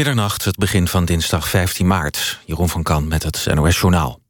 [0.00, 2.40] Middernacht, het begin van dinsdag 15 maart.
[2.46, 4.20] Jeroen van Kan met het NOS-journaal.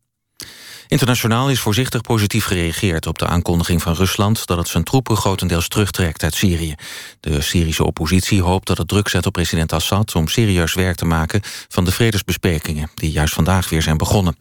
[0.88, 5.68] Internationaal is voorzichtig positief gereageerd op de aankondiging van Rusland dat het zijn troepen grotendeels
[5.68, 6.74] terugtrekt uit Syrië.
[7.20, 11.04] De Syrische oppositie hoopt dat het druk zet op president Assad om serieus werk te
[11.04, 14.36] maken van de vredesbesprekingen die juist vandaag weer zijn begonnen.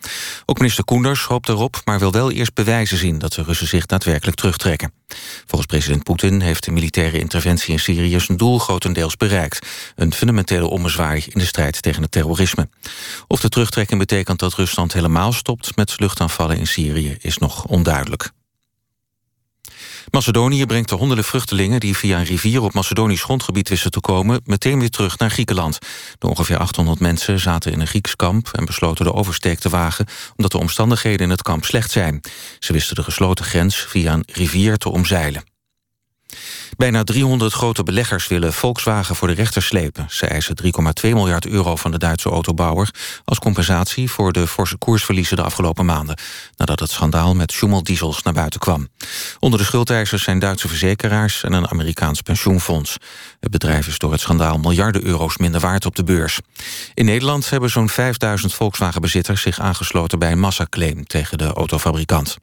[0.45, 3.85] Ook minister Koenders hoopt erop, maar wil wel eerst bewijzen zien dat de Russen zich
[3.85, 4.98] daadwerkelijk terugtrekken.
[5.45, 9.67] Volgens president Poetin heeft de militaire interventie in Syrië zijn doel grotendeels bereikt.
[9.95, 12.69] Een fundamentele ommezwaai in de strijd tegen het terrorisme.
[13.27, 18.31] Of de terugtrekking betekent dat Rusland helemaal stopt met luchtaanvallen in Syrië is nog onduidelijk.
[20.11, 24.41] Macedonië brengt de honderden vluchtelingen die via een rivier op Macedonisch grondgebied wisten te komen
[24.45, 25.77] meteen weer terug naar Griekenland.
[26.17, 30.05] De ongeveer 800 mensen zaten in een Grieks kamp en besloten de oversteek te wagen
[30.35, 32.21] omdat de omstandigheden in het kamp slecht zijn.
[32.59, 35.43] Ze wisten de gesloten grens via een rivier te omzeilen.
[36.77, 40.05] Bijna 300 grote beleggers willen Volkswagen voor de rechter slepen.
[40.09, 40.69] Ze eisen 3,2
[41.01, 42.89] miljard euro van de Duitse autobouwer...
[43.25, 46.17] als compensatie voor de forse koersverliezen de afgelopen maanden...
[46.57, 48.87] nadat het schandaal met Schummel-diesels naar buiten kwam.
[49.39, 52.97] Onder de schuldeisers zijn Duitse verzekeraars en een Amerikaans pensioenfonds.
[53.39, 56.39] Het bedrijf is door het schandaal miljarden euro's minder waard op de beurs.
[56.93, 60.19] In Nederland hebben zo'n 5000 Volkswagen-bezitters zich aangesloten...
[60.19, 62.37] bij een massaclaim tegen de autofabrikant.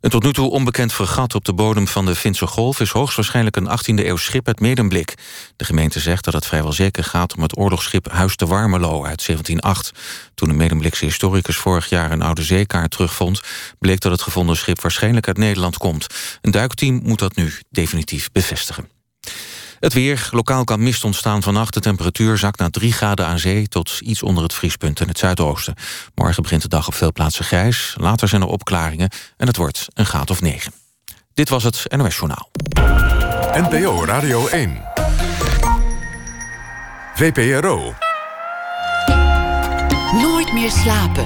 [0.00, 2.80] Een tot nu toe onbekend fregat op de bodem van de Finse Golf...
[2.80, 5.14] is hoogstwaarschijnlijk een 18e-eeuw schip uit Medemblik.
[5.56, 9.26] De gemeente zegt dat het vrijwel zeker gaat om het oorlogsschip Huis de Warmelo uit
[9.26, 9.92] 1708.
[10.34, 13.40] Toen een Medemblikse historicus vorig jaar een oude zeekaart terugvond...
[13.78, 16.06] bleek dat het gevonden schip waarschijnlijk uit Nederland komt.
[16.40, 18.88] Een duikteam moet dat nu definitief bevestigen.
[19.80, 20.28] Het weer.
[20.30, 21.74] Lokaal kan mist ontstaan vannacht.
[21.74, 23.68] De temperatuur zakt naar 3 graden aan zee...
[23.68, 25.74] tot iets onder het vriespunt in het zuidoosten.
[26.14, 27.94] Morgen begint de dag op veel plaatsen grijs.
[27.96, 30.72] Later zijn er opklaringen en het wordt een graad of 9.
[31.34, 32.50] Dit was het NOS Journaal.
[33.52, 34.82] NPO Radio 1.
[37.14, 37.94] VPRO.
[40.12, 41.24] Nooit meer slapen.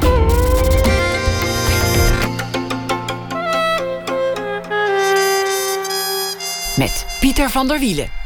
[6.76, 8.21] Met Pieter van der Wielen.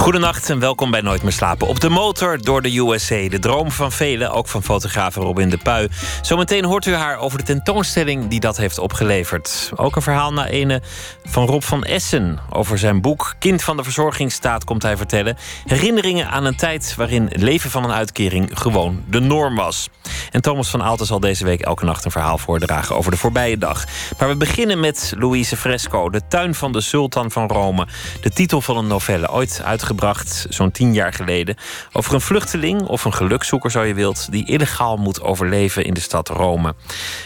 [0.00, 1.66] Goedenacht en welkom bij Nooit meer slapen.
[1.66, 3.28] Op de motor door de USA.
[3.28, 5.88] De droom van velen, ook van fotograaf Robin de Pui.
[6.22, 9.70] Zometeen hoort u haar over de tentoonstelling die dat heeft opgeleverd.
[9.76, 10.82] Ook een verhaal naar ene
[11.24, 12.38] van Rob van Essen.
[12.50, 15.36] Over zijn boek Kind van de Verzorgingsstaat komt hij vertellen.
[15.64, 19.88] Herinneringen aan een tijd waarin leven van een uitkering gewoon de norm was.
[20.30, 23.58] En Thomas van Aalten zal deze week elke nacht een verhaal voordragen over de voorbije
[23.58, 23.84] dag.
[24.18, 27.86] Maar we beginnen met Louise Fresco, De Tuin van de Sultan van Rome.
[28.20, 31.56] De titel van een novelle, ooit uitgegeven gebracht, zo'n tien jaar geleden.
[31.92, 36.00] Over een vluchteling of een gelukzoeker, zo je wilt, die illegaal moet overleven in de
[36.00, 36.74] stad Rome.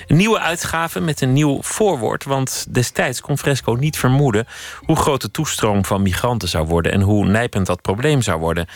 [0.07, 4.47] Een nieuwe uitgave met een nieuw voorwoord, want destijds kon Fresco niet vermoeden
[4.81, 8.67] hoe groot de toestroom van migranten zou worden en hoe nijpend dat probleem zou worden.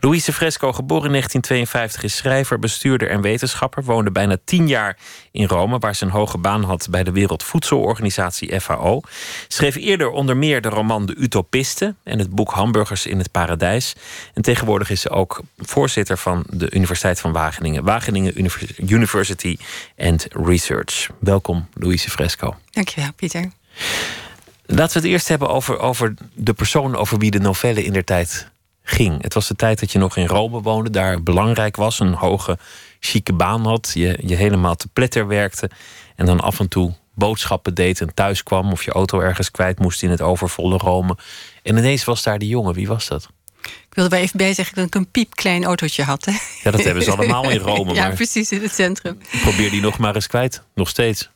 [0.00, 4.96] Louise Fresco, geboren in 1952, is schrijver, bestuurder en wetenschapper, woonde bijna tien jaar
[5.32, 9.00] in Rome, waar ze een hoge baan had bij de Wereldvoedselorganisatie FAO.
[9.48, 13.94] Schreef eerder onder meer de roman De Utopisten en het boek Hamburgers in het Paradijs.
[14.34, 18.40] En tegenwoordig is ze ook voorzitter van de Universiteit van Wageningen, Wageningen
[18.76, 19.56] University
[19.98, 21.10] and Research.
[21.20, 22.56] Welkom, Louise Fresco.
[22.70, 23.50] Dankjewel, Pieter.
[24.66, 28.04] Laten we het eerst hebben over, over de persoon over wie de novelle in der
[28.04, 28.48] tijd
[28.82, 29.22] ging.
[29.22, 32.58] Het was de tijd dat je nog in Rome woonde, daar belangrijk was, een hoge
[33.00, 35.70] chique baan had, je, je helemaal te pletter werkte
[36.16, 39.78] en dan af en toe boodschappen deed en thuis kwam of je auto ergens kwijt
[39.78, 41.16] moest in het overvolle Rome.
[41.62, 42.74] En ineens was daar die jongen.
[42.74, 43.28] Wie was dat?
[43.62, 46.24] Ik wilde bij even bij zeggen dat ik een piepklein autootje had.
[46.24, 46.32] Hè?
[46.62, 47.94] Ja, dat hebben ze allemaal in Rome.
[48.00, 49.18] ja, precies, in het centrum.
[49.42, 50.62] Probeer die nog maar eens kwijt.
[50.74, 51.30] Nog steeds.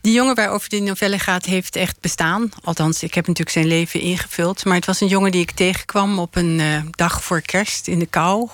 [0.00, 2.50] Die jongen waarover de novelle gaat, heeft echt bestaan.
[2.62, 4.64] Althans, ik heb natuurlijk zijn leven ingevuld.
[4.64, 7.98] Maar het was een jongen die ik tegenkwam op een uh, dag voor kerst in
[7.98, 8.48] de kou.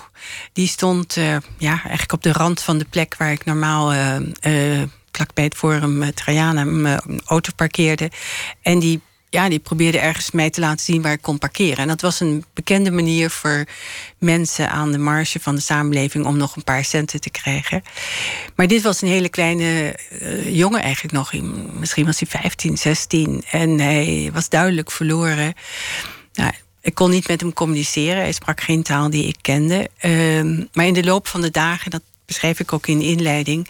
[0.53, 4.83] Die stond uh, ja, eigenlijk op de rand van de plek waar ik normaal uh,
[5.17, 8.11] vlak bij het Forum Trajanum mijn auto parkeerde.
[8.63, 9.01] En die
[9.31, 11.77] ja, die probeerde ergens mij te laten zien waar ik kon parkeren.
[11.77, 13.65] En dat was een bekende manier voor
[14.19, 17.83] mensen aan de marge van de samenleving om nog een paar centen te krijgen.
[18.55, 21.33] Maar dit was een hele kleine uh, jongen eigenlijk nog.
[21.79, 23.45] Misschien was hij 15, 16.
[23.51, 25.55] En hij was duidelijk verloren.
[26.33, 28.23] Nou, ik kon niet met hem communiceren.
[28.23, 29.91] Hij sprak geen taal die ik kende.
[30.03, 33.69] Uh, maar in de loop van de dagen, dat beschrijf ik ook in de inleiding.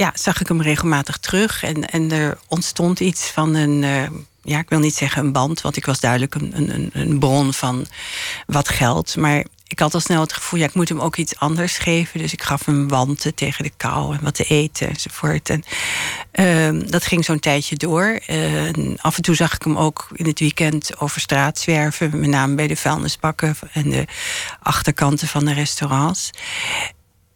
[0.00, 1.62] Ja, zag ik hem regelmatig terug.
[1.62, 4.02] En, en er ontstond iets van een uh,
[4.42, 7.52] ja, ik wil niet zeggen een band, want ik was duidelijk een, een, een bron
[7.52, 7.86] van
[8.46, 9.16] wat geld.
[9.16, 12.18] Maar ik had al snel het gevoel, ja, ik moet hem ook iets anders geven.
[12.18, 15.50] Dus ik gaf hem wanten tegen de kou en wat te eten enzovoort.
[15.50, 15.64] En
[16.74, 18.20] uh, dat ging zo'n tijdje door.
[18.30, 22.20] Uh, af en toe zag ik hem ook in het weekend over straat zwerven.
[22.20, 24.04] Met name bij de vuilnisbakken en de
[24.62, 26.30] achterkanten van de restaurants.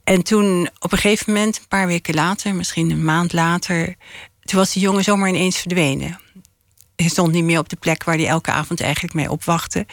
[0.04, 3.94] En toen op een gegeven moment, een paar weken later, misschien een maand later,
[4.40, 6.20] toen was die jongen zomaar ineens verdwenen.
[6.96, 9.86] Hij stond niet meer op de plek waar hij elke avond eigenlijk mee opwachtte.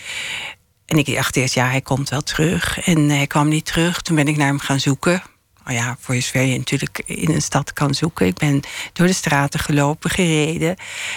[0.85, 2.79] En ik dacht eerst, ja, hij komt wel terug.
[2.79, 4.01] En hij kwam niet terug.
[4.01, 5.23] Toen ben ik naar hem gaan zoeken.
[5.71, 8.25] Oh ja, voor zover je natuurlijk in een stad kan zoeken.
[8.25, 8.61] Ik ben
[8.93, 10.75] door de straten gelopen, gereden.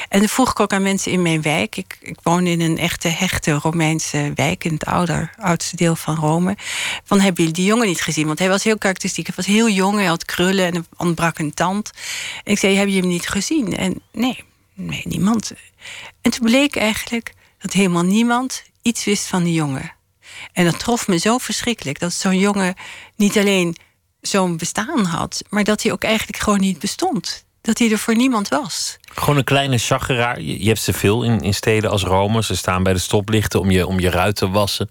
[0.08, 1.76] En dan vroeg ik ook aan mensen in mijn wijk.
[1.76, 4.64] Ik, ik woon in een echte hechte Romeinse wijk...
[4.64, 6.56] in het ouder, oudste deel van Rome.
[7.04, 8.26] Van, hebben jullie die jongen niet gezien?
[8.26, 9.26] Want hij was heel karakteristiek.
[9.26, 11.90] Hij was heel jong, hij had krullen en ontbrak een tand.
[12.44, 13.76] En ik zei, heb je hem niet gezien?
[13.76, 15.52] En nee, nee, niemand.
[16.20, 19.92] En toen bleek eigenlijk dat helemaal niemand iets wist van die jongen.
[20.52, 22.74] En dat trof me zo verschrikkelijk dat zo'n jongen
[23.16, 23.76] niet alleen
[24.26, 27.44] zo'n bestaan had, maar dat hij ook eigenlijk gewoon niet bestond.
[27.60, 28.96] Dat hij er voor niemand was.
[29.14, 30.40] Gewoon een kleine chageraar.
[30.40, 32.42] Je, hebt ze veel in, in steden als Rome.
[32.42, 34.88] Ze staan bij de stoplichten om je, om je ruit te wassen.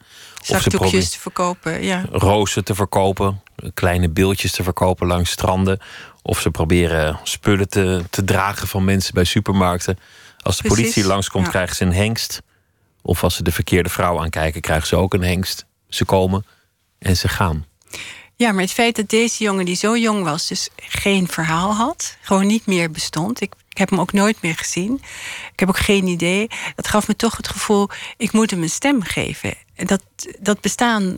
[0.47, 2.06] Of ze proberen te verkopen, ja.
[2.12, 3.41] Rozen te verkopen.
[3.74, 5.80] Kleine beeldjes te verkopen langs stranden.
[6.21, 9.97] Of ze proberen spullen te, te dragen van mensen bij supermarkten.
[10.39, 12.41] Als de politie langskomt, krijgen ze een hengst.
[13.01, 15.65] Of als ze de verkeerde vrouw aankijken, krijgen ze ook een hengst.
[15.89, 16.45] Ze komen
[17.00, 17.65] en ze gaan.
[18.35, 22.18] Ja, maar het feit dat deze jongen, die zo jong was, dus geen verhaal had,
[22.21, 23.41] gewoon niet meer bestond.
[23.41, 25.01] Ik, heb hem ook nooit meer gezien.
[25.53, 26.47] Ik heb ook geen idee.
[26.75, 29.53] Dat gaf me toch het gevoel, ik moet hem een stem geven.
[29.75, 30.03] Dat,
[30.39, 31.18] dat bestaan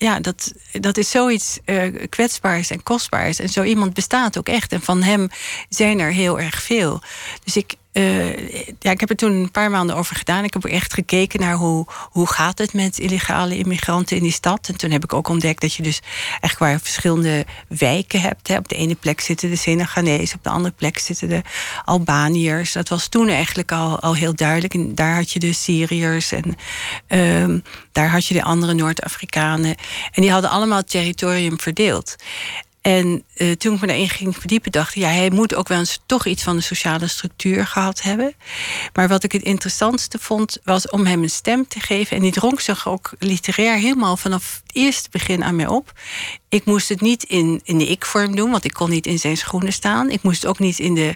[0.00, 3.38] ja, dat, dat is zoiets uh, kwetsbaars en kostbaars.
[3.38, 4.72] En zo iemand bestaat ook echt.
[4.72, 5.28] En van hem
[5.68, 7.02] zijn er heel erg veel.
[7.44, 8.48] Dus ik, uh,
[8.78, 10.44] ja, ik heb er toen een paar maanden over gedaan.
[10.44, 14.68] Ik heb echt gekeken naar hoe, hoe gaat het met illegale immigranten in die stad.
[14.68, 16.00] En toen heb ik ook ontdekt dat je dus
[16.40, 18.48] echt waar verschillende wijken hebt.
[18.48, 18.56] Hè.
[18.56, 21.42] Op de ene plek zitten de Senegalezen, op de andere plek zitten de
[21.84, 22.72] Albaniërs.
[22.72, 24.74] Dat was toen eigenlijk al, al heel duidelijk.
[24.74, 26.56] En daar had je de Syriërs en
[27.08, 27.60] uh,
[27.92, 29.74] daar had je de andere Noord-Afrikanen.
[30.12, 32.16] En die hadden allemaal territorium verdeeld.
[32.80, 35.78] En uh, toen ik me daarin ging verdiepen, dacht ik, ja, hij moet ook wel
[35.78, 38.34] eens toch iets van de sociale structuur gehad hebben.
[38.92, 42.16] Maar wat ik het interessantste vond, was om hem een stem te geven.
[42.16, 45.92] En die dronk zich ook literair helemaal vanaf het eerste begin aan mij op.
[46.48, 49.36] Ik moest het niet in, in de ik-vorm doen, want ik kon niet in zijn
[49.36, 50.10] schoenen staan.
[50.10, 51.14] Ik moest ook niet in de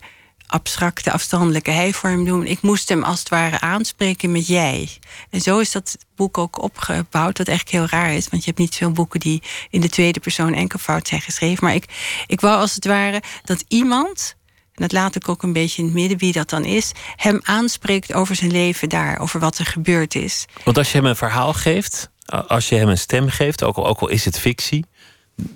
[0.54, 2.46] abstracte, afstandelijke hij-vorm doen.
[2.46, 4.88] Ik moest hem als het ware aanspreken met jij.
[5.30, 8.28] En zo is dat boek ook opgebouwd, wat echt heel raar is.
[8.28, 11.64] Want je hebt niet veel boeken die in de tweede persoon enkelvoud zijn geschreven.
[11.64, 11.84] Maar ik,
[12.26, 15.88] ik wou als het ware dat iemand, en dat laat ik ook een beetje in
[15.88, 19.66] het midden wie dat dan is, hem aanspreekt over zijn leven daar, over wat er
[19.66, 20.44] gebeurd is.
[20.64, 22.10] Want als je hem een verhaal geeft,
[22.46, 24.84] als je hem een stem geeft, ook al, ook al is het fictie,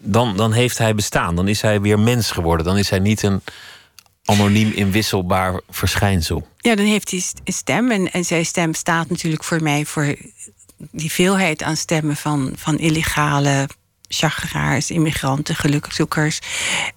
[0.02, 1.36] dan, dan heeft hij bestaan.
[1.36, 2.66] Dan is hij weer mens geworden.
[2.66, 3.42] Dan is hij niet een
[4.28, 6.48] anoniem inwisselbaar verschijnsel.
[6.56, 7.90] Ja, dan heeft hij een stem.
[7.90, 10.16] En, en zijn stem staat natuurlijk voor mij voor
[10.90, 13.68] die veelheid aan stemmen van, van illegale
[14.08, 16.38] chageraars, immigranten, gelukzoekers.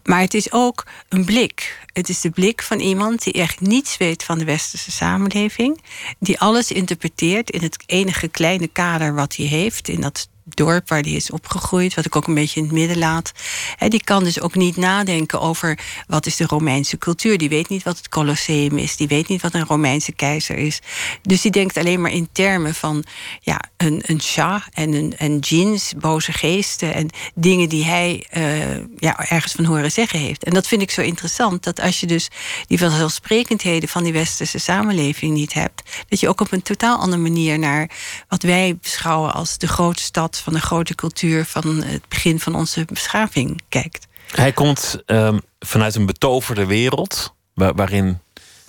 [0.03, 1.79] Maar het is ook een blik.
[1.93, 5.81] Het is de blik van iemand die echt niets weet van de westerse samenleving.
[6.19, 9.87] Die alles interpreteert in het enige kleine kader wat hij heeft.
[9.87, 12.97] In dat dorp waar die is opgegroeid, wat ik ook een beetje in het midden
[12.97, 13.31] laat.
[13.75, 17.37] He, die kan dus ook niet nadenken over wat is de Romeinse cultuur.
[17.37, 18.95] Die weet niet wat het Colosseum is.
[18.95, 20.79] Die weet niet wat een Romeinse keizer is.
[21.21, 23.03] Dus die denkt alleen maar in termen van
[23.39, 28.77] ja, een, een shah en, een, en jeans, boze geesten en dingen die hij uh,
[28.97, 30.43] ja, ergens van horen zeggen heeft.
[30.43, 32.29] En dat vind ik zo interessant, dat als je dus
[32.67, 37.21] die vanzelfsprekendheden van die westerse samenleving niet hebt, dat je ook op een totaal andere
[37.21, 37.89] manier naar
[38.27, 42.55] wat wij beschouwen als de grote stad van de grote cultuur van het begin van
[42.55, 44.07] onze beschaving kijkt.
[44.31, 48.19] Hij komt um, vanuit een betoverde wereld, waarin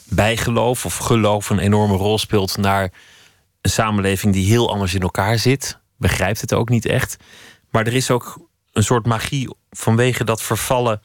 [0.05, 2.93] bijgeloof of geloof een enorme rol speelt, naar
[3.61, 5.79] een samenleving die heel anders in elkaar zit.
[5.97, 7.17] Begrijpt het ook niet echt.
[7.71, 8.39] Maar er is ook
[8.73, 11.01] een soort magie vanwege dat vervallen.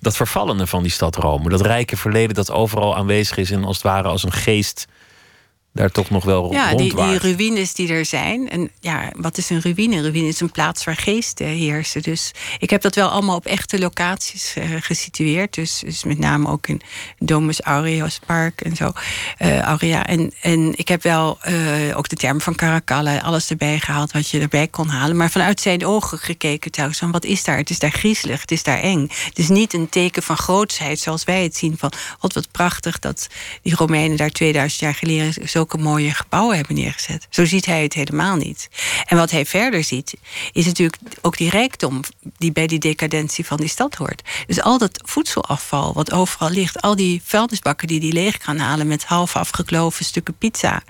[0.00, 1.48] Dat vervallene van die stad Rome.
[1.48, 4.86] Dat rijke verleden dat overal aanwezig is en als het ware als een geest
[5.74, 8.50] daar toch nog wel ja, die, die, ruïnes die er zijn.
[8.50, 9.96] En ja, wat is een ruïne?
[9.96, 12.02] Een ruïne is een plaats waar geesten heersen.
[12.02, 15.54] Dus ik heb dat wel allemaal op echte locaties uh, gesitueerd.
[15.54, 16.80] Dus, dus met name ook in
[17.18, 18.92] Domus Aureus Park en zo.
[19.38, 20.06] Uh, Aurea.
[20.06, 24.28] En, en ik heb wel uh, ook de term van Caracalla, alles erbij gehaald wat
[24.28, 25.16] je erbij kon halen.
[25.16, 26.98] Maar vanuit zijn ogen gekeken trouwens.
[26.98, 27.56] Van wat is daar?
[27.56, 29.08] Het is daar griezelig, het is daar eng.
[29.24, 31.78] Het is niet een teken van grootsheid zoals wij het zien.
[31.78, 33.26] Van wat wat prachtig dat
[33.62, 37.26] die Romeinen daar 2000 jaar geleden zo mooie gebouwen hebben neergezet.
[37.30, 38.68] Zo ziet hij het helemaal niet.
[39.04, 40.14] En wat hij verder ziet,
[40.52, 42.00] is natuurlijk ook die rijkdom
[42.36, 44.22] die bij die decadentie van die stad hoort.
[44.46, 48.86] Dus al dat voedselafval wat overal ligt, al die vuilnisbakken die die leeg kan halen
[48.86, 50.82] met half afgekloven stukken pizza.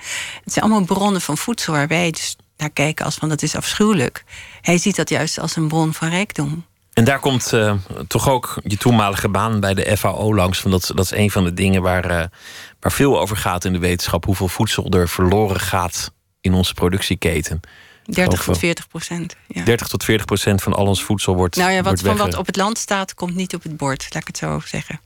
[0.45, 3.57] Het zijn allemaal bronnen van voedsel waar wij dus naar kijken als van dat is
[3.57, 4.25] afschuwelijk.
[4.61, 6.65] Hij ziet dat juist als een bron van rijkdom.
[6.95, 7.75] En daar komt uh,
[8.07, 10.61] toch ook je toenmalige baan bij de FAO langs.
[10.61, 12.25] Van dat, dat is een van de dingen waar, uh,
[12.85, 14.25] waar veel over gaat in de wetenschap.
[14.25, 17.61] Hoeveel voedsel er verloren gaat in onze productieketen.
[18.05, 19.37] 30 tot 40 procent.
[19.49, 19.65] Ja.
[19.65, 21.57] 30 tot 40 procent van al ons voedsel wordt.
[21.57, 24.07] Nou ja, wat, wordt van wat op het land staat, komt niet op het bord,
[24.11, 25.01] laat ik het zo zeggen.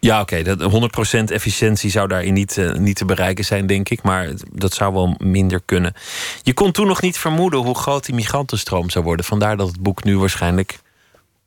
[0.00, 0.54] Ja, oké.
[0.56, 4.02] Okay, 100% efficiëntie zou daarin niet, uh, niet te bereiken zijn, denk ik.
[4.02, 5.94] Maar dat zou wel minder kunnen.
[6.42, 9.24] Je kon toen nog niet vermoeden hoe groot die migrantenstroom zou worden.
[9.24, 10.78] Vandaar dat het boek nu waarschijnlijk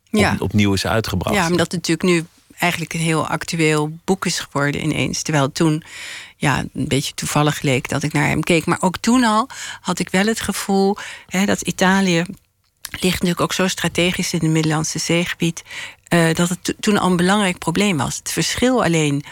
[0.10, 0.34] ja.
[0.34, 1.36] op, opnieuw is uitgebracht.
[1.36, 2.26] Ja, omdat het natuurlijk nu
[2.60, 5.22] eigenlijk een heel actueel boek is geworden ineens.
[5.22, 5.84] Terwijl toen
[6.38, 8.66] ja, een beetje toevallig leek dat ik naar hem keek.
[8.66, 9.50] Maar ook toen al
[9.82, 10.98] had ik wel het gevoel
[11.28, 12.24] hè, dat Italië
[12.90, 15.64] ligt natuurlijk ook zo strategisch in het Middellandse zeegebied.
[16.10, 18.18] Uh, dat het toen al een belangrijk probleem was.
[18.18, 19.24] Het verschil alleen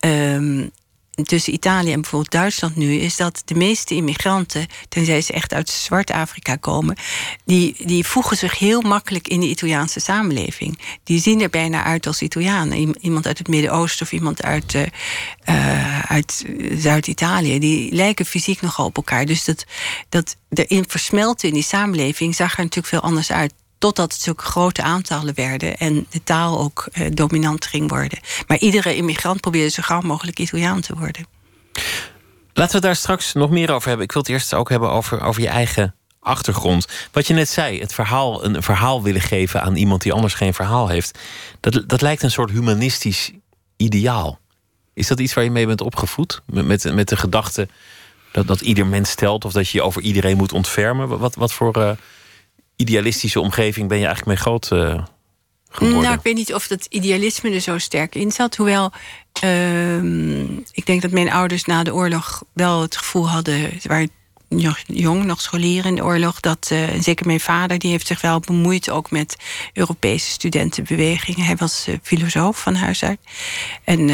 [0.00, 0.70] um,
[1.12, 5.70] tussen Italië en bijvoorbeeld Duitsland nu, is dat de meeste immigranten, tenzij ze echt uit
[5.70, 6.96] Zwart-Afrika komen,
[7.44, 10.78] die, die voegen zich heel makkelijk in de Italiaanse samenleving.
[11.04, 12.96] Die zien er bijna uit als Italianen.
[13.00, 18.96] Iemand uit het Midden-Oosten of iemand uit, uh, uit Zuid-Italië, die lijken fysiek nogal op
[18.96, 19.26] elkaar.
[19.26, 19.64] Dus dat,
[20.08, 23.52] dat erin versmelten in die samenleving zag er natuurlijk veel anders uit.
[23.82, 28.18] Totdat het zulke grote aantallen werden en de taal ook eh, dominant ging worden.
[28.46, 31.26] Maar iedere immigrant probeerde zo gauw mogelijk Italiaan te worden.
[32.52, 34.06] Laten we daar straks nog meer over hebben.
[34.06, 36.86] Ik wil het eerst ook hebben over, over je eigen achtergrond.
[37.12, 40.54] Wat je net zei, het verhaal, een verhaal willen geven aan iemand die anders geen
[40.54, 41.18] verhaal heeft.
[41.60, 43.30] Dat, dat lijkt een soort humanistisch
[43.76, 44.38] ideaal.
[44.94, 46.42] Is dat iets waar je mee bent opgevoed?
[46.46, 47.68] Met, met, de gedachte
[48.32, 51.18] dat, dat ieder mens stelt of dat je je over iedereen moet ontfermen?
[51.18, 51.78] Wat, wat voor.
[51.78, 51.90] Uh,
[52.76, 55.04] idealistische omgeving ben je eigenlijk mee groot uh,
[55.68, 56.02] geworden?
[56.02, 58.56] Nou, ik weet niet of dat idealisme er zo sterk in zat.
[58.56, 58.92] Hoewel,
[59.44, 63.80] uh, ik denk dat mijn ouders na de oorlog wel het gevoel hadden...
[63.80, 64.10] Ze waren
[64.86, 66.40] jong, nog scholieren in de oorlog...
[66.40, 68.90] dat uh, zeker mijn vader, die heeft zich wel bemoeid...
[68.90, 69.36] ook met
[69.72, 71.44] Europese studentenbewegingen.
[71.44, 73.18] Hij was uh, filosoof van huis uit.
[73.84, 74.10] En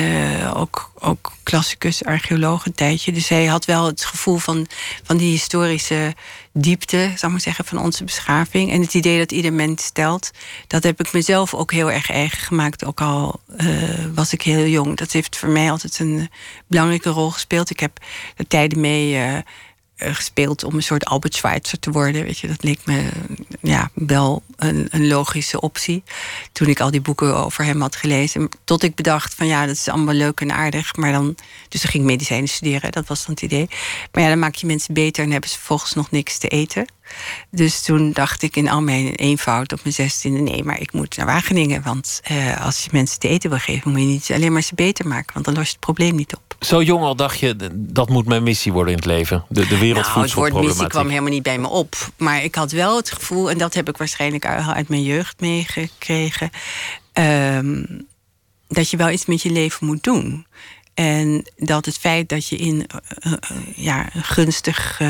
[0.54, 3.12] ook, ook klassicus, archeoloog een tijdje.
[3.12, 4.66] Dus hij had wel het gevoel van,
[5.02, 6.14] van die historische
[6.52, 8.72] diepte, zou ik maar zeggen, van onze beschaving.
[8.72, 10.30] En het idee dat ieder mens stelt,
[10.66, 12.84] dat heb ik mezelf ook heel erg eigen gemaakt.
[12.84, 13.40] Ook al
[14.14, 14.96] was ik heel jong.
[14.96, 16.30] Dat heeft voor mij altijd een
[16.66, 17.70] belangrijke rol gespeeld.
[17.70, 17.98] Ik heb
[18.36, 19.42] er tijden mee
[19.98, 22.24] gespeeld om een soort Albert Schweitzer te worden.
[22.24, 23.08] Weet je, dat leek me
[23.60, 26.02] ja, wel een, een, logische optie.
[26.52, 28.48] Toen ik al die boeken over hem had gelezen.
[28.64, 30.96] Tot ik bedacht van ja, dat is allemaal leuk en aardig.
[30.96, 31.36] Maar dan,
[31.68, 33.68] dus dan ging ik medicijnen studeren, dat was dan het idee.
[34.12, 36.86] Maar ja, dan maak je mensen beter en hebben ze vervolgens nog niks te eten.
[37.50, 40.40] Dus toen dacht ik in al mijn eenvoud op mijn zestiende...
[40.40, 41.82] nee, maar ik moet naar Wageningen.
[41.82, 43.90] Want uh, als je mensen te eten wil geven...
[43.90, 45.32] moet je niet alleen maar ze beter maken.
[45.32, 46.56] Want dan lost je het probleem niet op.
[46.60, 49.44] Zo jong al dacht je, dat moet mijn missie worden in het leven.
[49.48, 50.34] De, de wereldvoedselproblematiek.
[50.34, 51.94] Nou, het woord missie kwam helemaal niet bij me op.
[52.16, 53.50] Maar ik had wel het gevoel...
[53.50, 56.50] en dat heb ik waarschijnlijk uit mijn jeugd meegekregen...
[57.12, 58.06] Um,
[58.68, 60.46] dat je wel iets met je leven moet doen.
[60.94, 62.86] En dat het feit dat je in
[63.24, 65.00] uh, uh, ja, een gunstig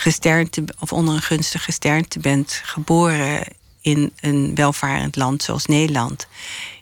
[0.00, 3.44] gesternte of onder een gunstige gesternte bent geboren
[3.80, 6.26] in een welvarend land zoals Nederland.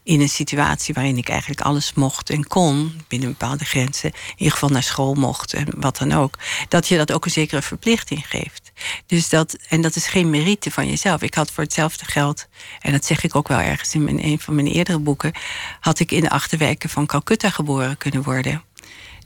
[0.03, 4.53] In een situatie waarin ik eigenlijk alles mocht en kon, binnen bepaalde grenzen, in ieder
[4.53, 8.27] geval naar school mocht en wat dan ook, dat je dat ook een zekere verplichting
[8.29, 8.73] geeft.
[9.07, 11.23] Dus dat, en dat is geen merite van jezelf.
[11.23, 12.47] Ik had voor hetzelfde geld,
[12.81, 15.33] en dat zeg ik ook wel ergens in een van mijn eerdere boeken,
[15.81, 18.63] had ik in de achterwijken van Calcutta geboren kunnen worden.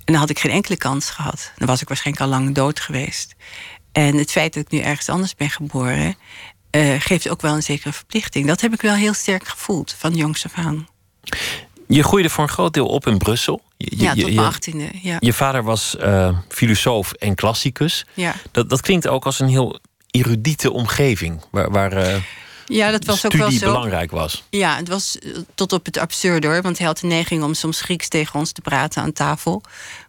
[0.04, 1.52] En dan had ik geen enkele kans gehad.
[1.56, 3.34] Dan was ik waarschijnlijk al lang dood geweest.
[3.92, 6.16] En het feit dat ik nu ergens anders ben geboren,
[6.76, 8.46] uh, geeft ook wel een zekere verplichting.
[8.46, 10.88] Dat heb ik wel heel sterk gevoeld van jongs af aan.
[11.88, 13.62] Je groeide voor een groot deel op in Brussel.
[13.76, 14.88] Je, ja, tot mijn achttiende.
[15.02, 15.16] Ja.
[15.20, 18.06] Je vader was uh, filosoof en klassicus.
[18.14, 18.34] Ja.
[18.50, 19.78] Dat, dat klinkt ook als een heel
[20.10, 21.40] erudiete omgeving.
[21.50, 22.22] Waar, waar uh,
[22.66, 23.66] ja, dat was studie ook wel zo.
[23.66, 24.44] belangrijk was.
[24.50, 25.18] Ja, het was
[25.54, 26.62] tot op het absurde hoor.
[26.62, 29.62] Want hij had de neiging om soms Grieks tegen ons te praten aan tafel.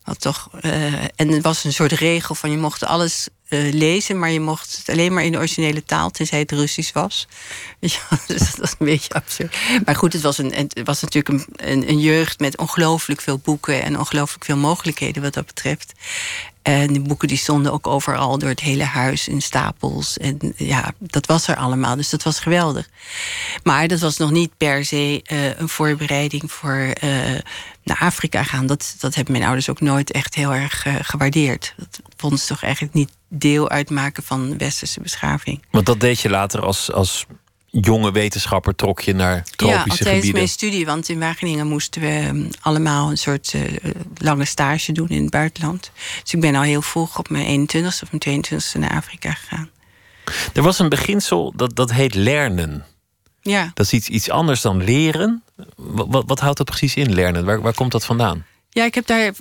[0.03, 4.19] Wat toch, uh, en het was een soort regel van je mocht alles uh, lezen,
[4.19, 7.27] maar je mocht het alleen maar in de originele taal, tenzij het Russisch was.
[7.79, 9.57] Ja, dus dat was een beetje absurd.
[9.85, 13.83] Maar goed, het was, een, het was natuurlijk een, een jeugd met ongelooflijk veel boeken
[13.83, 15.93] en ongelooflijk veel mogelijkheden wat dat betreft.
[16.63, 20.17] En de boeken die stonden ook overal door het hele huis in stapels.
[20.17, 21.95] En ja, dat was er allemaal.
[21.95, 22.89] Dus dat was geweldig.
[23.63, 27.09] Maar dat was nog niet per se uh, een voorbereiding voor uh,
[27.83, 28.65] naar Afrika gaan.
[28.65, 31.73] Dat, dat hebben mijn ouders ook nooit echt heel erg uh, gewaardeerd.
[31.77, 35.63] Dat vonden ze toch eigenlijk niet deel uitmaken van westerse beschaving.
[35.71, 37.25] Want dat deed je later als, als
[37.81, 40.25] jonge wetenschapper trok je naar tropische ja, gebieden?
[40.25, 40.85] Ja, mijn studie.
[40.85, 43.61] Want in Wageningen moesten we um, allemaal een soort uh,
[44.17, 45.91] lange stage doen in het buitenland.
[46.21, 49.69] Dus ik ben al heel vroeg op mijn 21ste of mijn 22ste naar Afrika gegaan.
[50.53, 52.85] Er was een beginsel dat, dat heet lernen.
[53.41, 53.71] Ja.
[53.73, 55.43] Dat is iets, iets anders dan leren.
[55.75, 57.45] Wat, wat houdt dat precies in, lernen?
[57.45, 58.45] Waar, waar komt dat vandaan?
[58.69, 59.33] Ja, ik heb daar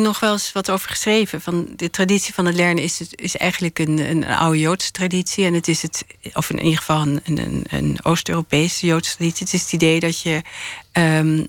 [0.00, 1.40] nog wel eens wat over geschreven.
[1.40, 5.44] Van de traditie van het lernen is, is eigenlijk een, een oude Joodse traditie.
[5.44, 9.44] En het is het, of in ieder geval een, een, een Oost-Europese Joodse traditie.
[9.44, 10.42] Het is het idee dat je
[10.92, 11.46] um,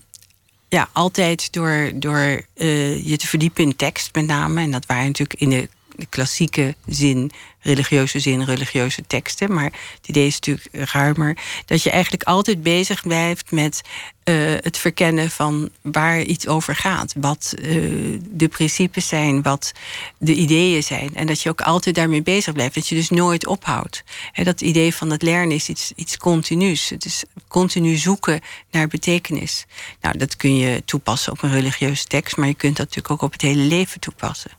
[0.70, 4.62] ja, altijd door, door uh, je te verdiepen in tekst, met name.
[4.62, 9.54] En dat waren natuurlijk in de, de klassieke zin, religieuze zin, religieuze teksten.
[9.54, 11.38] Maar het idee is natuurlijk ruimer.
[11.66, 13.82] Dat je eigenlijk altijd bezig blijft met
[14.26, 17.14] uh, het verkennen van waar iets over gaat.
[17.18, 19.72] Wat uh, de principes zijn, wat
[20.18, 21.16] de ideeën zijn.
[21.16, 22.76] En dat je ook altijd daarmee bezig blijft.
[22.76, 24.04] Dat je dus nooit ophoudt.
[24.44, 26.90] Dat idee van het leren is iets, iets continuus.
[26.90, 29.66] Het is continu zoeken naar betekenis.
[30.02, 33.22] Nou, dat kun je toepassen op een religieuze tekst, maar je kunt dat natuurlijk ook
[33.22, 34.52] op het hele leven toepassen.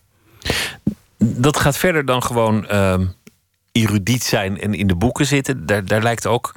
[1.18, 3.00] Dat gaat verder dan gewoon uh,
[3.72, 5.66] erudiet zijn en in de boeken zitten.
[5.66, 6.54] Daar, daar lijkt ook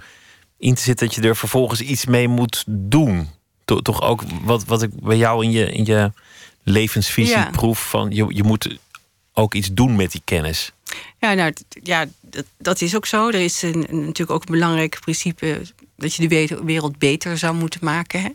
[0.58, 3.30] in te zitten dat je er vervolgens iets mee moet doen.
[3.66, 6.12] Toch, toch ook wat, wat ik bij jou in je, in je
[6.64, 7.50] levensvisie ja.
[7.52, 8.78] proef van je, je moet
[9.34, 10.72] ook iets doen met die kennis.
[11.20, 13.28] Ja, nou ja, dat, dat is ook zo.
[13.28, 15.62] Er is een, natuurlijk ook een belangrijk principe
[15.96, 18.30] dat je de wereld beter zou moeten maken hè?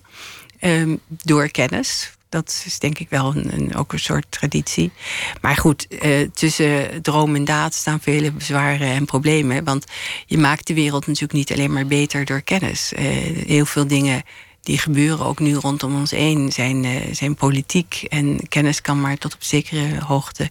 [0.81, 2.13] Um, door kennis.
[2.35, 4.93] Dat is denk ik wel een, een, ook een soort traditie.
[5.41, 9.65] Maar goed, eh, tussen droom en daad staan vele bezwaren en problemen.
[9.65, 9.85] Want
[10.27, 12.93] je maakt de wereld natuurlijk niet alleen maar beter door kennis.
[12.93, 13.01] Uh,
[13.47, 14.23] heel veel dingen
[14.63, 18.05] die gebeuren ook nu rondom ons heen zijn, uh, zijn politiek.
[18.09, 20.51] En kennis kan maar tot op zekere hoogte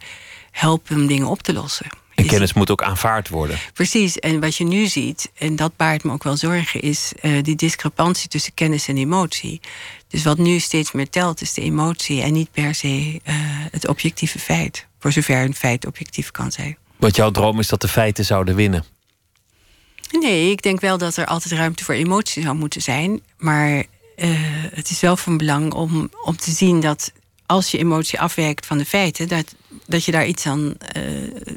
[0.52, 2.03] helpen om dingen op te lossen.
[2.16, 3.60] En kennis moet ook aanvaard worden.
[3.74, 4.20] Precies.
[4.20, 7.56] En wat je nu ziet, en dat baart me ook wel zorgen, is uh, die
[7.56, 9.62] discrepantie tussen kennis en emotie.
[10.08, 13.36] Dus wat nu steeds meer telt, is de emotie en niet per se uh,
[13.72, 14.88] het objectieve feit.
[15.00, 16.78] Voor zover een feit objectief kan zijn.
[16.98, 18.84] Wat jouw droom is dat de feiten zouden winnen?
[20.20, 23.22] Nee, ik denk wel dat er altijd ruimte voor emotie zou moeten zijn.
[23.38, 23.86] Maar uh,
[24.74, 27.12] het is wel van belang om, om te zien dat
[27.46, 29.56] als je emotie afwijkt van de feiten, dat,
[29.88, 31.04] dat je daar iets aan, uh,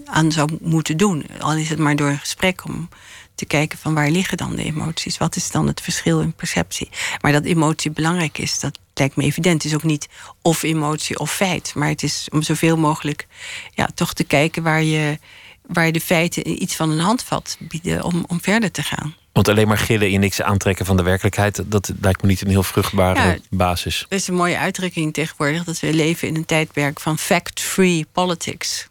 [0.04, 1.26] aan zou moeten doen.
[1.38, 2.88] Al is het maar door een gesprek om
[3.34, 5.18] te kijken van waar liggen dan de emoties?
[5.18, 6.88] Wat is dan het verschil in perceptie?
[7.20, 9.62] Maar dat emotie belangrijk is, dat lijkt me evident.
[9.62, 10.08] Het is ook niet
[10.42, 11.74] of emotie of feit.
[11.74, 13.26] Maar het is om zoveel mogelijk
[13.74, 15.18] ja, toch te kijken waar je,
[15.66, 19.14] waar de feiten iets van een handvat bieden om, om verder te gaan.
[19.32, 22.48] Want alleen maar gillen in niks aantrekken van de werkelijkheid, dat lijkt me niet een
[22.48, 24.06] heel vruchtbare ja, basis.
[24.08, 28.88] Er is een mooie uitdrukking tegenwoordig dat we leven in een tijdperk van fact-free politics.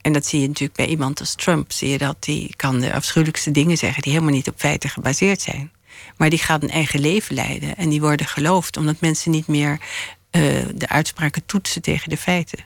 [0.00, 1.72] En dat zie je natuurlijk bij iemand als Trump.
[1.72, 5.40] Zie je dat die kan de afschuwelijkste dingen zeggen die helemaal niet op feiten gebaseerd
[5.40, 5.72] zijn.
[6.16, 9.70] Maar die gaat een eigen leven leiden en die worden geloofd omdat mensen niet meer
[9.70, 10.42] uh,
[10.74, 12.58] de uitspraken toetsen tegen de feiten.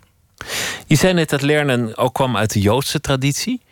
[0.87, 3.63] Je zei net dat lernen ook kwam uit de Joodse traditie.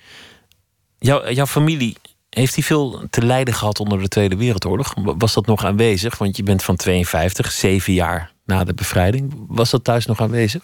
[0.99, 1.97] Jouw, jouw familie
[2.31, 4.95] heeft die veel te lijden gehad onder de Tweede Wereldoorlog?
[4.97, 6.19] Was dat nog aanwezig?
[6.19, 9.35] Want je bent van 52, zeven jaar na de bevrijding.
[9.49, 10.63] Was dat thuis nog aanwezig?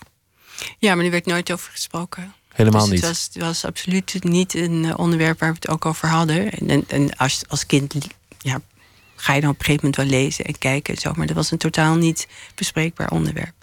[0.78, 2.34] Ja, maar er werd nooit over gesproken.
[2.48, 3.00] Helemaal dus niet.
[3.00, 6.50] Het was, het was absoluut niet een onderwerp waar we het ook over hadden.
[6.50, 7.94] En, en als, als kind
[8.38, 8.60] ja,
[9.16, 11.12] ga je dan op een gegeven moment wel lezen en kijken en zo.
[11.16, 13.61] Maar dat was een totaal niet bespreekbaar onderwerp.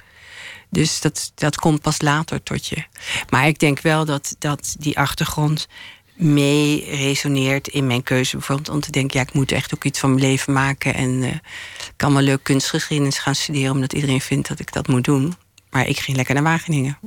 [0.70, 2.84] Dus dat, dat komt pas later tot je.
[3.30, 5.68] Maar ik denk wel dat, dat die achtergrond
[6.16, 8.38] mee resoneert in mijn keuze.
[8.38, 10.94] Bijvoorbeeld om te denken, ja, ik moet echt ook iets van mijn leven maken.
[10.94, 14.88] En uh, ik kan wel leuk kunstgeschiedenis gaan studeren, omdat iedereen vindt dat ik dat
[14.88, 15.36] moet doen.
[15.70, 16.98] Maar ik ging lekker naar Wageningen.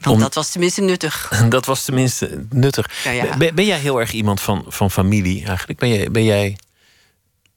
[0.00, 1.32] Want Om, dat was tenminste nuttig.
[1.48, 3.04] Dat was tenminste nuttig.
[3.04, 3.36] Ja, ja.
[3.36, 5.78] Ben, ben, jij heel erg iemand van, van familie eigenlijk?
[5.78, 6.56] Ben jij, ben jij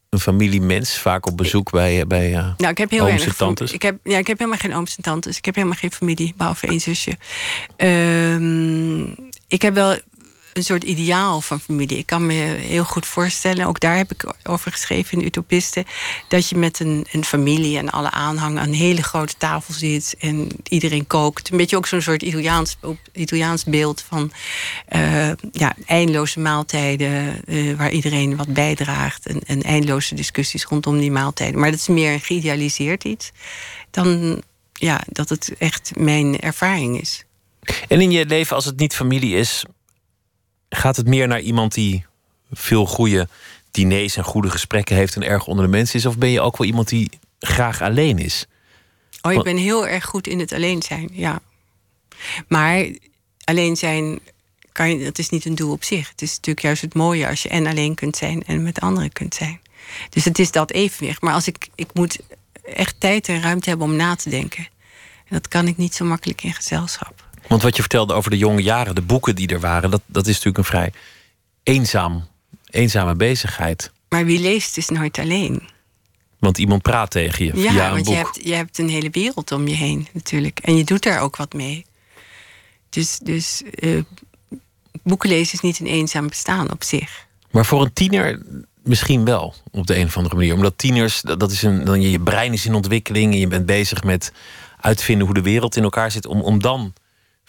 [0.10, 3.72] een familiemens, vaak op bezoek bij, bij uh, nou, ik heb heel ooms en tantes?
[3.72, 5.38] Ik heb, ja, ik heb helemaal geen ooms en tantes.
[5.38, 7.18] Ik heb helemaal geen familie, behalve één zusje.
[7.78, 9.16] Um,
[9.48, 9.98] ik heb wel
[10.54, 11.98] een soort ideaal van familie.
[11.98, 15.86] Ik kan me heel goed voorstellen, ook daar heb ik over geschreven in Utopisten,
[16.28, 20.16] dat je met een, een familie en alle aanhang aan een hele grote tafel zit
[20.20, 21.52] en iedereen kookt.
[21.52, 22.78] Een beetje ook zo'n soort Italiaans,
[23.14, 24.32] Italiaans beeld van
[24.96, 31.12] uh, ja, eindeloze maaltijden uh, waar iedereen wat bijdraagt en, en eindeloze discussies rondom die
[31.12, 31.60] maaltijden.
[31.60, 33.32] Maar dat is meer een geïdealiseerd iets.
[33.92, 34.42] Dan
[34.74, 37.24] ja, dat het echt mijn ervaring is.
[37.88, 39.64] En in je leven, als het niet familie is,
[40.70, 42.06] gaat het meer naar iemand die
[42.52, 43.28] veel goede
[43.72, 46.06] diners en goede gesprekken heeft en erg onder de mensen is?
[46.06, 48.46] Of ben je ook wel iemand die graag alleen is?
[49.22, 51.40] Oh, ik ben heel erg goed in het alleen zijn, ja.
[52.48, 52.88] Maar
[53.44, 54.20] alleen zijn,
[54.72, 56.10] kan je, dat is niet een doel op zich.
[56.10, 59.12] Het is natuurlijk juist het mooie als je en alleen kunt zijn en met anderen
[59.12, 59.60] kunt zijn.
[60.10, 61.22] Dus het is dat evenwicht.
[61.22, 62.20] Maar als ik, ik moet
[62.64, 64.68] echt tijd en ruimte hebben om na te denken.
[65.26, 67.28] En dat kan ik niet zo makkelijk in gezelschap.
[67.50, 70.28] Want wat je vertelde over de jonge jaren, de boeken die er waren, dat, dat
[70.28, 70.92] is natuurlijk een vrij
[71.64, 72.28] eenzaam,
[72.70, 73.92] eenzame bezigheid.
[74.10, 75.62] Maar wie leest is nooit alleen.
[76.40, 78.14] Want iemand praat tegen je ja, via een want boek.
[78.14, 80.60] Je hebt, je hebt een hele wereld om je heen natuurlijk.
[80.60, 81.86] En je doet daar ook wat mee.
[82.90, 84.02] Dus, dus uh,
[85.04, 87.28] boeken lezen is niet een eenzaam bestaan op zich.
[87.52, 88.42] Maar voor een tiener
[88.84, 90.54] misschien wel, op de een of andere manier.
[90.54, 93.34] Omdat tieners, dat is een, dan je brein is in ontwikkeling...
[93.34, 94.32] en je bent bezig met
[94.80, 96.26] uitvinden hoe de wereld in elkaar zit...
[96.26, 96.94] om, om dan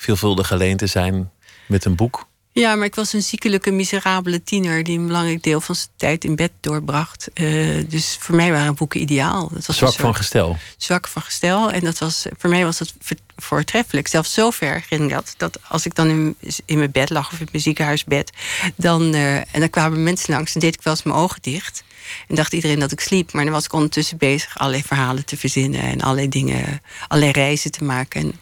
[0.00, 1.30] veelvuldig alleen te zijn
[1.66, 2.28] met een boek.
[2.52, 6.24] Ja, maar ik was een ziekelijke, miserabele tiener die een belangrijk deel van zijn tijd
[6.24, 7.28] in bed doorbracht.
[7.34, 9.50] Uh, dus voor mij waren boeken ideaal.
[9.52, 10.56] Dat was zwak van gestel.
[10.76, 11.70] Zwak van gestel.
[11.70, 12.94] En dat was, voor mij was dat
[13.36, 14.08] voortreffelijk.
[14.08, 15.34] Zelfs zover ging dat.
[15.36, 18.32] Dat als ik dan in, in mijn bed lag of in mijn ziekenhuisbed.
[18.76, 20.52] Dan, uh, en dan kwamen mensen langs.
[20.52, 21.84] Dan deed ik wel eens mijn ogen dicht.
[22.28, 23.32] En dacht iedereen dat ik sliep.
[23.32, 25.82] Maar dan was ik ondertussen bezig allerlei verhalen te verzinnen.
[25.82, 28.20] En allerlei dingen, allerlei reizen te maken.
[28.20, 28.34] En,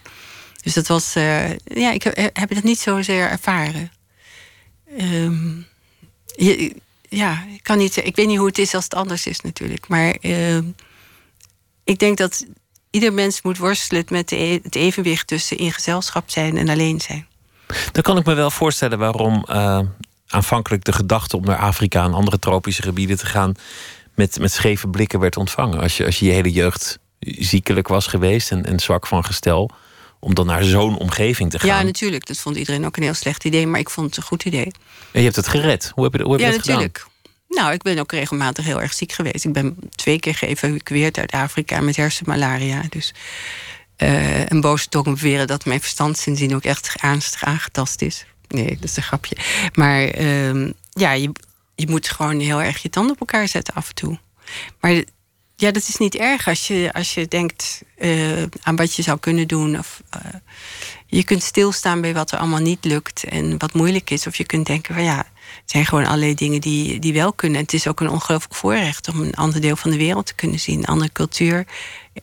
[0.69, 3.91] dus dat was, uh, ja, ik heb, heb dat niet zozeer ervaren.
[6.37, 6.75] Je,
[7.09, 7.97] ja, ik kan niet.
[7.97, 9.89] Ik weet niet hoe het is als het anders is, natuurlijk.
[9.89, 10.59] Maar uh,
[11.85, 12.47] ik denk dat
[12.91, 17.27] ieder mens moet worstelen met de, het evenwicht tussen in gezelschap zijn en alleen zijn.
[17.93, 19.81] Dan kan ik me wel voorstellen waarom uh,
[20.27, 23.55] aanvankelijk de gedachte om naar Afrika en andere tropische gebieden te gaan
[24.15, 25.81] met, met scheve blikken werd ontvangen.
[25.81, 29.71] Als je, als je je hele jeugd ziekelijk was geweest en, en zwak van gestel
[30.19, 31.69] om dan naar zo'n omgeving te gaan.
[31.69, 32.27] Ja, natuurlijk.
[32.27, 34.73] Dat vond iedereen ook een heel slecht idee, maar ik vond het een goed idee.
[35.13, 35.93] En je hebt het gered.
[35.95, 37.07] Hoe heb je, hoe heb je ja, dat natuurlijk.
[37.49, 39.45] Nou, ik ben ook regelmatig heel erg ziek geweest.
[39.45, 42.83] Ik ben twee keer geëvacueerd uit Afrika met hersenmalaria.
[42.89, 43.15] Dus
[43.99, 48.25] uh, een boze tong beweren dat mijn verstand sindsdien ook echt ernstig aangetast is.
[48.49, 49.37] Nee, dat is een grapje.
[49.73, 51.33] Maar uh, ja, je,
[51.75, 54.19] je moet gewoon heel erg je tanden op elkaar zetten af en toe.
[54.81, 55.03] Maar
[55.61, 59.19] ja, dat is niet erg als je, als je denkt uh, aan wat je zou
[59.19, 59.79] kunnen doen.
[59.79, 60.33] Of, uh,
[61.07, 64.27] je kunt stilstaan bij wat er allemaal niet lukt en wat moeilijk is.
[64.27, 67.61] Of je kunt denken van ja, het zijn gewoon allerlei dingen die, die wel kunnen.
[67.61, 70.61] Het is ook een ongelooflijk voorrecht om een ander deel van de wereld te kunnen
[70.61, 70.79] zien.
[70.79, 71.67] Een andere cultuur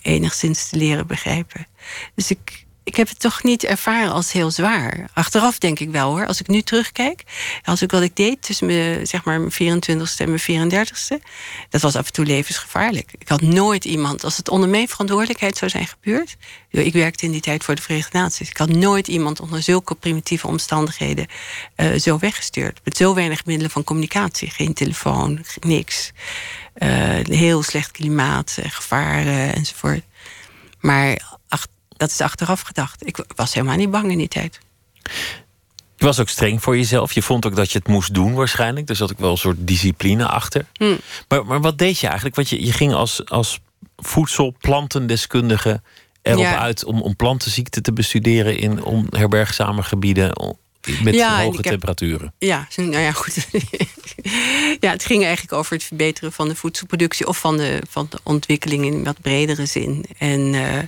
[0.01, 1.67] enigszins te leren begrijpen.
[2.15, 5.09] Dus ik, ik heb het toch niet ervaren als heel zwaar.
[5.13, 6.27] Achteraf denk ik wel hoor.
[6.27, 7.23] Als ik nu terugkijk.
[7.63, 11.23] Als ik wat ik deed tussen mijn, zeg maar, mijn 24ste en mijn 34ste.
[11.69, 13.13] Dat was af en toe levensgevaarlijk.
[13.17, 14.23] Ik had nooit iemand.
[14.23, 16.37] Als het onder mijn verantwoordelijkheid zou zijn gebeurd.
[16.69, 18.49] Ik werkte in die tijd voor de Verenigde Naties.
[18.49, 21.27] Ik had nooit iemand onder zulke primitieve omstandigheden.
[21.77, 22.79] Uh, zo weggestuurd.
[22.83, 24.49] Met zo weinig middelen van communicatie.
[24.49, 26.11] Geen telefoon, niks.
[26.77, 26.89] Uh,
[27.23, 30.01] heel slecht klimaat, gevaren enzovoort.
[30.79, 31.33] Maar
[31.97, 33.07] dat is achteraf gedacht.
[33.07, 34.59] Ik was helemaal niet bang in die tijd.
[35.97, 37.11] Je was ook streng voor jezelf.
[37.11, 38.87] Je vond ook dat je het moest doen waarschijnlijk.
[38.87, 40.65] Dus zat ik wel een soort discipline achter.
[40.73, 40.97] Hmm.
[41.27, 42.35] Maar, maar wat deed je eigenlijk?
[42.35, 43.59] Want je, je ging als, als
[43.97, 45.81] voedselplantendeskundige
[46.21, 46.57] erop Ja.
[46.59, 46.83] uit...
[46.83, 50.55] Om, om plantenziekten te bestuderen in onherbergzame gebieden...
[51.03, 52.33] met Ja, hoge heb- temperaturen.
[52.39, 53.47] Ja, nou ja, goed.
[54.79, 58.19] ja, het ging eigenlijk over het verbeteren van de voedselproductie of van de, van de
[58.23, 60.05] ontwikkeling in wat bredere zin.
[60.17, 60.83] En eh,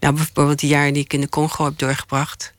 [0.00, 2.52] nou, bijvoorbeeld die jaren die ik in de Congo heb doorgebracht.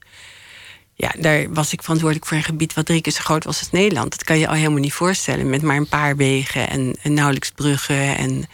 [0.94, 3.72] Ja, daar was ik verantwoordelijk voor een gebied wat drie keer zo groot was als
[3.72, 4.12] Nederland.
[4.12, 5.50] Dat kan je al helemaal niet voorstellen.
[5.50, 8.18] Met maar een paar wegen en, nauwelijks bruggen.
[8.18, 8.46] En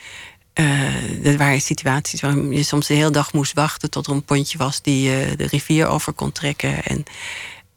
[0.54, 4.23] eh er waren situaties waarin je soms de hele dag moest wachten tot er een
[4.23, 6.84] pontje was die eh, de rivier over kon trekken.
[6.84, 7.04] En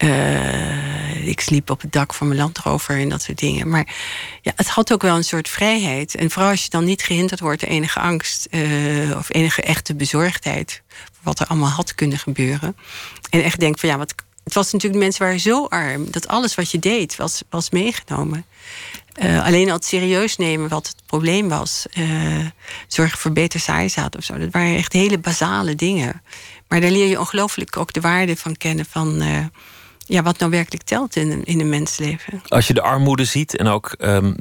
[0.01, 3.69] eh, ik sliep op het dak van mijn landrover en dat soort dingen.
[3.69, 3.95] Maar
[4.43, 6.15] ja, het had ook wel een soort vrijheid.
[6.15, 9.95] En vooral als je dan niet gehinderd wordt door enige angst eh, of enige echte
[9.95, 10.83] bezorgdheid.
[10.89, 12.77] voor wat er allemaal had kunnen gebeuren.
[13.31, 14.15] En echt denk van ja, wat.
[14.45, 18.45] Het was natuurlijk, mensen waren zo arm dat alles wat je deed was, was meegenomen.
[19.13, 21.87] Eh, alleen al het serieus nemen wat het probleem was.
[22.89, 24.39] zorgen voor beter zaaizaad of zo.
[24.39, 26.23] Dat waren echt hele basale dingen.
[26.69, 29.23] Maar daar leer je ongelooflijk ook de waarde van kennen van
[30.11, 32.43] ja, wat nou werkelijk telt in, een- in een mensleven.
[32.49, 34.35] Als je de armoede ziet en ook ehm,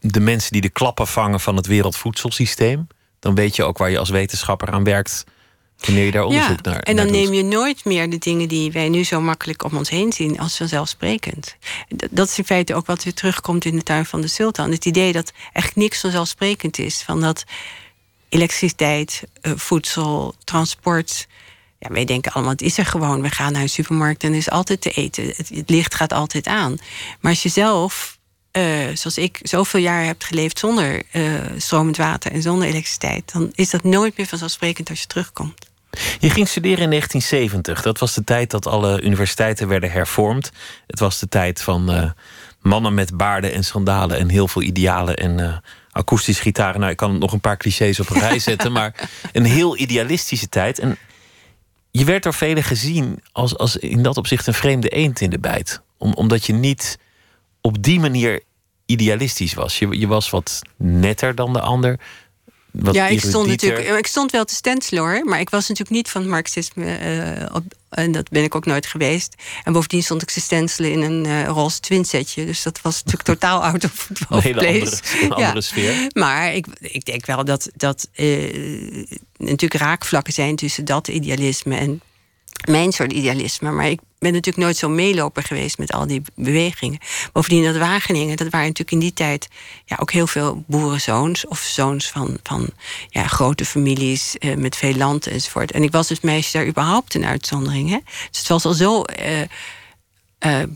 [0.00, 2.86] de mensen die de klappen vangen van het wereldvoedselsysteem,
[3.18, 5.24] dan weet je ook waar je als wetenschapper aan werkt
[5.80, 8.72] wanneer je daar onderzoek naar en dan naar neem je nooit meer de dingen die
[8.72, 11.56] wij nu zo makkelijk om ons heen zien als vanzelfsprekend.
[12.10, 14.70] Dat is in feite ook wat weer terugkomt in de tuin van de sultan.
[14.70, 17.02] Het idee dat echt niks vanzelfsprekend is.
[17.02, 17.44] Van dat
[18.28, 21.26] elektriciteit, uh, voedsel, transport.
[21.80, 23.22] Ja, wij denken allemaal, het is er gewoon.
[23.22, 25.24] We gaan naar een supermarkt en er is altijd te eten.
[25.36, 26.76] Het, licht gaat altijd aan.
[27.20, 28.18] Maar als je zelf,
[28.52, 28.64] uh,
[28.94, 33.70] zoals ik, zoveel jaar hebt geleefd zonder uh, stromend water en zonder elektriciteit, dan is
[33.70, 35.68] dat nooit meer vanzelfsprekend als je terugkomt.
[36.18, 37.82] Je ging studeren in 1970.
[37.82, 40.50] Dat was de tijd dat alle universiteiten werden hervormd.
[40.86, 42.10] Het was de tijd van uh,
[42.60, 45.56] mannen met baarden en sandalen en heel veel idealen en uh,
[45.90, 46.80] akoestisch gitaren.
[46.80, 50.48] Nou, ik kan nog een paar clichés op een rij zetten, maar een heel idealistische
[50.48, 50.78] tijd.
[50.78, 50.98] En
[51.90, 55.38] je werd door velen gezien als, als in dat opzicht een vreemde eend in de
[55.38, 55.82] bijt.
[55.96, 56.98] Om, omdat je niet
[57.60, 58.42] op die manier
[58.86, 59.78] idealistisch was.
[59.78, 62.00] Je, je was wat netter dan de ander
[62.92, 63.88] ja, ik stond natuurlijk.
[63.88, 65.24] Ik stond wel te stenselen hoor.
[65.24, 66.98] Maar ik was natuurlijk niet van het marxisme.
[67.44, 69.34] Uh, op, en dat ben ik ook nooit geweest.
[69.64, 72.46] En bovendien stond ik te stenselen in een uh, roze twinsetje.
[72.46, 76.10] Dus dat was natuurlijk totaal out of, of Een hele andere, andere sfeer.
[76.12, 78.98] Maar ik, ik denk wel dat, dat uh,
[79.36, 82.00] natuurlijk raakvlakken zijn tussen dat idealisme en
[82.68, 83.70] mijn soort idealisme.
[83.70, 86.98] Maar ik ben natuurlijk nooit zo meeloper geweest met al die bewegingen.
[87.32, 89.48] Bovendien dat Wageningen, dat waren natuurlijk in die tijd
[89.84, 92.68] ja, ook heel veel boerenzoons of zoons van, van
[93.08, 95.70] ja, grote families eh, met veel land enzovoort.
[95.70, 97.90] En ik was dus meisje daar überhaupt een uitzondering.
[97.90, 97.98] Hè?
[98.30, 99.48] Dus het was al zo eh, eh,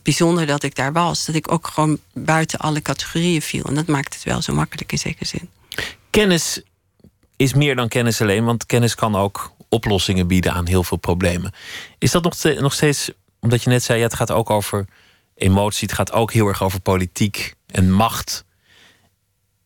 [0.02, 3.64] bijzonder dat ik daar was, dat ik ook gewoon buiten alle categorieën viel.
[3.64, 5.48] En dat maakt het wel zo makkelijk in zekere zin.
[6.11, 6.62] Kennis
[7.37, 11.52] is meer dan kennis alleen, want kennis kan ook oplossingen bieden aan heel veel problemen.
[11.98, 13.11] Is dat nog, nog steeds,
[13.44, 14.85] omdat je net zei, ja, het gaat ook over
[15.35, 18.44] emotie, het gaat ook heel erg over politiek en macht.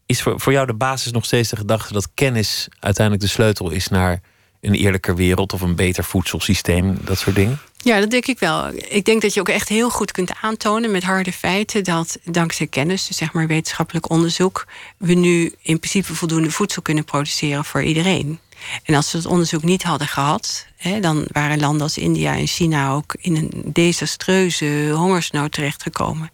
[0.07, 3.71] Is voor, voor jou de basis nog steeds de gedachte dat kennis uiteindelijk de sleutel
[3.71, 4.21] is naar
[4.61, 7.59] een eerlijker wereld of een beter voedselsysteem, dat soort dingen?
[7.77, 8.69] Ja, dat denk ik wel.
[8.89, 12.67] Ik denk dat je ook echt heel goed kunt aantonen met harde feiten dat dankzij
[12.67, 17.83] kennis, dus zeg maar wetenschappelijk onderzoek, we nu in principe voldoende voedsel kunnen produceren voor
[17.83, 18.39] iedereen.
[18.83, 22.47] En als we het onderzoek niet hadden gehad, hè, dan waren landen als India en
[22.47, 26.31] China ook in een desastreuze hongersnood terechtgekomen.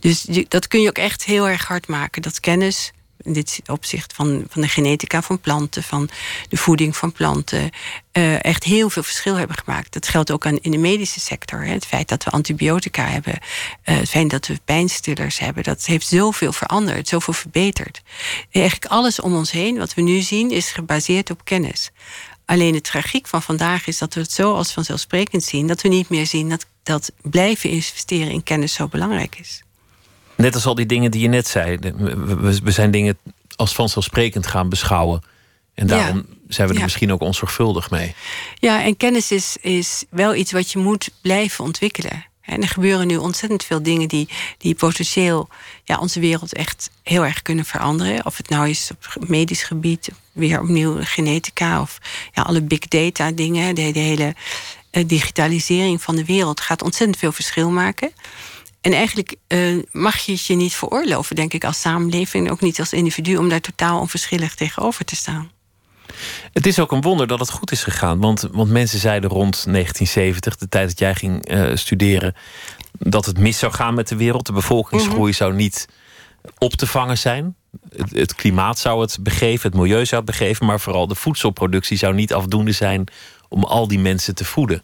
[0.00, 2.22] Dus dat kun je ook echt heel erg hard maken.
[2.22, 6.08] Dat kennis in dit opzicht van, van de genetica van planten, van
[6.48, 7.70] de voeding van planten,
[8.12, 9.92] uh, echt heel veel verschil hebben gemaakt.
[9.92, 11.64] Dat geldt ook aan, in de medische sector.
[11.64, 11.72] Hè.
[11.72, 16.06] Het feit dat we antibiotica hebben, uh, het feit dat we pijnstillers hebben, dat heeft
[16.06, 18.02] zoveel veranderd, zoveel verbeterd.
[18.50, 21.90] Eigenlijk alles om ons heen, wat we nu zien, is gebaseerd op kennis.
[22.44, 25.88] Alleen de tragiek van vandaag is dat we het zo als vanzelfsprekend zien, dat we
[25.88, 29.62] niet meer zien dat, dat blijven investeren in kennis zo belangrijk is.
[30.40, 31.78] Net als al die dingen die je net zei.
[32.62, 33.18] We, zijn dingen
[33.56, 35.22] als vanzelfsprekend gaan beschouwen.
[35.74, 38.14] En daarom zijn we er misschien ook onzorgvuldig mee.
[38.58, 42.24] Ja, en kennis is, is wel iets wat je moet blijven ontwikkelen.
[42.40, 45.48] En er gebeuren nu ontzettend veel dingen die, die potentieel
[45.84, 48.26] ja, onze wereld echt heel erg kunnen veranderen.
[48.26, 51.98] Of het nou is op medisch gebied, weer opnieuw genetica of
[52.34, 53.74] ja, alle big data dingen.
[53.74, 54.34] De, de hele
[54.90, 58.12] eh, digitalisering van de wereld gaat ontzettend veel verschil maken.
[58.80, 62.78] En eigenlijk uh, mag je het je niet veroorloven, denk ik, als samenleving, ook niet
[62.78, 65.50] als individu, om daar totaal onverschillig tegenover te staan.
[66.52, 68.20] Het is ook een wonder dat het goed is gegaan.
[68.20, 72.34] Want, want mensen zeiden rond 1970, de tijd dat jij ging uh, studeren,
[72.98, 74.46] dat het mis zou gaan met de wereld.
[74.46, 75.38] De bevolkingsgroei mhm.
[75.38, 75.88] zou niet
[76.58, 77.56] op te vangen zijn.
[77.96, 81.96] Het, het, klimaat zou het begeven, het milieu zou het begeven, maar vooral de voedselproductie
[81.96, 83.04] zou niet afdoende zijn
[83.48, 84.82] om al die mensen te voeden.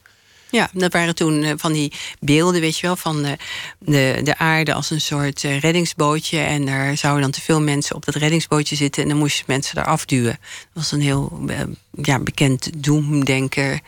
[0.50, 3.36] Ja, dat waren toen eh, van die beelden, weet je wel, van de,
[3.78, 6.38] de, de aarde als een soort eh, reddingsbootje.
[6.38, 9.74] En daar zouden dan te veel mensen op dat reddingsbootje zitten en dan moesten mensen
[9.74, 10.38] daar afduwen.
[10.40, 11.60] Dat was een heel eh,
[12.02, 13.80] ja, bekend doemdenker.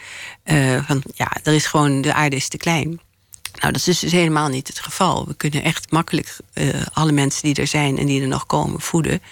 [0.87, 3.01] Van ja, er is gewoon, de aarde is te klein.
[3.55, 5.27] Nou, dat is dus helemaal niet het geval.
[5.27, 6.37] We kunnen echt makkelijk
[6.93, 9.23] alle mensen die er zijn en die er nog komen voeden.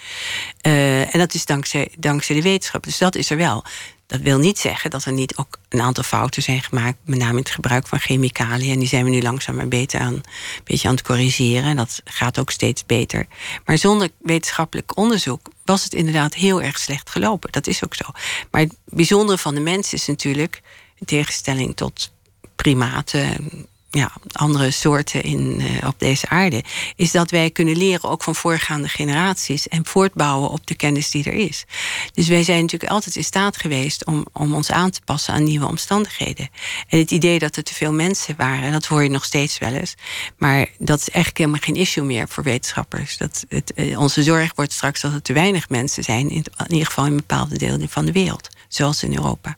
[0.61, 2.85] en dat is dankzij, dankzij de wetenschap.
[2.85, 3.65] Dus dat is er wel.
[4.07, 7.31] Dat wil niet zeggen dat er niet ook een aantal fouten zijn gemaakt, met name
[7.31, 8.73] in het gebruik van chemicaliën.
[8.73, 10.25] En die zijn we nu langzaam maar beter aan, een
[10.65, 11.65] beetje aan het corrigeren.
[11.65, 13.27] En dat gaat ook steeds beter.
[13.65, 17.53] Maar zonder wetenschappelijk onderzoek was het inderdaad heel erg slecht gelopen.
[17.53, 18.05] Dat is ook zo.
[18.51, 20.63] Maar het bijzondere van de mens is natuurlijk,
[20.95, 22.13] in tegenstelling tot
[22.57, 23.51] primaten,
[23.91, 26.65] ja, andere soorten in, uh, op deze aarde,
[26.97, 31.25] is dat wij kunnen leren ook van voorgaande generaties en voortbouwen op de kennis die
[31.25, 31.65] er is.
[32.13, 35.45] Dus wij zijn natuurlijk altijd in staat geweest om, om ons aan te passen aan
[35.45, 36.49] nieuwe omstandigheden.
[36.89, 39.73] En het idee dat er te veel mensen waren, dat hoor je nog steeds wel
[39.73, 39.95] eens,
[40.39, 43.17] maar dat is eigenlijk helemaal geen issue meer voor wetenschappers.
[43.17, 46.87] Dat het, eh, onze zorg wordt straks dat er te weinig mensen zijn, in ieder
[46.87, 49.57] geval in bepaalde delen van de wereld, zoals in Europa.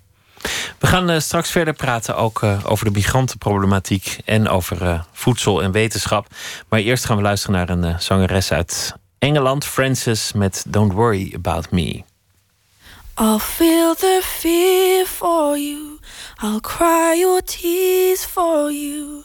[0.78, 5.62] We gaan uh, straks verder praten ook uh, over de migrantenproblematiek en over uh, voedsel
[5.62, 6.26] en wetenschap.
[6.68, 11.70] Maar eerst gaan we luisteren naar een zangeres uit Engeland, Frances, met Don't Worry About
[11.70, 12.02] Me.
[13.20, 15.98] I'll feel the fear for you.
[16.40, 19.24] I'll cry your tears for you.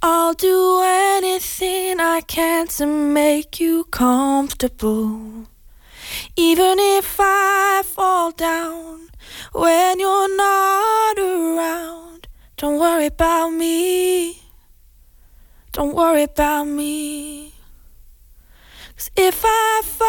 [0.00, 5.48] I'll do anything I can to make you comfortable.
[6.36, 9.07] Even if I fall down
[9.52, 14.42] when you're not around, don't worry about me.
[15.72, 17.54] Don't worry about me.
[18.96, 20.08] Cause if I fall,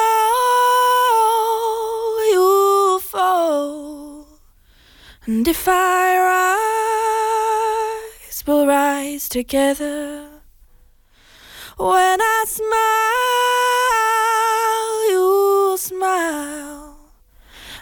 [2.34, 4.26] you fall.
[5.26, 6.18] And if I
[8.26, 10.28] rise, we'll rise together.
[11.78, 13.69] When I smile,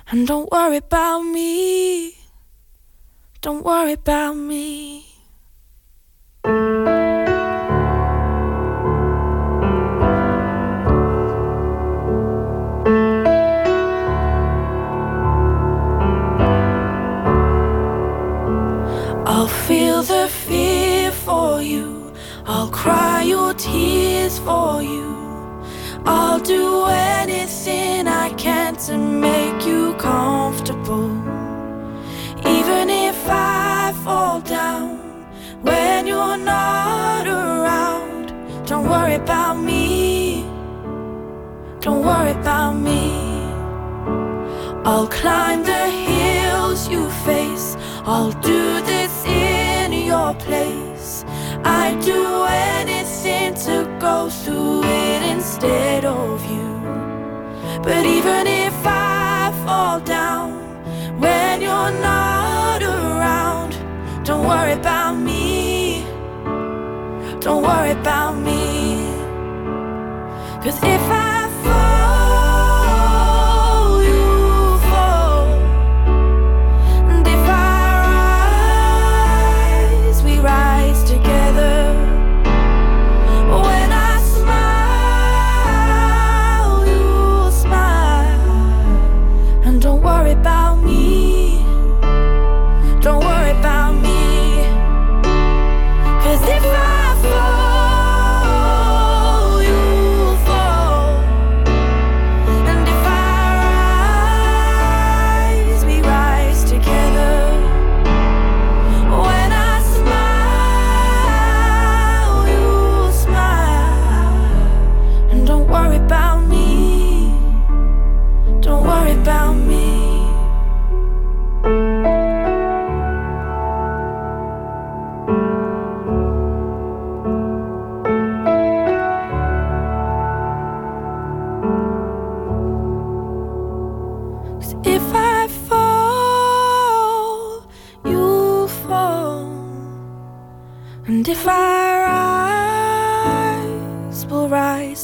[0.09, 2.15] And don't worry about me.
[3.41, 5.05] Don't worry about me.
[19.25, 22.13] I'll feel the fear for you.
[22.45, 25.16] I'll cry your tears for you.
[26.09, 31.11] I'll do anything I can to make you comfortable.
[32.47, 34.99] Even if I fall down
[35.63, 38.27] when you're not around,
[38.65, 40.43] don't worry about me.
[41.81, 43.11] Don't worry about me.
[44.85, 47.75] I'll climb the hills you face.
[48.05, 51.25] I'll do this in your place.
[51.65, 52.86] I'd do anything
[53.65, 56.79] to go through it instead of you.
[57.81, 60.51] But even if I fall down
[61.19, 63.71] when you're not around,
[64.23, 66.03] don't worry about me.
[67.39, 68.97] Don't worry about me.
[70.61, 71.26] Cause if I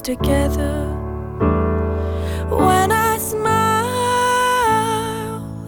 [0.03, 0.85] together.
[2.49, 3.81] When I smile,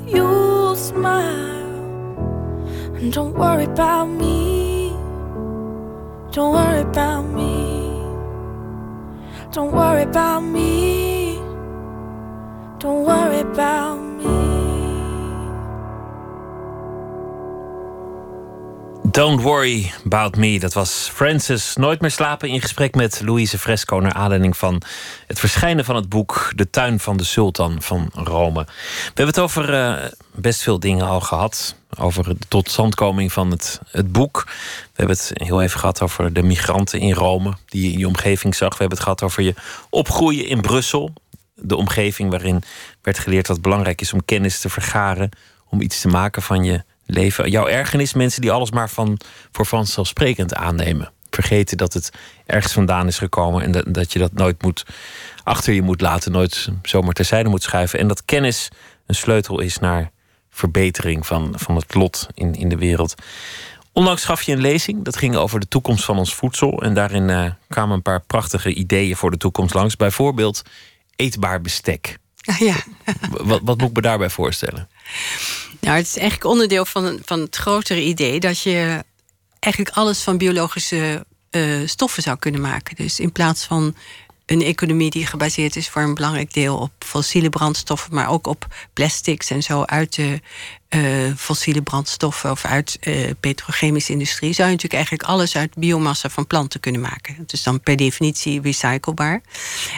[0.06, 1.74] you'll smile.
[2.96, 4.90] And don't worry about me.
[6.32, 8.04] Don't worry about me.
[9.54, 11.38] Don't worry about me.
[12.80, 14.05] Don't worry about me.
[19.16, 20.60] Don't worry about me.
[20.60, 24.82] Dat was Francis Nooit meer slapen in gesprek met Louise Fresco naar aanleiding van
[25.28, 28.64] het verschijnen van het boek De tuin van de sultan van Rome.
[28.64, 31.76] We hebben het over eh, best veel dingen al gehad.
[31.98, 34.44] Over de totstandkoming van het, het boek.
[34.46, 38.08] We hebben het heel even gehad over de migranten in Rome die je in je
[38.08, 38.70] omgeving zag.
[38.70, 39.54] We hebben het gehad over je
[39.90, 41.14] opgroeien in Brussel.
[41.54, 42.64] De omgeving waarin
[43.02, 45.30] werd geleerd dat het belangrijk is om kennis te vergaren.
[45.70, 47.50] Om iets te maken van je leven.
[47.50, 49.20] Jouw ergernis, mensen die alles maar van,
[49.52, 51.12] voor vanzelfsprekend aannemen.
[51.30, 52.12] Vergeten dat het
[52.46, 54.86] ergens vandaan is gekomen en dat, dat je dat nooit moet
[55.44, 58.00] achter je moet laten, nooit zomaar terzijde moet schuiven.
[58.00, 58.70] En dat kennis
[59.06, 60.12] een sleutel is naar
[60.50, 63.16] verbetering van, van het lot in, in de wereld.
[63.92, 66.82] Onlangs gaf je een lezing, dat ging over de toekomst van ons voedsel.
[66.82, 69.96] En daarin eh, kwamen een paar prachtige ideeën voor de toekomst langs.
[69.96, 70.62] Bijvoorbeeld
[71.16, 72.18] eetbaar bestek.
[72.60, 72.76] Ja.
[73.30, 74.88] Wat, wat moet ik me daarbij voorstellen?
[75.86, 79.04] Nou, het is eigenlijk onderdeel van, van het grotere idee dat je
[79.60, 82.96] eigenlijk alles van biologische eh, stoffen zou kunnen maken.
[82.96, 83.96] Dus in plaats van
[84.46, 88.68] een economie die gebaseerd is voor een belangrijk deel op fossiele brandstoffen, maar ook op
[88.94, 90.40] plastics en zo uit de
[91.38, 96.48] fossiele brandstoffen of uit uh, petrochemische industrie, zou je natuurlijk eigenlijk alles uit biomassa van
[96.48, 97.36] planten kunnen maken.
[97.38, 99.42] Het is dan per definitie recyclebaar.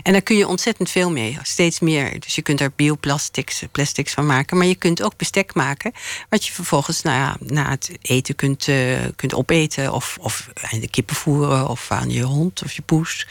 [0.04, 2.20] En daar kun je ontzettend veel mee, steeds meer.
[2.20, 5.91] Dus je kunt er bioplastics plastics van maken, maar je kunt ook bestek maken,
[6.30, 8.68] wat je vervolgens nou ja, na het eten kunt,
[9.16, 13.28] kunt opeten of, of aan de kippen voeren of aan je hond of je poes.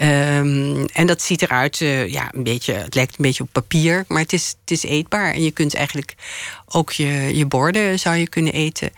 [0.00, 1.76] Um, en dat ziet eruit,
[2.08, 5.32] ja, een beetje, het lijkt een beetje op papier, maar het is, het is eetbaar.
[5.32, 6.14] En je kunt eigenlijk
[6.68, 8.90] ook je, je borden zou je kunnen eten.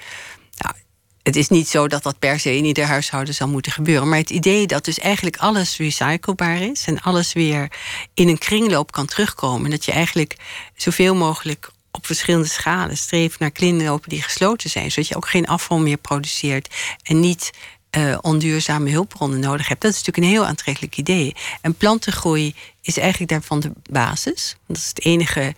[0.57, 0.75] Nou,
[1.23, 4.09] het is niet zo dat dat per se in ieder huishouden zal moeten gebeuren.
[4.09, 7.73] Maar het idee dat dus eigenlijk alles recyclebaar is en alles weer
[8.14, 9.71] in een kringloop kan terugkomen.
[9.71, 10.37] Dat je eigenlijk
[10.77, 14.91] zoveel mogelijk op verschillende schalen streeft naar kringlopen die gesloten zijn.
[14.91, 17.51] Zodat je ook geen afval meer produceert en niet
[17.97, 19.80] uh, onduurzame hulpbronnen nodig hebt.
[19.80, 21.34] Dat is natuurlijk een heel aantrekkelijk idee.
[21.61, 24.57] En plantengroei is eigenlijk daarvan de basis.
[24.66, 25.55] Dat is het enige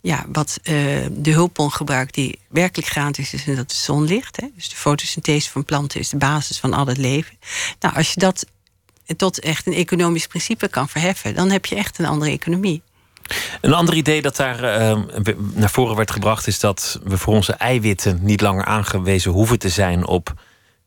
[0.00, 0.74] ja, wat uh,
[1.10, 4.40] de hulpbron gebruikt die werkelijk gratis is, en dat is zonlicht.
[4.40, 4.46] Hè.
[4.54, 7.36] Dus de fotosynthese van planten is de basis van al het leven.
[7.80, 8.46] Nou, als je dat
[9.16, 12.82] tot echt een economisch principe kan verheffen, dan heb je echt een andere economie.
[13.60, 15.02] Een ander idee dat daar uh,
[15.52, 19.68] naar voren werd gebracht is dat we voor onze eiwitten niet langer aangewezen hoeven te
[19.68, 20.34] zijn op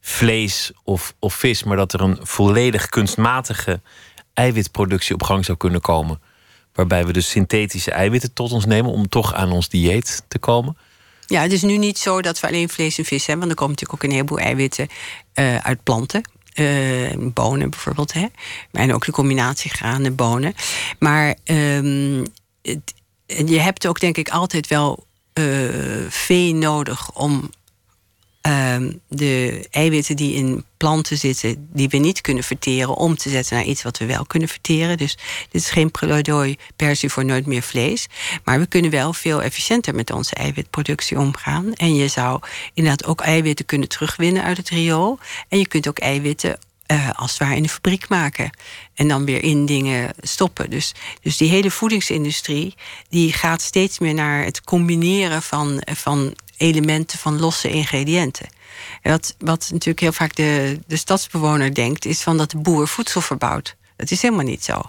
[0.08, 3.82] vlees of, of vis, maar dat er een volledig kunstmatige
[4.34, 6.22] eiwitproductie op gang zou kunnen komen.
[6.74, 10.78] Waarbij we dus synthetische eiwitten tot ons nemen om toch aan ons dieet te komen.
[11.26, 13.66] Ja, het is nu niet zo dat we alleen vlees en vis hebben, want er
[13.66, 14.88] komen natuurlijk ook een heleboel eiwitten
[15.34, 16.22] uh, uit planten.
[16.56, 18.26] Uh, bonen bijvoorbeeld, hè?
[18.72, 20.54] en ook de combinatie granen, bonen.
[21.00, 21.36] Maar
[22.62, 22.94] het,
[23.26, 27.50] je hebt ook denk ik altijd wel uh, vee nodig om
[28.48, 33.56] Ehm, de eiwitten die in planten zitten, die we niet kunnen verteren, om te zetten
[33.56, 34.98] naar iets wat we wel kunnen verteren.
[34.98, 35.18] Dus
[35.52, 38.08] dit is geen pleidooi per se voor nooit meer vlees.
[38.44, 41.74] Maar we kunnen wel veel efficiënter met onze eiwitproductie omgaan.
[41.74, 42.40] En je zou
[42.74, 45.20] inderdaad ook eiwitten kunnen terugwinnen uit het riool.
[45.50, 46.60] En je kunt ook eiwitten
[46.92, 48.50] uh, als het ware in de fabriek maken.
[48.94, 50.70] En dan weer in dingen stoppen.
[50.70, 52.76] Dus, dus die hele voedingsindustrie
[53.10, 58.48] die gaat steeds meer naar het combineren van, van elementen van losse ingrediënten.
[59.02, 62.88] En wat, wat natuurlijk heel vaak de, de stadsbewoner denkt, is van dat de boer
[62.88, 63.76] voedsel verbouwt.
[63.96, 64.82] Dat is helemaal niet zo.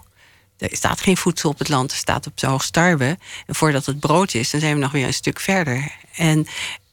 [0.58, 4.00] Er staat geen voedsel op het land, er staat op zo hoog En voordat het
[4.00, 5.92] brood is, dan zijn we nog weer een stuk verder.
[6.14, 6.46] En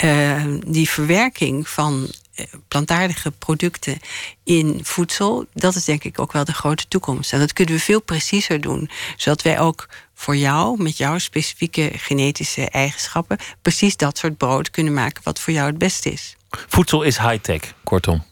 [0.04, 4.00] uh, die verwerking van eh, plantaardige producten
[4.44, 7.34] in voedsel, dat is denk ik ook wel de grote toekomst.
[7.34, 11.92] En dat kunnen we veel preciezer doen, zodat wij ook voor jou, met jouw specifieke
[11.96, 16.36] genetische eigenschappen, precies dat soort brood kunnen maken wat voor jou het beste is.
[16.50, 18.24] Voedsel is high-tech, kortom.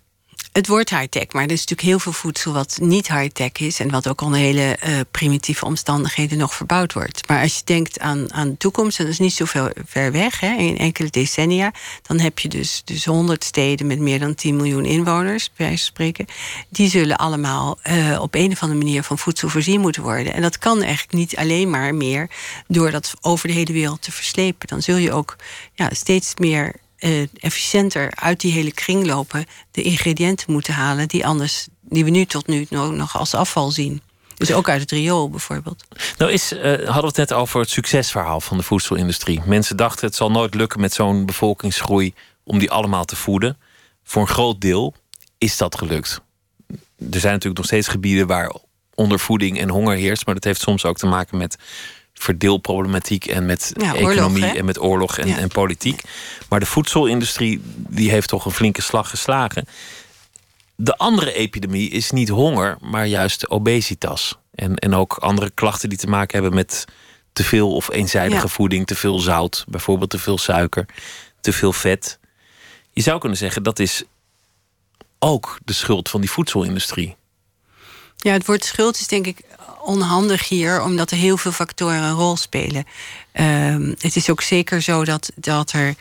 [0.53, 3.91] Het wordt high-tech, maar er is natuurlijk heel veel voedsel wat niet high-tech is en
[3.91, 7.27] wat ook onder hele uh, primitieve omstandigheden nog verbouwd wordt.
[7.27, 10.11] Maar als je denkt aan, aan de toekomst, en dat is niet zo veel ver
[10.11, 14.35] weg, hè, in enkele decennia, dan heb je dus, dus 100 steden met meer dan
[14.35, 16.25] 10 miljoen inwoners, bij wijze van spreken.
[16.69, 20.33] Die zullen allemaal uh, op een of andere manier van voedsel voorzien moeten worden.
[20.33, 22.29] En dat kan eigenlijk niet alleen maar meer
[22.67, 24.67] door dat over de hele wereld te verslepen.
[24.67, 25.35] Dan zul je ook
[25.73, 26.73] ja, steeds meer
[27.03, 32.25] uh, efficiënter uit die hele kringlopen de ingrediënten moeten halen die anders, die we nu
[32.25, 34.01] tot nu nog als afval zien.
[34.35, 35.83] Dus ook uit het riool bijvoorbeeld.
[36.17, 39.41] Nou is, uh, hadden we het net over het succesverhaal van de voedselindustrie.
[39.45, 43.57] Mensen dachten het zal nooit lukken met zo'n bevolkingsgroei om die allemaal te voeden.
[44.03, 44.93] Voor een groot deel
[45.37, 46.21] is dat gelukt.
[47.11, 48.55] Er zijn natuurlijk nog steeds gebieden waar
[48.95, 51.57] ondervoeding en honger heerst, maar dat heeft soms ook te maken met
[52.13, 56.01] verdeelproblematiek en met economie en met oorlog en, en politiek.
[56.49, 59.67] Maar de voedselindustrie die heeft toch een flinke slag geslagen.
[60.75, 64.37] De andere epidemie is niet honger, maar juist obesitas.
[64.55, 66.85] En, en ook andere klachten die te maken hebben met
[67.33, 70.85] te veel of eenzijdige voeding, te veel zout, bijvoorbeeld te veel suiker,
[71.41, 72.19] te veel vet.
[72.91, 74.03] Je zou kunnen zeggen dat is
[75.19, 77.15] ook de schuld van die voedselindustrie.
[78.17, 79.41] Ja, het woord schuld is denk ik
[79.83, 82.85] onhandig hier, omdat er heel veel factoren een rol spelen.
[83.33, 85.95] Uh, het is ook zeker zo dat, dat er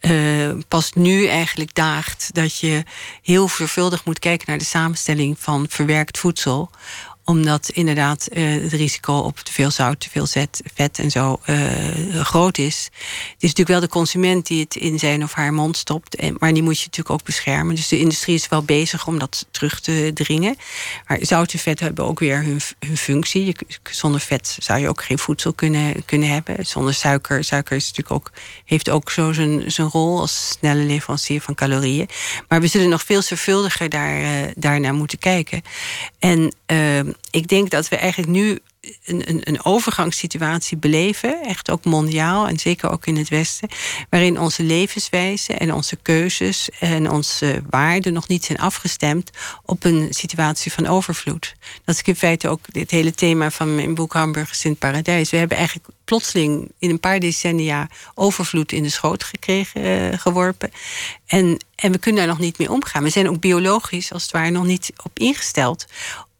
[0.00, 2.82] uh, pas nu eigenlijk daagt dat je
[3.22, 6.70] heel veelvuldig moet kijken naar de samenstelling van verwerkt voedsel
[7.24, 10.26] omdat inderdaad uh, het risico op te veel zout, te veel
[10.74, 12.84] vet en zo uh, groot is.
[12.84, 16.14] Het is natuurlijk wel de consument die het in zijn of haar mond stopt.
[16.14, 17.74] En, maar die moet je natuurlijk ook beschermen.
[17.74, 20.56] Dus de industrie is wel bezig om dat terug te dringen.
[21.06, 23.44] Maar zout en vet hebben ook weer hun, hun functie.
[23.44, 23.54] Je,
[23.90, 26.66] zonder vet zou je ook geen voedsel kunnen, kunnen hebben.
[26.66, 27.44] Zonder suiker.
[27.44, 28.32] Suiker is natuurlijk ook,
[28.64, 32.08] heeft ook zo zijn, zijn rol als snelle leverancier van calorieën.
[32.48, 35.62] Maar we zullen nog veel zorgvuldiger daar, uh, daarnaar moeten kijken.
[36.18, 38.58] En ehm, ik denk dat we eigenlijk nu
[39.04, 43.68] een, een, een overgangssituatie beleven, echt ook mondiaal en zeker ook in het Westen,
[44.10, 49.30] waarin onze levenswijze en onze keuzes en onze waarden nog niet zijn afgestemd
[49.64, 51.54] op een situatie van overvloed.
[51.84, 55.30] Dat is in feite ook het hele thema van mijn boek Hamburgers in Paradijs.
[55.30, 60.70] We hebben eigenlijk plotseling in een paar decennia overvloed in de schoot gekregen, uh, geworpen.
[61.26, 63.02] En, en we kunnen daar nog niet mee omgaan.
[63.02, 65.86] We zijn ook biologisch, als het ware, nog niet op ingesteld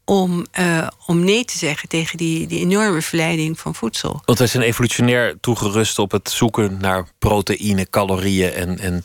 [0.05, 4.21] om, uh, om nee te zeggen tegen die, die enorme verleiding van voedsel.
[4.25, 9.03] Want wij zijn evolutionair toegerust op het zoeken naar proteïne, calorieën en, en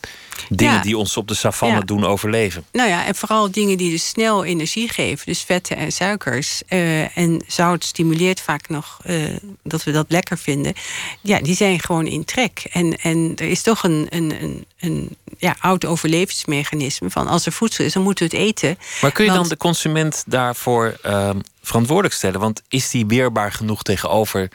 [0.49, 2.65] dingen die ons op de savanne doen overleven.
[2.71, 5.25] Nou ja, en vooral dingen die dus snel energie geven.
[5.25, 6.61] Dus vetten en suikers.
[6.69, 10.73] Uh, en zout stimuleert vaak nog uh, dat we dat lekker vinden.
[11.21, 12.67] Ja, die zijn gewoon in trek.
[12.71, 17.51] En, en er is toch een, een, een, een ja, oud overlevingsmechanisme van als er
[17.51, 18.77] voedsel is, dan moeten we het eten.
[19.01, 21.29] Maar kun je dan de consument daarvoor uh,
[21.61, 22.39] verantwoordelijk stellen?
[22.39, 24.51] Want is die weerbaar genoeg tegenover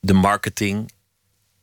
[0.00, 0.90] de marketing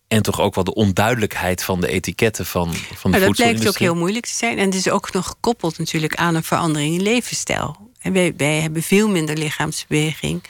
[0.08, 3.68] en toch ook wel de onduidelijkheid van de etiketten van, van de nou, Dat lijkt
[3.68, 4.58] ook heel moeilijk te zijn.
[4.58, 7.78] En het is ook nog gekoppeld natuurlijk aan een verandering in levensstijl.
[8.00, 10.44] En wij, wij hebben veel minder lichaamsbeweging.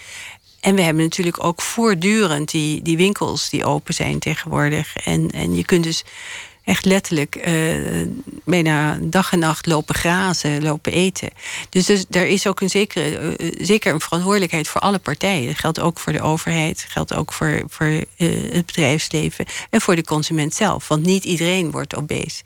[0.59, 4.97] En we hebben natuurlijk ook voortdurend die, die winkels die open zijn tegenwoordig.
[4.97, 6.03] En, en je kunt dus
[6.67, 7.39] echt letterlijk
[8.45, 11.29] bijna dag en nacht lopen grazen, lopen eten.
[11.69, 15.47] Dus, dus er is ook een zekere, uh, zeker een verantwoordelijkheid voor alle partijen.
[15.47, 18.05] Dat geldt ook voor de overheid, geldt ook voor, voor uh,
[18.51, 20.87] het bedrijfsleven en voor de consument zelf.
[20.87, 22.43] Want niet iedereen wordt obese.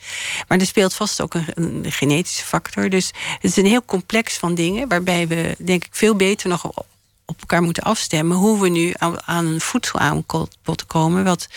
[0.48, 2.90] Maar er speelt vast ook een, een, genetische factor.
[2.90, 6.66] Dus het is een heel complex van dingen waarbij we denk ik veel beter nog
[7.26, 8.94] op elkaar moeten afstemmen hoe we nu
[9.26, 11.48] aan een voedselaanbod komen wat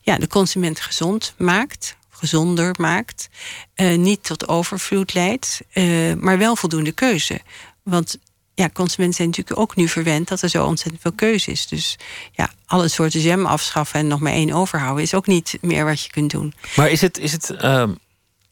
[0.00, 3.28] ja, de consument gezond maakt, gezonder maakt.
[3.76, 7.40] Uh, niet tot overvloed leidt, uh, maar wel voldoende keuze.
[7.82, 8.18] Want
[8.54, 11.66] ja, consumenten zijn natuurlijk ook nu verwend dat er zo ontzettend veel keuze is.
[11.66, 11.98] Dus
[12.32, 16.02] ja, alle soorten jam afschaffen en nog maar één overhouden is ook niet meer wat
[16.02, 16.54] je kunt doen.
[16.76, 17.88] Maar is het, is het uh,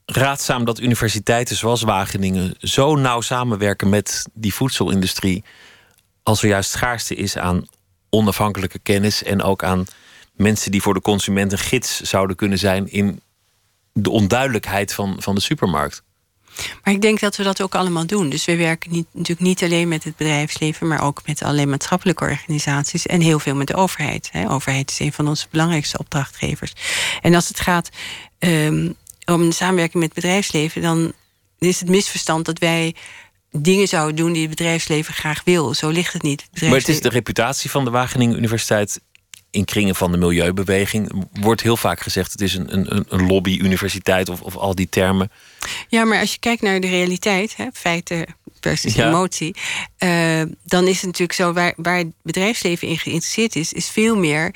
[0.06, 5.44] raadzaam dat universiteiten zoals Wageningen zo nauw samenwerken met die voedselindustrie,
[6.22, 7.66] als er juist schaarste is aan
[8.08, 9.86] onafhankelijke kennis en ook aan
[10.32, 13.20] mensen die voor de consument een gids zouden kunnen zijn in
[13.92, 16.02] de onduidelijkheid van, van de supermarkt.
[16.84, 18.28] Maar ik denk dat we dat ook allemaal doen.
[18.28, 22.24] Dus we werken niet, natuurlijk niet alleen met het bedrijfsleven, maar ook met allerlei maatschappelijke
[22.24, 24.28] organisaties en heel veel met de overheid.
[24.32, 26.72] De overheid is een van onze belangrijkste opdrachtgevers.
[27.20, 27.88] En als het gaat
[28.38, 31.12] um, om de samenwerking met het bedrijfsleven, dan
[31.58, 32.94] is het misverstand dat wij
[33.50, 35.74] dingen zouden doen die het bedrijfsleven graag wil.
[35.74, 36.48] Zo ligt het niet.
[36.52, 39.00] Het maar het is de reputatie van de Wageningen Universiteit
[39.50, 44.28] in kringen van de milieubeweging wordt heel vaak gezegd: het is een, een, een lobby-universiteit
[44.28, 45.30] of, of al die termen.
[45.88, 48.26] Ja, maar als je kijkt naar de realiteit, hè, feiten
[48.60, 49.56] versus emotie,
[49.98, 54.16] uh, dan is het natuurlijk zo waar, waar het bedrijfsleven in geïnteresseerd is, is veel
[54.16, 54.54] meer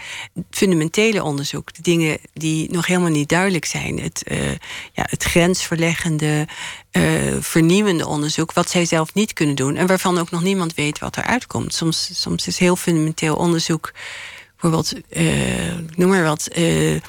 [0.50, 1.74] fundamentele onderzoek.
[1.74, 4.00] De dingen die nog helemaal niet duidelijk zijn.
[4.00, 4.50] Het, uh,
[4.92, 6.48] ja, het grensverleggende,
[6.92, 7.02] uh,
[7.40, 11.16] vernieuwende onderzoek, wat zij zelf niet kunnen doen en waarvan ook nog niemand weet wat
[11.16, 11.74] eruit komt.
[11.74, 13.92] Soms, soms is heel fundamenteel onderzoek
[14.70, 17.00] bijvoorbeeld, uh, noem maar wat, uh,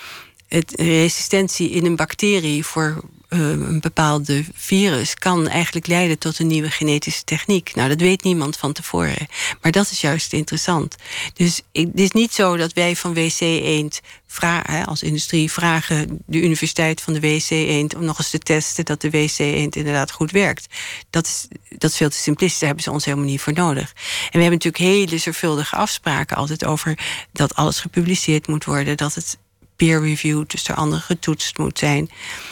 [0.48, 3.04] het resistentie in een bacterie voor
[3.40, 7.76] een bepaalde virus kan eigenlijk leiden tot een nieuwe genetische techniek.
[7.76, 9.28] Nou, dat weet niemand van tevoren.
[9.62, 10.96] Maar dat is juist interessant.
[11.34, 14.02] Dus ik, het is niet zo dat wij van WC Eend
[14.86, 19.02] als industrie vragen de Universiteit van de WC Eend om nog eens te testen dat
[19.02, 20.68] de WC Eend inderdaad goed werkt.
[21.10, 23.90] Dat is, dat is veel te simplistisch, daar hebben ze ons helemaal niet voor nodig.
[23.90, 27.00] En we hebben natuurlijk hele zorgvuldige afspraken altijd over
[27.32, 29.38] dat alles gepubliceerd moet worden, dat het
[29.76, 32.10] peer-reviewed, dus door anderen getoetst moet zijn.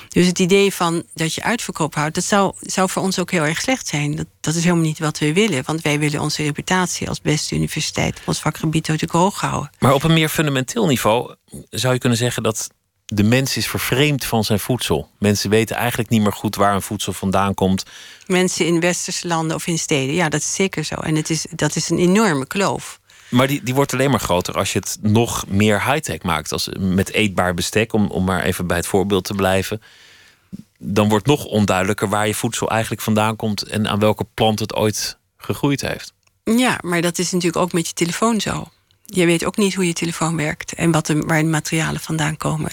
[0.10, 3.46] Dus het idee van dat je uitverkoop houdt, dat zou, zou voor ons ook heel
[3.46, 4.16] erg slecht zijn.
[4.16, 7.56] Dat, dat is helemaal niet wat we willen, want wij willen onze reputatie als beste
[7.56, 9.72] universiteit, ons vakgebied natuurlijk hoog houden.
[9.80, 11.36] Maar op een meer fundamenteel niveau
[11.70, 12.70] zou je kunnen zeggen dat
[13.06, 15.10] de mens is vervreemd van zijn voedsel.
[15.20, 17.86] Mensen weten eigenlijk niet meer goed waar een voedsel vandaan komt.
[18.26, 20.96] Mensen in westerse landen of in steden, ja, dat is zeker zo.
[20.96, 23.00] En het is, dat is een enorme kloof.
[23.34, 26.52] Maar die, die wordt alleen maar groter als je het nog meer high-tech maakt.
[26.52, 29.82] Als, met eetbaar bestek, om, om maar even bij het voorbeeld te blijven.
[30.78, 34.76] Dan wordt nog onduidelijker waar je voedsel eigenlijk vandaan komt en aan welke plant het
[34.76, 36.14] ooit gegroeid heeft.
[36.44, 38.68] Ja, maar dat is natuurlijk ook met je telefoon zo.
[39.06, 42.38] Je weet ook niet hoe je telefoon werkt en wat de, waar de materialen vandaan
[42.38, 42.72] komen.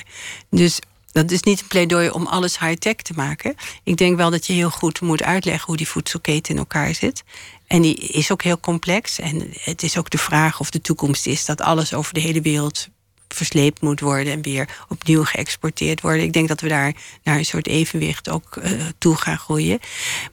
[0.50, 0.80] Dus
[1.12, 3.54] dat is niet een pleidooi om alles high-tech te maken.
[3.84, 7.22] Ik denk wel dat je heel goed moet uitleggen hoe die voedselketen in elkaar zit.
[7.66, 9.18] En die is ook heel complex.
[9.18, 12.40] En het is ook de vraag of de toekomst is dat alles over de hele
[12.40, 12.88] wereld
[13.28, 16.22] versleept moet worden en weer opnieuw geëxporteerd worden.
[16.22, 19.78] Ik denk dat we daar naar een soort evenwicht ook uh, toe gaan groeien.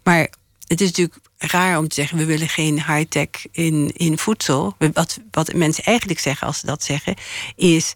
[0.04, 0.30] Maar
[0.68, 4.76] het is natuurlijk raar om te zeggen: we willen geen high-tech in, in voedsel.
[4.94, 7.16] Wat, wat mensen eigenlijk zeggen als ze dat zeggen,
[7.56, 7.94] is.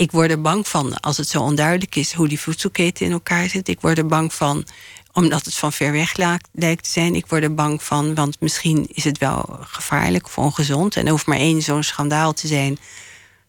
[0.00, 3.48] Ik word er bang van als het zo onduidelijk is hoe die voedselketen in elkaar
[3.48, 3.68] zit.
[3.68, 4.66] Ik word er bang van
[5.12, 6.16] omdat het van ver weg
[6.52, 7.14] lijkt te zijn.
[7.14, 10.96] Ik word er bang van, want misschien is het wel gevaarlijk of ongezond.
[10.96, 12.78] En er hoeft maar één zo'n schandaal te zijn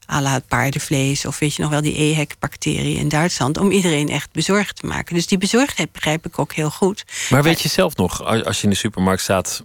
[0.09, 4.09] à la het paardenvlees of weet je nog wel die EHEC-bacterie in Duitsland, om iedereen
[4.09, 5.15] echt bezorgd te maken.
[5.15, 7.05] Dus die bezorgdheid begrijp ik ook heel goed.
[7.29, 9.63] Maar weet je zelf nog, als je in de supermarkt staat,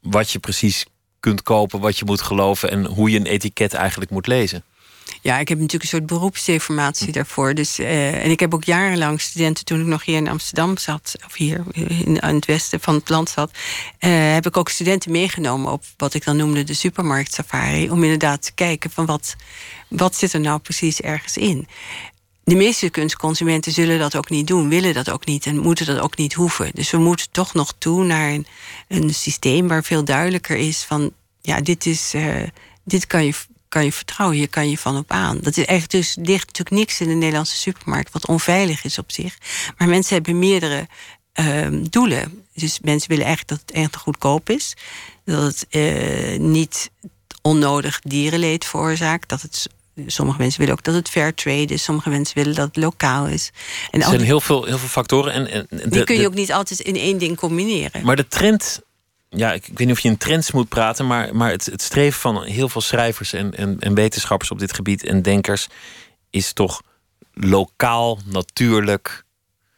[0.00, 0.86] wat je precies
[1.20, 4.64] kunt kopen, wat je moet geloven en hoe je een etiket eigenlijk moet lezen?
[5.20, 7.54] Ja, ik heb natuurlijk een soort beroepsdeformatie daarvoor.
[7.54, 11.14] Dus, uh, en ik heb ook jarenlang studenten, toen ik nog hier in Amsterdam zat,
[11.26, 13.50] of hier in, in het westen van het land zat,
[14.00, 17.90] uh, heb ik ook studenten meegenomen op wat ik dan noemde de supermarkt safari.
[17.90, 19.36] Om inderdaad te kijken van wat,
[19.88, 21.68] wat zit er nou precies ergens in.
[22.44, 25.98] De meeste kunstconsumenten zullen dat ook niet doen, willen dat ook niet en moeten dat
[25.98, 26.70] ook niet hoeven.
[26.74, 28.46] Dus we moeten toch nog toe naar een,
[28.88, 32.14] een systeem waar veel duidelijker is van ja, dit is.
[32.14, 32.42] Uh,
[32.84, 33.34] dit kan je
[33.72, 35.38] kan je vertrouwen, hier kan je van op aan.
[35.40, 39.12] Dat is echt, dus ligt natuurlijk niks in de Nederlandse supermarkt wat onveilig is op
[39.12, 39.38] zich.
[39.76, 40.86] Maar mensen hebben meerdere
[41.40, 42.44] uh, doelen.
[42.54, 44.74] Dus mensen willen eigenlijk dat het echt goedkoop is.
[45.24, 46.90] Dat het uh, niet
[47.42, 49.28] onnodig dierenleed veroorzaakt.
[49.28, 49.68] Dat het
[50.06, 51.82] Sommige mensen willen ook dat het fair trade is.
[51.82, 53.50] Sommige mensen willen dat het lokaal is.
[53.90, 55.32] En er zijn heel veel, heel veel factoren.
[55.32, 58.04] En, en de, die kun je ook niet altijd in één ding combineren.
[58.04, 58.80] Maar de trend
[59.34, 61.82] ja, ik, ik, weet niet of je in trends moet praten, maar, maar het, het
[61.82, 65.68] streven van heel veel schrijvers en, en, en wetenschappers op dit gebied en denkers
[66.30, 66.82] is toch
[67.32, 69.24] lokaal, natuurlijk.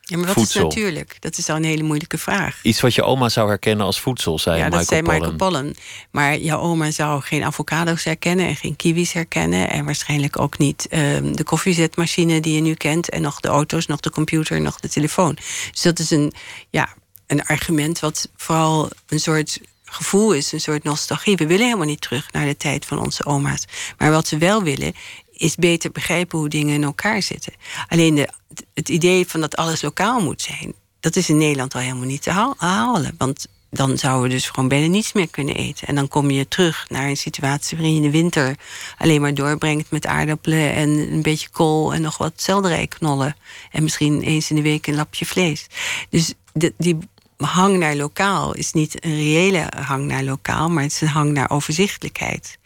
[0.06, 0.68] Ja, maar wat voedsel.
[0.68, 1.16] is natuurlijk?
[1.20, 2.60] Dat is dan een hele moeilijke vraag.
[2.62, 5.02] Iets wat je oma zou herkennen als voedsel, zei ja, Michael dat zei.
[5.02, 5.74] Michael Pollan.
[6.10, 9.70] Maar jouw oma zou geen avocado's herkennen en geen kiwis herkennen.
[9.70, 13.08] En waarschijnlijk ook niet um, de koffiezetmachine die je nu kent.
[13.08, 15.34] En nog de auto's, nog de computer, nog de telefoon.
[15.70, 16.32] Dus dat is een,
[16.70, 16.94] ja,
[17.26, 21.36] een argument wat vooral een soort gevoel is, een soort nostalgie.
[21.36, 23.64] We willen helemaal niet terug naar de tijd van onze oma's.
[23.98, 24.94] Maar wat ze wel willen,
[25.32, 27.52] is beter begrijpen hoe dingen in elkaar zitten.
[27.88, 28.28] Alleen de,
[28.74, 32.22] het idee van dat alles lokaal moet zijn, dat is in Nederland al helemaal niet
[32.22, 33.14] te halen.
[33.18, 35.88] Want dan zouden we dus gewoon bijna niets meer kunnen eten.
[35.88, 38.56] En dan kom je terug naar een situatie waarin je de winter
[38.98, 43.36] alleen maar doorbrengt met aardappelen en een beetje kool en nog wat selderijknollen.
[43.70, 45.66] En misschien eens in de week een lapje vlees.
[46.10, 46.34] Dus
[46.76, 46.98] die
[47.36, 51.32] hang naar lokaal is niet een reële hang naar lokaal, maar het is een hang
[51.32, 52.58] naar overzichtelijkheid.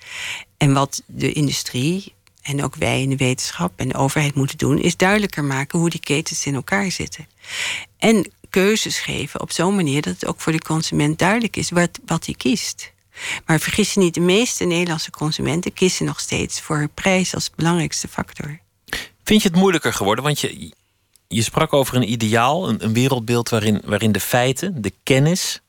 [0.56, 4.78] En wat de industrie en ook wij in de wetenschap en de overheid moeten doen,
[4.78, 7.28] is duidelijker maken hoe die ketens in elkaar zitten.
[7.98, 11.98] En keuzes geven op zo'n manier dat het ook voor de consument duidelijk is wat,
[12.06, 12.92] wat hij kiest.
[13.46, 18.08] Maar vergis je niet, de meeste Nederlandse consumenten kiezen nog steeds voor prijs als belangrijkste
[18.08, 18.58] factor.
[19.24, 20.24] Vind je het moeilijker geworden?
[20.24, 20.72] Want je,
[21.28, 25.60] je sprak over een ideaal, een, een, wereldbeeld waarin, waarin de feiten, de kennis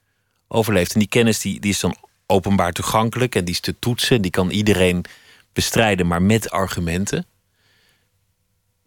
[0.48, 0.94] overleeft.
[0.94, 1.96] En die kennis die, die is dan
[2.26, 5.06] openbaar toegankelijk en die is te toetsen, die kan iedereen
[5.54, 7.26] bestrijden, maar met argumenten.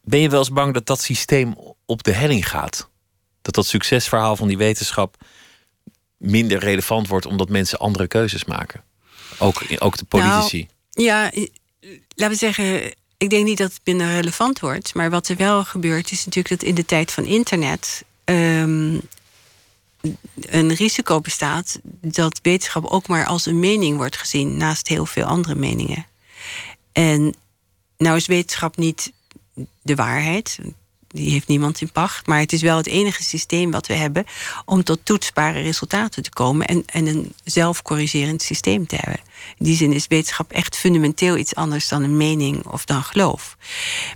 [0.02, 1.54] Ben je wel eens bang dat dat systeem
[1.86, 2.88] op de helling gaat?
[3.42, 5.16] Dat dat succesverhaal van die wetenschap
[6.16, 8.84] minder relevant wordt omdat mensen andere keuzes maken?
[9.38, 10.68] Ook, ook de politici.
[10.92, 11.22] Nou, ja,
[12.14, 14.94] laten we zeggen, ik denk niet dat het minder relevant wordt.
[14.94, 18.04] Maar wat er wel gebeurt, is natuurlijk dat in de tijd van internet.
[18.24, 19.00] Um,
[20.40, 25.24] een risico bestaat dat wetenschap ook maar als een mening wordt gezien, naast heel veel
[25.24, 26.06] andere meningen.
[26.92, 27.34] En
[27.96, 29.12] nou is wetenschap niet
[29.82, 30.58] de waarheid
[31.12, 32.26] die heeft niemand in pacht.
[32.26, 34.24] Maar het is wel het enige systeem wat we hebben
[34.64, 39.20] om tot toetsbare resultaten te komen en, en een zelfcorrigerend systeem te hebben.
[39.58, 43.56] In die zin is wetenschap echt fundamenteel iets anders dan een mening of dan geloof.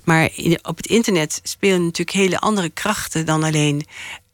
[0.04, 0.30] Maar
[0.62, 3.84] op het internet spelen natuurlijk hele andere krachten dan alleen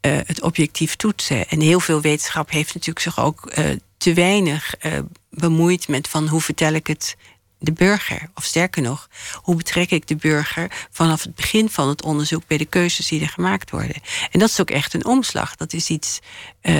[0.05, 1.49] uh, het objectief toetsen.
[1.49, 3.65] En heel veel wetenschap heeft natuurlijk zich ook uh,
[3.97, 4.91] te weinig uh,
[5.29, 7.15] bemoeid met van hoe vertel ik het
[7.63, 8.29] de burger.
[8.35, 12.57] Of sterker nog, hoe betrek ik de burger vanaf het begin van het onderzoek bij
[12.57, 13.95] de keuzes die er gemaakt worden.
[14.31, 15.55] En dat is ook echt een omslag.
[15.55, 16.19] Dat is iets
[16.61, 16.75] uh,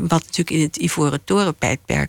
[0.00, 1.20] wat natuurlijk in het Ivoren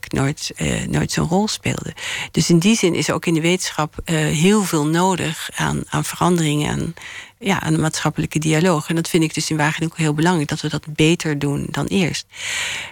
[0.07, 1.93] nooit, uh, nooit zo'n rol speelde.
[2.31, 6.05] Dus in die zin is ook in de wetenschap uh, heel veel nodig aan, aan
[6.05, 6.71] veranderingen.
[6.71, 6.93] Aan,
[7.39, 8.89] ja, aan de maatschappelijke dialoog.
[8.89, 11.67] En dat vind ik dus in Wageningen ook heel belangrijk, dat we dat beter doen
[11.71, 12.25] dan eerst.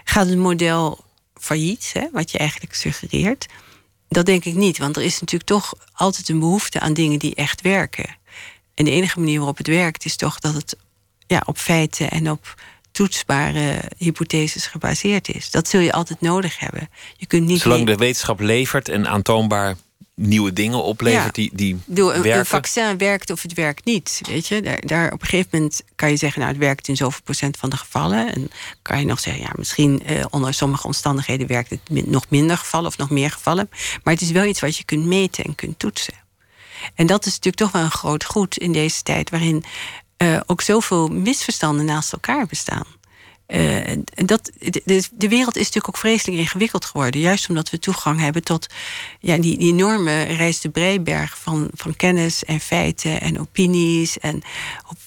[0.04, 1.04] Gaat het model
[1.40, 3.48] failliet, hè, wat je eigenlijk suggereert?
[4.14, 7.36] Dat denk ik niet, want er is natuurlijk toch altijd een behoefte aan dingen die
[7.36, 8.16] echt werken.
[8.74, 10.78] En de enige manier waarop het werkt is toch dat het
[11.28, 12.56] ja, op feiten en op
[12.92, 15.52] toetsbare hypotheses gebaseerd is.
[15.52, 16.90] Dat zul je altijd nodig hebben.
[17.18, 19.76] Je kunt niet Zolang de wetenschap levert en aantoonbaar
[20.16, 21.32] nieuwe dingen oplevert Ja.
[21.32, 24.22] die, die Doe, een, vaccin werkt of het werkt niet.
[24.28, 24.62] Weet je?
[24.62, 27.58] Daar, daar op een gegeven moment kan je zeggen, nou, het werkt in zoveel procent
[27.58, 28.34] van de gevallen.
[28.34, 28.52] En
[28.82, 32.58] kan je nog zeggen, ja, misschien eh, onder sommige omstandigheden werkt het min- nog minder
[32.58, 33.70] gevallen of nog meer gevallen.
[34.04, 36.14] Maar het is wel iets wat je kunt meten en kunt toetsen.
[36.96, 39.64] En dat is natuurlijk toch wel een groot goed in deze tijd, waarin
[40.18, 42.86] eh, ook zoveel misverstanden naast elkaar bestaan.
[43.46, 44.82] Eh, en dat, de,
[45.12, 47.22] de- wereld is natuurlijk ook vreselijk ingewikkeld geworden.
[47.22, 48.68] Juist omdat we toegang hebben tot
[49.20, 54.20] ja, die, die enorme reis de Breiberg van, van kennis en feiten en opinies.
[54.20, 54.42] En
[54.90, 54.98] op-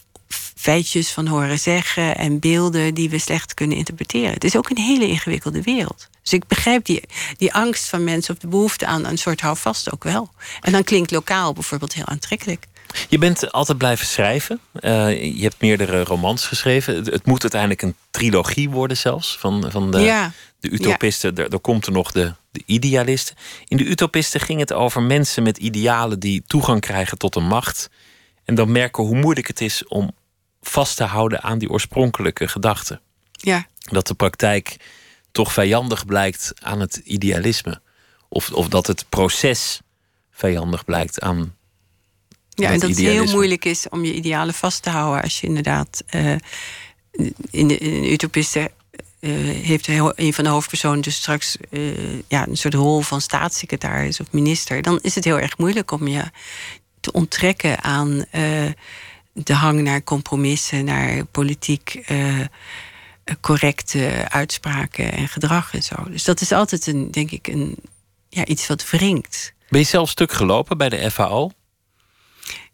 [0.57, 4.32] feitjes van horen zeggen en beelden die we slecht kunnen interpreteren.
[4.32, 6.09] Het is ook een hele ingewikkelde wereld.
[6.22, 7.03] Dus ik begrijp die,
[7.37, 10.30] die angst van mensen of de behoefte aan een soort houvast ook wel.
[10.61, 12.66] En dan klinkt lokaal bijvoorbeeld heel aantrekkelijk.
[13.09, 14.61] Je bent altijd blijven schrijven.
[14.72, 16.95] Eh, je hebt meerdere romans geschreven.
[16.95, 19.37] Het, het moet uiteindelijk een trilogie worden zelfs.
[19.39, 21.37] Van, van de, ja, de utopisten.
[21.37, 23.37] Er, er komt er nog de, de idealisten.
[23.68, 26.20] In de utopisten ging het over mensen met idealen...
[26.20, 27.91] die toegang krijgen tot een macht.
[28.45, 30.14] En dan merken hoe moeilijk het is om
[30.62, 31.43] vast te houden...
[31.43, 33.01] aan die oorspronkelijke gedachten.
[33.32, 33.66] ja.
[33.87, 34.76] Dat de praktijk
[35.32, 37.80] toch vijandig blijkt aan het idealisme.
[38.28, 39.80] Of, of dat het proces
[40.30, 41.55] vijandig blijkt aan
[42.64, 45.46] Ja, en dat het heel moeilijk is om je idealen vast te houden als je
[45.46, 46.32] inderdaad eh,
[47.50, 48.70] in de in utopisten
[49.20, 49.30] eh,
[49.62, 51.80] heeft heel- een van de hoofdpersonen dus straks eh,
[52.28, 54.82] ja, een soort rol van staatssecretaris of minister.
[54.82, 56.22] Dan is het heel erg moeilijk om je
[57.00, 58.42] te onttrekken aan eh,
[59.32, 62.40] de hang naar compromissen, naar politiek eh,
[63.40, 65.94] correcte uitspraken en gedrag en zo.
[66.11, 67.76] Dus dat is altijd een, denk ik, een,
[68.28, 69.52] ja, iets wat wringt.
[69.68, 71.50] Ben je zelf stuk gelopen bij de FAO?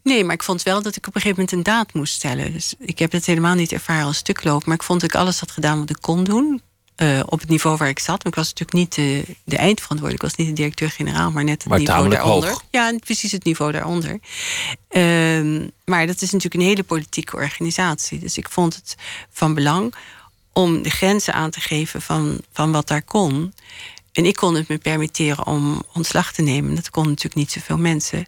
[0.03, 2.53] Nee, maar ik vond wel dat ik op een gegeven moment een daad moest stellen.
[2.53, 4.65] Dus ik heb het helemaal niet ervaren als stukloop.
[4.65, 6.61] Maar ik vond dat ik alles had gedaan wat ik kon doen.
[6.95, 8.23] eh, op het niveau waar ik zat.
[8.23, 10.23] Maar ik was natuurlijk niet de, de eindverantwoordelijk.
[10.23, 12.49] Ik was niet de directeur-generaal, maar net het Maar niveau daaronder.
[12.49, 12.63] hoog.
[12.71, 14.19] Ja, precies het niveau daaronder.
[14.89, 18.19] Ehm, maar dat is natuurlijk een hele politieke organisatie.
[18.19, 18.95] Dus ik vond het
[19.31, 19.93] van belang
[20.53, 23.53] om de grenzen aan te geven van, van wat daar kon.
[24.11, 26.75] En ik kon het me permitteren om ontslag te nemen.
[26.75, 28.25] Dat kon natuurlijk niet zoveel mensen.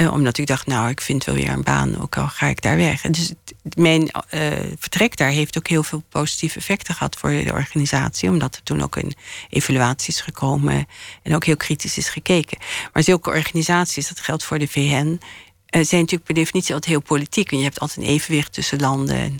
[0.00, 2.62] Eh, omdat ik dacht, nou, ik vind wel weer een baan, ook al ga ik
[2.62, 3.00] daar weg.
[3.00, 3.32] Dus
[3.74, 4.42] mijn eh,
[4.78, 8.28] vertrek daar heeft ook heel veel positieve effecten gehad voor de organisatie.
[8.28, 9.14] Omdat er toen ook een
[9.48, 10.86] evaluatie is gekomen
[11.22, 12.58] en ook heel kritisch is gekeken.
[12.92, 15.20] Maar zulke organisaties, dat geldt voor de VN,
[15.70, 17.52] zijn natuurlijk per definitie altijd heel politiek.
[17.52, 19.16] En je hebt altijd een evenwicht tussen landen.
[19.16, 19.38] En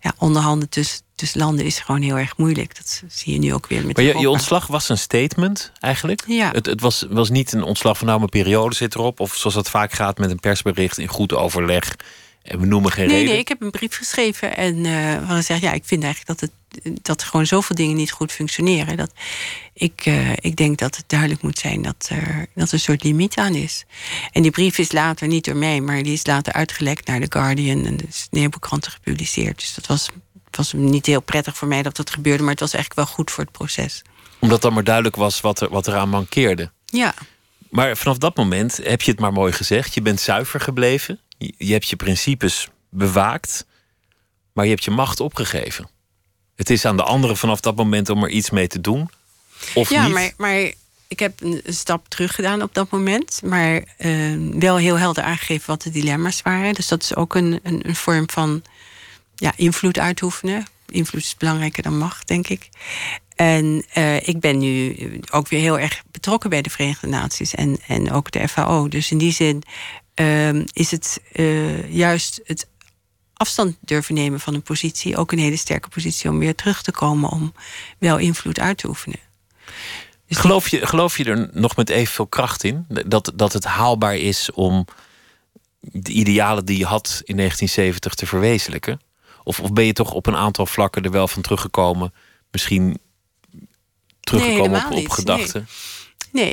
[0.00, 2.76] ja, onderhandelen tussen, tussen landen is gewoon heel erg moeilijk.
[2.76, 6.24] Dat zie je nu ook weer met Maar je, ontslag was een statement eigenlijk?
[6.26, 6.50] Ja.
[6.50, 9.20] Het, het was, was niet een ontslag van nou, mijn periode zit erop.
[9.20, 11.96] Of zoals dat vaak gaat met een persbericht in goed overleg.
[12.42, 13.30] En we noemen geen Nee, reden.
[13.30, 16.38] nee, ik heb een brief geschreven en eh waarin ik zeg, ja, ik vind eigenlijk
[16.38, 18.96] dat, het, dat er gewoon zoveel dingen niet goed functioneren.
[18.96, 19.12] Dat
[19.74, 23.02] ik, eh, ik denk dat het duidelijk moet zijn dat er, dat er een soort
[23.04, 23.84] limiet aan is.
[24.32, 27.38] En die brief is later, niet door mij, maar die is later uitgelekt naar The
[27.38, 29.58] Guardian en dus veel kranten gepubliceerd.
[29.58, 30.08] Dus dat was,
[30.50, 33.30] was niet heel prettig voor mij dat dat gebeurde, maar het was eigenlijk wel goed
[33.30, 34.02] voor het proces.
[34.38, 36.70] Omdat dan maar duidelijk was wat, er, wat eraan mankeerde.
[36.86, 37.14] Ja,
[37.70, 39.94] Maar vanaf dat moment heb je het maar mooi gezegd.
[39.94, 41.18] Je bent zuiver gebleven.
[41.56, 43.66] Je, hebt je principes bewaakt.
[44.52, 45.88] Maar je hebt je macht opgegeven.
[46.54, 49.10] Het is aan de anderen vanaf dat moment om er iets mee te doen.
[49.74, 50.12] Of ja niet.
[50.12, 50.72] maar, maar
[51.08, 53.40] ik heb een, stap terug gedaan op dat moment.
[53.44, 56.74] Maar eh, wel heel helder aangegeven wat de dilemma's waren.
[56.74, 58.62] Dus dat is ook een, een, een vorm van
[59.34, 60.66] ja, invloed uitoefenen.
[60.86, 62.68] Invloed is belangrijker dan macht, denk ik.
[63.36, 64.96] En eh, ik ben nu
[65.30, 68.88] ook weer heel erg betrokken bij de Verenigde Naties en, en ook de FAO.
[68.88, 69.62] Dus in die zin
[70.14, 72.68] ehm, is het eh, juist het
[73.32, 76.92] afstand durven nemen van een positie ook een hele sterke positie om weer terug te
[76.92, 77.52] komen om
[77.98, 79.18] wel invloed uit te oefenen.
[80.26, 82.86] Dus Geloof je, geloof je er nog met evenveel kracht in?
[82.88, 84.84] Dat, dat het haalbaar is om
[85.80, 89.00] de idealen die je had in 1970 te verwezenlijken?
[89.44, 92.12] Of, of ben je toch op een aantal vlakken er wel van teruggekomen?
[92.50, 92.98] Misschien
[94.20, 95.60] teruggekomen op, gedachten?
[95.60, 96.01] Nee,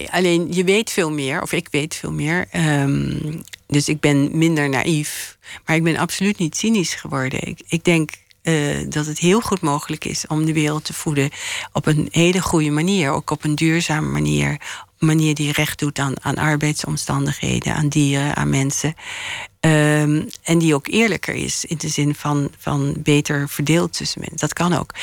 [0.09, 2.47] alleen je weet veel meer, of ik weet veel meer.
[2.51, 5.37] Ehm, dus ik ben minder naïef.
[5.65, 7.47] Maar ik ben absoluut niet cynisch geworden.
[7.47, 8.11] Ik, ik denk
[8.41, 8.55] eh,
[8.89, 11.29] dat het heel goed mogelijk is om de wereld te voeden
[11.73, 13.11] op een hele goede manier.
[13.11, 14.53] Ook op een duurzame manier.
[14.53, 18.95] Op een manier die recht doet aan, aan arbeidsomstandigheden, aan dieren, aan mensen.
[19.59, 24.37] Ehm, en die ook eerlijker is in de zin van, van beter verdeeld tussen mensen.
[24.37, 24.93] Dat kan ook.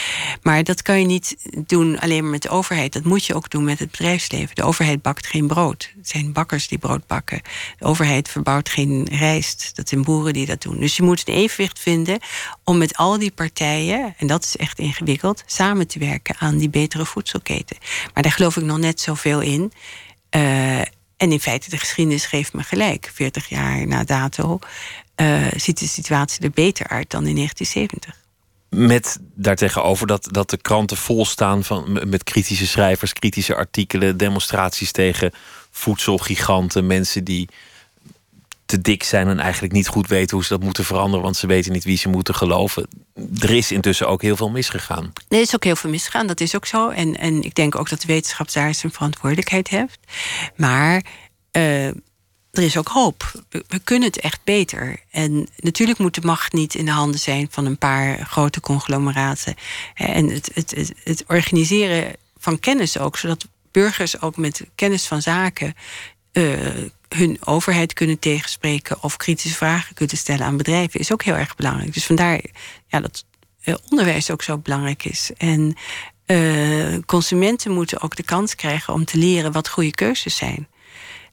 [0.42, 1.36] Maar dat kan je niet
[1.66, 2.92] doen alleen maar met de overheid.
[2.92, 4.54] Dat moet je ook doen met het bedrijfsleven.
[4.54, 5.92] De overheid bakt geen brood.
[5.96, 7.42] Het zijn bakkers die brood bakken.
[7.78, 9.70] De overheid verbouwt geen rijst.
[9.74, 10.80] Dat zijn boeren die dat doen.
[10.80, 12.18] Dus je moet een evenwicht vinden
[12.64, 16.70] om met al die partijen, en dat is echt ingewikkeld, samen te werken aan die
[16.70, 17.76] betere voedselketen.
[18.14, 19.72] Maar daar geloof ik nog net zoveel in.
[20.30, 20.80] Eh,
[21.16, 23.10] En in feite, de geschiedenis geeft me gelijk.
[23.14, 24.58] 40 jaar na dato
[25.16, 28.24] uh, ziet de situatie er beter uit dan in 1970.
[28.68, 34.92] Met daartegenover dat, dat de kranten vol staan van, met kritische schrijvers, kritische artikelen, demonstraties
[34.92, 35.32] tegen
[35.70, 37.48] voedselgiganten, mensen die
[38.66, 41.46] te dik zijn en eigenlijk niet goed weten hoe ze dat moeten veranderen, want ze
[41.46, 42.88] weten niet wie ze moeten geloven.
[43.38, 45.12] Er is intussen ook heel veel misgegaan.
[45.28, 46.88] Er is ook heel veel misgegaan, dat is ook zo.
[46.88, 49.98] En, en ik denk ook dat de wetenschap daar zijn verantwoordelijkheid heeft.
[50.56, 51.04] Maar
[51.52, 53.32] uh, er is ook hoop.
[53.48, 55.00] We, kunnen het echt beter.
[55.10, 59.54] En natuurlijk moet de macht niet in de handen zijn van een paar grote conglomeraten.
[59.94, 65.74] En het, het, het, organiseren van kennis ook, zodat burgers ook met kennis van zaken
[66.32, 66.58] uh,
[67.08, 71.56] hun overheid kunnen tegenspreken of kritische vragen kunnen stellen aan bedrijven, is ook heel erg
[71.56, 71.94] belangrijk.
[71.94, 72.40] Dus vandaar
[72.86, 73.24] ja, dat
[73.64, 75.30] uh, onderwijs ook zo belangrijk is.
[75.36, 75.76] En
[76.26, 80.68] uh, consumenten moeten ook de kans krijgen om te leren wat goede keuzes zijn.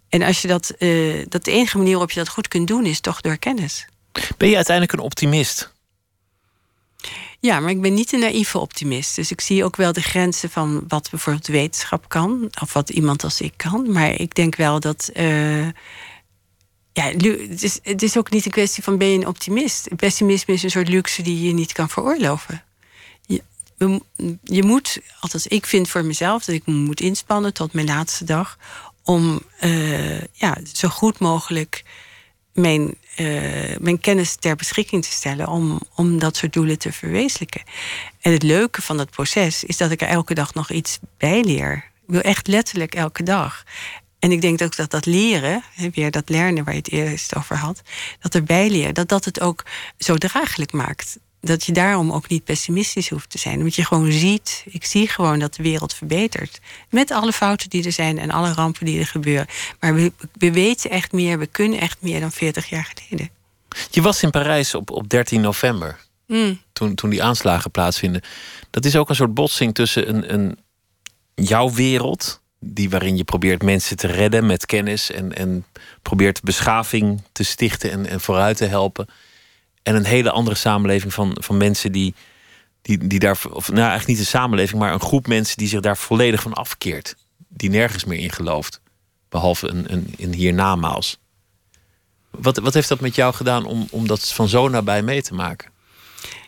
[0.09, 2.86] En als je dat, uh, dat de enige manier waarop je dat goed kunt doen,
[2.86, 3.88] is toch door kennis.
[4.38, 5.72] Ben je uiteindelijk een optimist?
[7.39, 9.16] Ja, maar ik ben niet een naïeve optimist.
[9.16, 13.24] Dus ik zie ook wel de grenzen van wat bijvoorbeeld wetenschap kan, of wat iemand
[13.24, 13.91] als ik kan.
[13.91, 15.10] Maar ik denk wel dat.
[15.14, 15.68] Uh,
[16.93, 19.95] ja, het is, het is ook niet een kwestie van ben je een optimist.
[19.95, 22.64] Pessimisme is een soort luxe die je niet kan veroorloven.
[23.26, 23.43] Je,
[24.43, 28.24] je moet, althans ik vind voor mezelf dat ik me moet inspannen tot mijn laatste
[28.24, 28.58] dag
[29.04, 31.84] om uh, ja, zo goed mogelijk
[32.54, 37.64] mijn, uh, mijn kennis ter beschikking te stellen om, om dat soort doelen te verwezenlijken.
[38.22, 41.43] En het leuke van dat proces is dat ik er elke dag nog iets bij
[41.43, 41.91] leer.
[42.08, 43.64] Ik wil echt letterlijk elke dag.
[44.20, 47.58] En ik denk ook dat dat leren, weer dat lernen waar je het eerst over
[47.58, 47.82] had,
[48.20, 49.66] dat erbij leren, dat dat het ook
[49.97, 53.58] zo draaglijk maakt dat je daarom ook niet pessimistisch hoeft te zijn.
[53.58, 56.60] Omdat je gewoon ziet, ik zie gewoon dat de wereld verbetert.
[56.89, 59.48] Met alle fouten die er zijn en alle rampen die er gebeuren.
[59.80, 63.30] Maar we, we weten echt meer, we kunnen echt meer dan 40 jaar geleden.
[63.89, 66.00] Je was in Parijs op, op 13 november.
[66.28, 66.62] Mm.
[66.74, 68.22] Toen, toen die aanslagen plaatsvinden.
[68.70, 70.58] Dat is ook een soort botsing tussen een, een,
[71.36, 72.41] jouw wereld.
[72.60, 75.12] Die waarin je probeert mensen te redden met kennis.
[75.12, 75.66] En, en
[76.02, 79.08] probeert beschaving te stichten en, en vooruit te helpen
[79.84, 82.14] en een hele andere samenleving van, van mensen die,
[82.82, 85.80] die, die daar, of nou eigenlijk niet een samenleving, maar een groep mensen die zich
[85.80, 87.16] daar volledig van afkeert.
[87.48, 88.82] Die nergens meer in gelooft.
[89.30, 91.20] Behalve een, een, een hiernamaals.
[92.30, 95.34] Wat, wat heeft dat met jou gedaan om, om dat van zo nabij mee te
[95.34, 95.72] maken?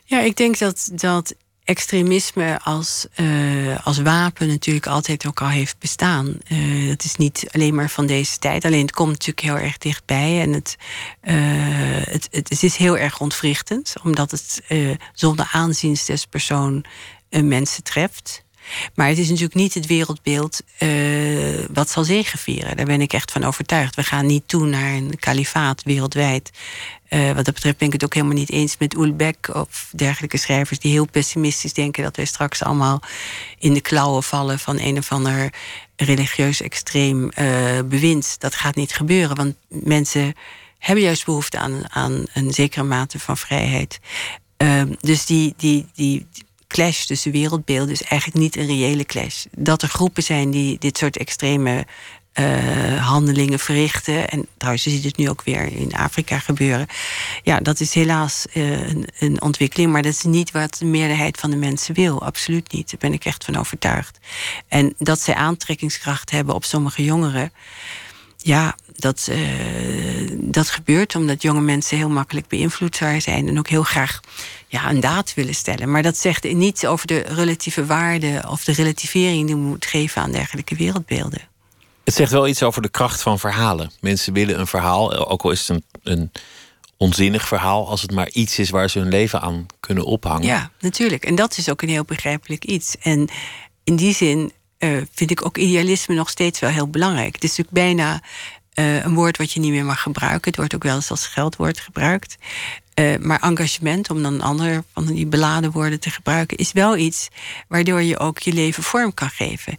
[0.03, 5.79] Ja, ik denk dat, dat extremisme als, uh, als wapen natuurlijk altijd ook al heeft
[5.79, 6.37] bestaan.
[6.51, 8.65] Uh, dat is niet alleen maar van deze tijd.
[8.65, 10.41] Alleen het komt natuurlijk heel erg dichtbij.
[10.41, 10.75] En het,
[11.23, 11.33] uh,
[12.03, 13.93] het, het, is heel erg ontwrichtend.
[14.03, 14.61] Omdat het
[15.13, 16.85] zonder aanziens des persoon
[17.29, 18.43] mensen treft.
[18.95, 20.61] Maar het is natuurlijk niet het wereldbeeld
[21.73, 22.77] wat zal zegevieren.
[22.77, 23.95] Daar ben ik echt van overtuigd.
[23.95, 26.51] We gaan niet toe naar een kalifaat wereldwijd.
[27.15, 30.37] Uh, wat dat betreft ben ik het ook helemaal niet eens met Ulbeck of dergelijke
[30.37, 33.01] schrijvers die heel pessimistisch denken dat wij straks allemaal
[33.59, 35.53] in de klauwen vallen van een of ander
[35.95, 38.39] religieus extreem uh, bewind.
[38.39, 40.33] Dat gaat niet gebeuren, want mensen
[40.79, 43.99] hebben juist behoefte aan, aan een zekere mate van vrijheid.
[44.57, 46.27] Uh, dus die, die, die,
[46.67, 49.45] clash tussen wereldbeelden is eigenlijk niet een reële clash.
[49.51, 51.85] Dat er groepen zijn die dit soort extreme
[52.39, 54.29] uh, handelingen verrichten.
[54.29, 56.87] En trouwens, je ziet het nu ook weer in Afrika gebeuren.
[57.43, 59.91] Ja, dat is helaas uh, een, een, ontwikkeling.
[59.91, 62.23] Maar dat is niet wat de meerderheid van de mensen wil.
[62.23, 62.91] Absoluut niet.
[62.91, 64.19] Daar ben ik echt van overtuigd.
[64.67, 67.51] En dat zij aantrekkingskracht hebben op sommige jongeren.
[68.37, 73.47] Ja, dat, uh, dat gebeurt omdat jonge mensen heel makkelijk beïnvloedbaar zijn.
[73.47, 74.19] En ook heel graag
[74.67, 75.91] ja, een daad willen stellen.
[75.91, 80.21] Maar dat zegt niets over de relatieve waarde of de relativering die we moeten geven
[80.21, 81.54] aan dergelijke wereldbeelden.
[82.05, 83.91] Het zegt wel iets over de kracht van verhalen.
[83.99, 85.83] Mensen willen een verhaal, ook al is het een,
[86.13, 86.31] een
[86.97, 90.45] onzinnig verhaal, als het maar iets is waar ze hun leven aan kunnen ophangen.
[90.45, 91.25] Ja, natuurlijk.
[91.25, 92.95] En dat is ook een heel begrijpelijk iets.
[93.01, 93.29] En
[93.83, 97.35] in die zin uh, vind ik ook idealisme nog steeds wel heel belangrijk.
[97.35, 98.21] Het is natuurlijk bijna
[98.75, 100.47] uh, een woord wat je niet meer mag gebruiken.
[100.49, 102.37] Het wordt ook wel eens als geldwoord gebruikt.
[102.99, 106.97] Uh, maar engagement, om dan een ander van die beladen woorden te gebruiken, is wel
[106.97, 107.27] iets
[107.67, 109.75] waardoor je ook je leven vorm kan geven.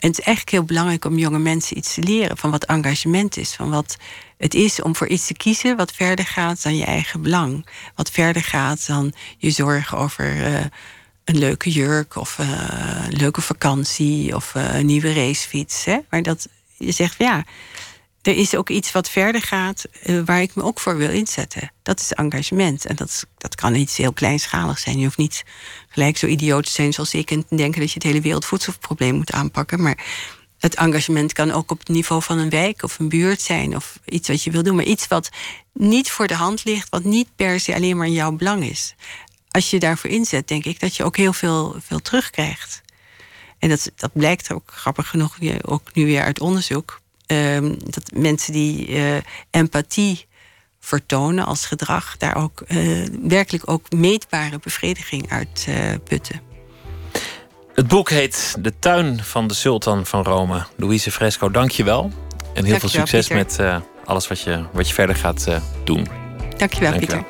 [0.00, 3.36] En het is eigenlijk heel belangrijk om jonge mensen iets te leren van wat engagement
[3.36, 3.54] is.
[3.54, 3.96] Van wat
[4.36, 7.66] het is om voor iets te kiezen wat verder gaat dan je eigen belang.
[7.94, 10.60] Wat verder gaat dan je zorgen over uh,
[11.24, 12.48] een leuke jurk of uh,
[13.06, 15.84] een leuke vakantie of een nieuwe racefiets.
[15.84, 15.98] Hè?
[16.10, 17.44] Maar dat je zegt, ja,
[18.22, 21.72] er is ook iets wat verder gaat uh, waar ik me ook voor wil inzetten.
[21.82, 22.84] Dat is engagement.
[22.84, 24.98] En dat, dat kan iets heel kleinschaligs zijn.
[24.98, 25.44] Je hoeft niet
[25.88, 29.14] gelijk zo idioot te zijn zoals ik en te denken dat je het hele wereldvoedselprobleem
[29.14, 29.82] moet aanpakken.
[29.82, 30.04] Maar
[30.58, 33.98] het engagement kan ook op het niveau van een wijk of een buurt zijn of
[34.04, 35.28] iets wat je wil doen, maar iets wat
[35.72, 38.94] niet voor de hand ligt, wat niet per se alleen maar in jouw belang is.
[39.50, 42.82] Als je daarvoor inzet, denk ik dat je ook heel veel, veel terugkrijgt.
[43.58, 47.00] En dat, dat blijkt ook grappig genoeg ook nu weer uit onderzoek.
[47.30, 49.16] Ehm, dat mensen die uh,
[49.50, 50.26] empathie
[50.80, 56.40] vertonen als gedrag, daar ook uh, werkelijk ook meetbare bevrediging uit uh, putten.
[57.74, 60.66] Het boek heet De Tuin van de Sultan van Rome.
[60.76, 62.12] Louise Fresco, dank je wel.
[62.54, 66.06] En heel veel succes met uh, alles wat je, wat je verder gaat uh, doen.
[66.56, 67.24] Dankjewel, Dankjewel, Pieter.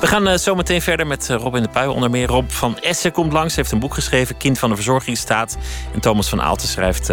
[0.00, 1.88] We gaan uh, zo meteen verder met Rob in de Pui.
[1.88, 3.56] Onder meer Rob van Essen komt langs.
[3.56, 5.56] heeft een boek geschreven, Kind van de Verzorgingsstaat.
[5.94, 7.10] En Thomas van Aalten schrijft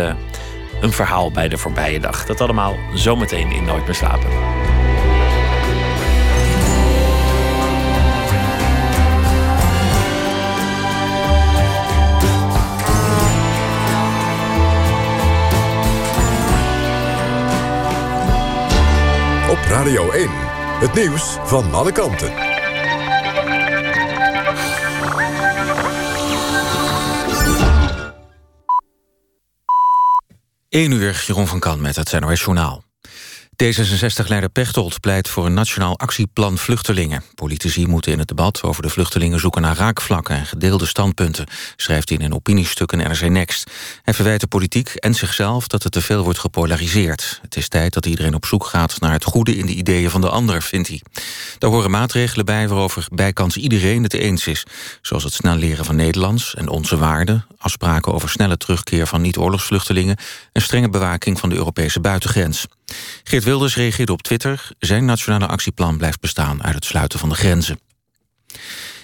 [0.82, 2.26] een verhaal bij de voorbije dag.
[2.26, 4.30] Dat allemaal zometeen in Nooit meer slapen.
[19.50, 20.30] Op Radio 1,
[20.80, 22.57] het nieuws van alle kanten.
[30.78, 32.87] 1 uur, Jeroen van Kan met het NOS Journaal.
[33.64, 37.24] D66-leider Pechtold pleit voor een nationaal actieplan vluchtelingen.
[37.36, 42.10] Politici moeten in het debat over de vluchtelingen zoeken naar raakvlakken en gedeelde standpunten, schrijft
[42.10, 43.72] hij in een opiniestuk in NRC Next.
[44.04, 47.40] Hij verwijt de politiek en zichzelf dat er te veel wordt gepolariseerd.
[47.42, 50.22] Het is tijd dat iedereen op zoek gaat naar het goede in de ideeën van
[50.22, 51.02] de ander, vindt hij.
[51.58, 54.64] Daar horen maatregelen bij waarover bijkans iedereen het eens is,
[55.02, 60.18] zoals het snel leren van Nederlands en onze waarden, afspraken over snelle terugkeer van niet-oorlogsvluchtelingen
[60.52, 62.66] en strenge bewaking van de Europese buitengrens.
[63.24, 64.70] Geert Wilders reageerde op Twitter.
[64.80, 67.80] Zijn nationale actieplan blijft bestaan uit het sluiten van de grenzen.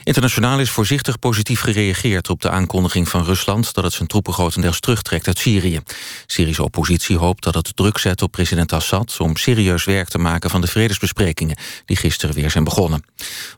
[0.03, 4.79] Internationaal is voorzichtig positief gereageerd op de aankondiging van Rusland dat het zijn troepen grotendeels
[4.79, 5.79] terugtrekt uit Syrië.
[6.25, 10.49] Syrische oppositie hoopt dat het druk zet op president Assad om serieus werk te maken
[10.49, 13.03] van de vredesbesprekingen die gisteren weer zijn begonnen.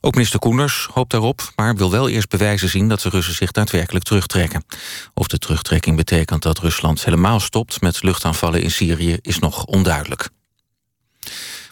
[0.01, 3.51] Ook minister Koenders hoopt daarop, maar wil wel eerst bewijzen zien dat de Russen zich
[3.51, 4.65] daadwerkelijk terugtrekken.
[5.13, 10.29] Of de terugtrekking betekent dat Rusland helemaal stopt met luchtaanvallen in Syrië is nog onduidelijk.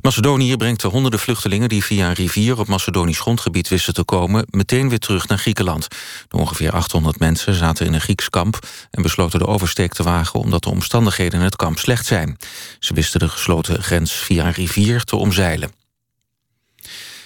[0.04, 4.46] Macedonië brengt de honderden vluchtelingen die via een rivier op Macedonisch grondgebied wisten te komen
[4.50, 5.88] meteen weer terug naar Griekenland.
[6.28, 8.60] De ongeveer 800 mensen zaten in een Grieks kamp
[8.92, 12.38] en besloten de oversteek te wagen omdat de omstandigheden in het kamp slecht zijn.
[12.80, 15.83] Ze wisten de gesloten grens via een rivier te omzeilen.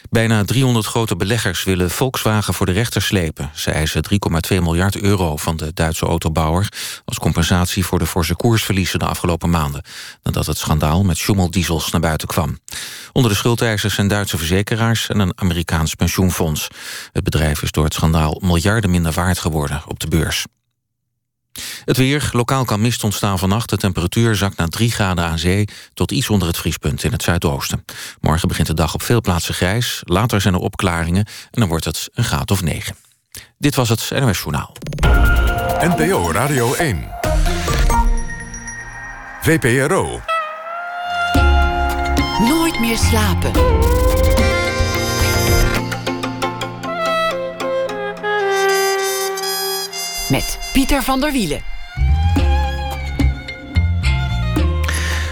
[0.10, 3.51] Bijna 300 grote beleggers willen Volkswagen voor de rechter slepen.
[3.53, 4.03] Ze eisen
[4.53, 6.70] 3,2 miljard euro van de Duitse autobouwer...
[7.05, 9.84] als compensatie voor de forse koersverliezen de afgelopen maanden...
[10.24, 12.60] nadat het schandaal met schummeldiesels naar buiten kwam.
[13.12, 16.68] Onder de schuldeisers zijn Duitse verzekeraars en een Amerikaans pensioenfonds.
[17.12, 20.45] Het bedrijf is door het schandaal miljarden minder waard geworden op de beurs.
[21.86, 22.30] Het weer.
[22.32, 23.70] Lokaal kan mist ontstaan vannacht.
[23.70, 25.68] De temperatuur zakt naar 3 graden aan zee...
[25.93, 27.86] tot iets onder het vriespunt in het zuidoosten.
[28.22, 30.01] Morgen begint de dag op veel plaatsen grijs.
[30.03, 32.95] Later zijn er opklaringen en dan wordt het een graad of 9.
[33.58, 34.76] Dit was het NOS Journaal.
[35.80, 37.08] NPO Radio 1.
[39.41, 40.22] VPRO.
[42.39, 43.51] Nooit meer slapen.
[50.30, 51.61] Met Pieter van der Wielen.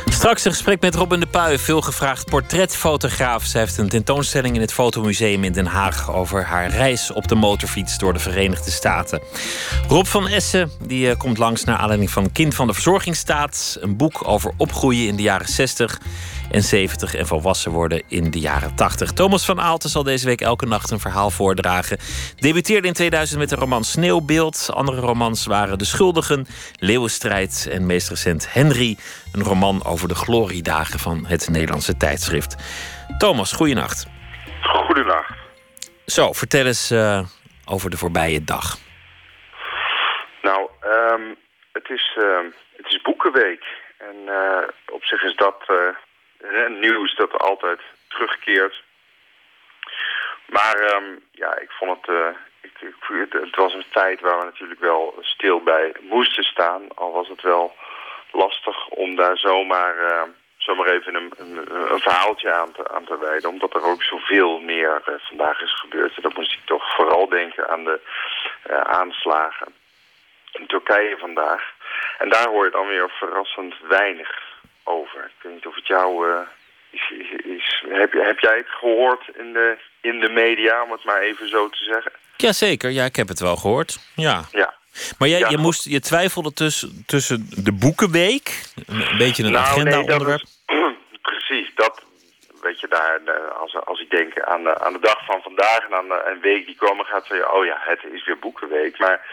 [0.06, 3.46] Straks een gesprek met Robin de Puy, veelgevraagd portretfotograaf.
[3.46, 7.36] Zij heeft een tentoonstelling in het Fotomuseum in Den Haag over haar reis op de
[7.36, 9.22] motorfiets door de Verenigde Staten.
[9.88, 13.98] Rob van Essen die, uh, komt langs naar aanleiding van Kind van de Verzorgingsstaat, een
[13.98, 16.00] boek over opgroeien in de jaren 60
[16.52, 19.12] en 70 en volwassen worden in de jaren 80.
[19.12, 21.98] Thomas van Aalten zal deze week elke nacht een verhaal voordragen.
[22.40, 24.70] Debuteerde in 2000 met de roman Sneeuwbeeld.
[24.74, 26.46] Andere romans waren De Schuldigen,
[26.80, 28.98] Leeuwenstrijd en meest recent Henry.
[29.34, 32.56] Een roman over de gloriedagen van het Nederlandse tijdschrift.
[33.18, 34.08] Thomas, goeienacht.
[34.62, 35.34] Goedenacht.
[36.06, 37.20] Zo, vertel eens uh,
[37.66, 38.78] over de voorbije dag.
[40.42, 41.36] Nou, um,
[41.72, 42.38] het, is, uh,
[42.76, 43.64] het is Boekenweek.
[43.98, 45.64] En uh, op zich is dat
[46.80, 48.84] nieuws dat altijd terugkeert.
[50.46, 52.28] Maar um, ja, ik vond het, uh,
[52.62, 52.94] ik,
[53.32, 56.88] het, was een feit waar we natuurlijk wel stil bij moesten staan.
[56.96, 57.76] Al was het wel
[58.32, 60.22] lastig om daar zomaar, uh,
[60.58, 61.58] zomaar even een, een,
[61.92, 63.50] een, verhaaltje aan te, aan te wijden.
[63.50, 66.16] Omdat er ook zoveel meer uh, vandaag is gebeurd.
[66.16, 68.00] En dan moest ik toch vooral denken aan de
[68.84, 69.74] aanslagen
[70.52, 71.74] in Turkije vandaag.
[72.18, 74.45] En daar hoor je dan weer verrassend weinig
[74.86, 75.24] over.
[75.24, 76.40] Ik weet niet of het jou uh,
[76.90, 81.04] is, is, is, Heb, heb jij het gehoord in de, in de media, om het
[81.04, 82.12] maar even zo te zeggen?
[82.38, 84.00] Jazeker, ja, ik heb het wel gehoord.
[84.16, 84.44] Ja.
[84.52, 84.74] ja.
[85.18, 90.44] Maar jij, je, moest, je twijfelde tussen, tussen de boekenweek, een beetje een Nou, agenda-onderwerp.
[91.22, 92.04] precies, dat
[92.62, 95.80] weet je daar, eh, als, als ik denk aan de, aan de dag van vandaag
[95.88, 98.98] en aan de, een week die komen gaat, van oh ja, het is weer boekenweek.
[98.98, 99.26] Maar,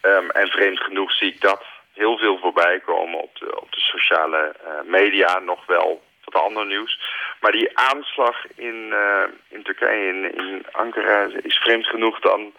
[0.00, 1.64] ehm, en vreemd genoeg zie ik dat
[2.00, 6.66] heel veel voorbij komen op de, op de sociale eh, media, nog wel wat ander
[6.66, 7.00] nieuws.
[7.40, 12.52] Maar die aanslag in, eh, in Turkije, in, in Ankara, is vreemd genoeg dan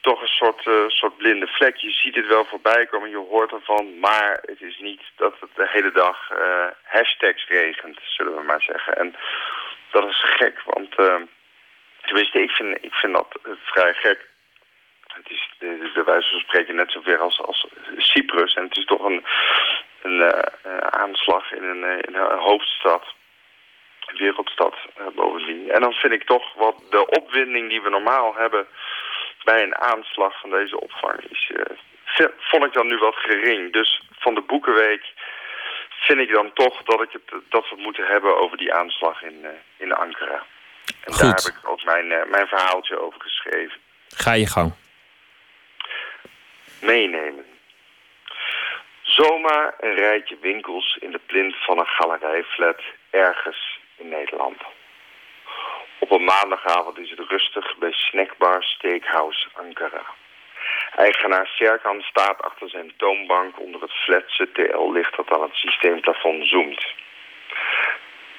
[0.00, 1.76] toch een soort, uh, soort blinde vlek.
[1.76, 5.50] Je ziet het wel voorbij komen, je hoort ervan, maar het is niet dat het
[5.54, 6.18] de hele dag
[6.82, 8.96] hashtags regent, zullen we maar zeggen.
[8.96, 9.16] En
[9.90, 10.94] dat is gek, want
[12.00, 14.28] tenminste, ik ik vind dat vrij gek.
[15.16, 18.54] Het is de, de wijze van spreken net zover als, als Cyprus.
[18.54, 19.24] En het is toch een,
[20.02, 23.04] een uh, aanslag in een, in een hoofdstad,
[24.06, 25.70] een wereldstad uh, bovendien.
[25.70, 28.66] En dan vind ik toch wat de opwinding die we normaal hebben
[29.44, 33.72] bij een aanslag van deze opvang is, uh, vond ik dan nu wat gering.
[33.72, 35.04] Dus van de Boekenweek
[35.88, 39.22] vind ik dan toch dat, ik het, dat we het moeten hebben over die aanslag
[39.22, 39.46] in,
[39.76, 40.44] in Ankara.
[41.04, 41.20] En Goed.
[41.20, 43.80] daar heb ik ook mijn, mijn verhaaltje over geschreven.
[44.08, 44.72] Ga je gang.
[46.80, 47.46] Meenemen.
[49.02, 54.62] Zomaar een rijtje winkels in de plint van een galerijflat ergens in Nederland.
[55.98, 60.04] Op een maandagavond is het rustig bij snackbar Steakhouse Ankara.
[60.96, 66.86] Eigenaar Serkan staat achter zijn toonbank onder het fletse TL-licht dat aan het systeemplafond zoomt.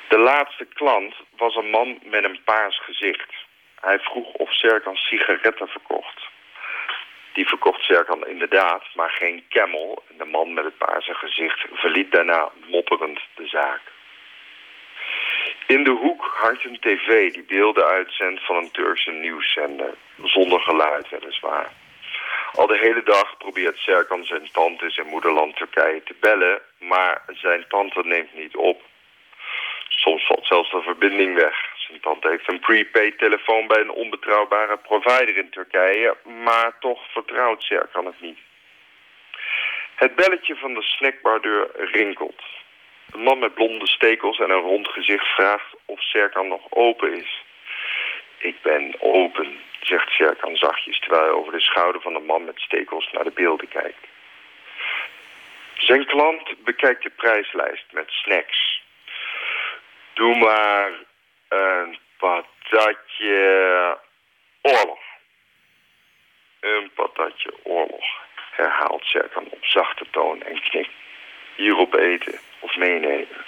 [0.08, 3.34] De laatste klant was een man met een paars gezicht.
[3.80, 6.36] Hij vroeg of Serkan sigaretten verkocht.
[7.38, 10.04] Die verkocht Serkan inderdaad, maar geen Camel.
[10.18, 13.82] De man met het paarse gezicht verliet daarna mopperend de zaak.
[15.68, 19.94] In de hoek hangt een tv die beelden uitzendt van een Turkse nieuwszender.
[20.24, 21.72] Zonder geluid weliswaar.
[22.52, 27.66] Al de hele dag probeert Serkan zijn tante in moederland Turkije te bellen, maar zijn
[27.68, 28.82] tante neemt niet op.
[29.88, 31.77] Soms valt zelfs de verbinding weg.
[32.02, 38.06] Tante heeft een prepaid telefoon bij een onbetrouwbare provider in Turkije, maar toch vertrouwt Serkan
[38.06, 38.40] het niet.
[39.96, 42.42] Het belletje van de snackbardeur rinkelt.
[43.12, 47.44] Een man met blonde stekels en een rond gezicht vraagt of Serkan nog open is.
[48.38, 52.60] Ik ben open, zegt Serkan zachtjes terwijl hij over de schouder van de man met
[52.60, 54.08] stekels naar de beelden kijkt.
[55.78, 58.84] Zijn klant bekijkt de prijslijst met snacks.
[60.14, 60.92] Doe maar
[61.48, 63.98] een patatje
[64.62, 65.00] oorlog.
[66.60, 68.06] Een patatje oorlog,
[68.52, 70.92] herhaalt Serkan op zachte toon en knikt.
[71.56, 73.46] Hierop eten of meenemen.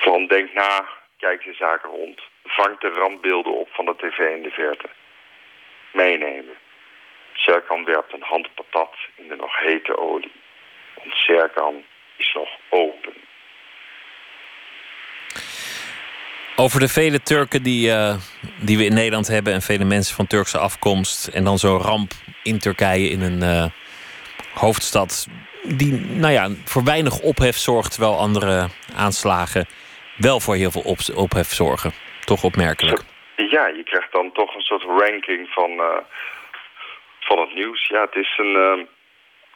[0.00, 0.88] Van denkt na,
[1.18, 4.88] kijkt de zaken rond, vangt de randbeelden op van de tv in de verte.
[5.92, 6.56] Meenemen.
[7.32, 10.32] Serkan werpt een hand patat in de nog hete olie.
[10.94, 11.84] Want Serkan
[12.16, 13.14] is nog open.
[16.62, 18.14] Over de vele Turken die, uh,
[18.60, 21.28] die we in Nederland hebben en vele mensen van Turkse afkomst.
[21.28, 22.10] En dan zo'n ramp
[22.42, 23.64] in Turkije in een uh,
[24.54, 25.28] hoofdstad
[25.62, 29.66] die nou ja, voor weinig ophef zorgt, terwijl andere aanslagen
[30.16, 31.92] wel voor heel veel op ophef zorgen.
[32.24, 33.00] Toch opmerkelijk.
[33.36, 35.84] Ja, je krijgt dan toch een soort ranking van, uh,
[37.20, 37.88] van het nieuws.
[37.88, 38.88] Ja, het is een.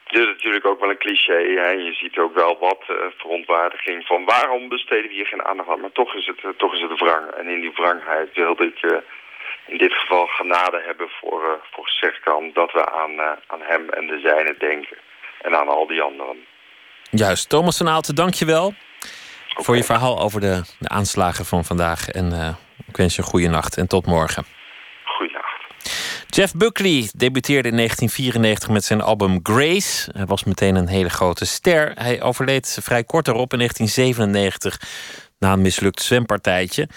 [0.07, 1.41] Uh, dit is natuurlijk ook wel een cliché.
[1.63, 1.71] Hè?
[1.71, 5.81] Je ziet ook wel wat uh, verontwaardiging van waarom besteden we hier geen aandacht aan.
[5.81, 7.31] Maar toch is het, toch is het wrang.
[7.31, 9.03] En in die wrangheid wilde ik
[9.67, 12.51] in dit geval genade hebben voor, voor Serkan.
[12.53, 14.97] Dat we aan, aan hem en de zijne denken
[15.43, 16.47] en aan al die anderen.
[17.11, 17.49] Juist.
[17.49, 19.65] Thomas van Aalten, dank je wel okay.
[19.65, 22.09] voor je verhaal over de, de aanslagen van vandaag.
[22.09, 22.49] En uh,
[22.87, 24.56] ik wens je een goede nacht en tot morgen.
[26.37, 30.11] Jeff Buckley debuteerde in 1994 met zijn album Grace.
[30.13, 31.93] Hij was meteen een hele grote ster.
[31.95, 34.81] Hij overleed vrij kort erop in 1997
[35.39, 36.89] na een mislukt zwempartijtje.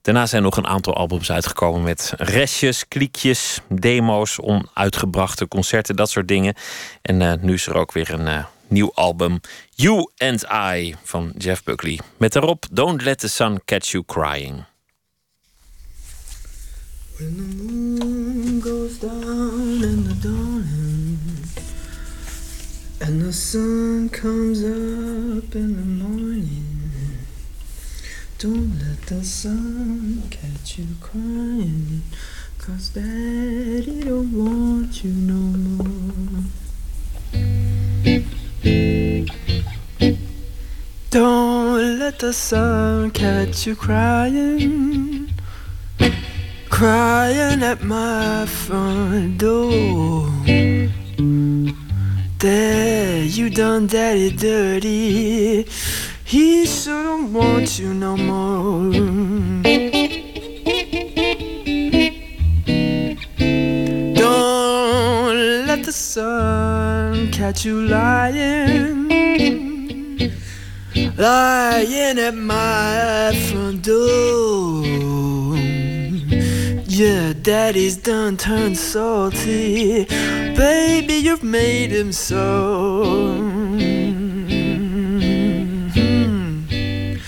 [0.00, 6.28] Daarna zijn nog een aantal albums uitgekomen met restjes, kliekjes, demo's, onuitgebrachte concerten, dat soort
[6.28, 6.54] dingen.
[7.02, 9.40] En uh, nu is er ook weer een uh, nieuw album,
[9.74, 12.00] You and I, van Jeff Buckley.
[12.16, 14.64] Met daarop Don't Let the Sun Catch You Crying.
[17.22, 21.18] When the moon goes down in the dawning
[23.00, 26.80] And the sun comes up in the morning
[28.38, 32.02] Don't let the sun catch you crying,
[32.58, 35.42] cause daddy don't want you no
[35.78, 36.42] more.
[41.10, 45.31] Don't let the sun catch you crying,
[46.72, 50.26] crying at my front door.
[52.38, 55.66] There, you done daddy dirty.
[56.24, 58.90] He sure don't want you no more.
[64.14, 69.08] Don't let the sun catch you lying,
[71.18, 75.61] lying at my front door.
[76.94, 80.04] Yeah, daddy's done turned salty.
[80.04, 83.06] Baby, you've made him so.
[85.94, 87.18] Mhm.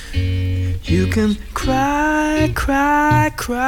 [0.85, 3.65] You can cry, cry, cry.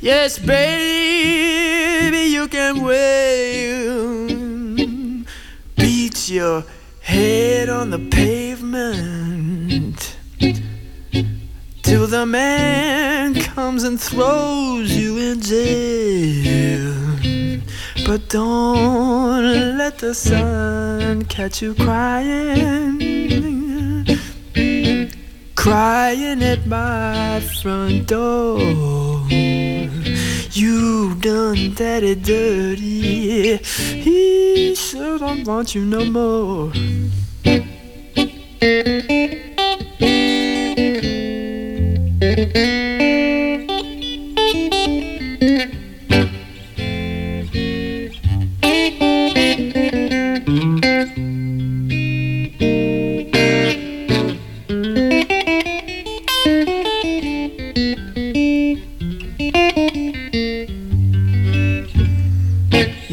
[0.00, 4.28] Yes, baby, you can wail.
[5.76, 6.64] Beat your
[7.02, 9.69] head on the pavement
[11.90, 16.94] till the man comes and throws you in jail.
[18.06, 22.96] But don't let the sun catch you crying,
[25.56, 28.60] crying at my front door.
[30.52, 33.56] You done daddy dirty.
[34.06, 36.70] He sure don't want you no more.
[42.40, 42.46] You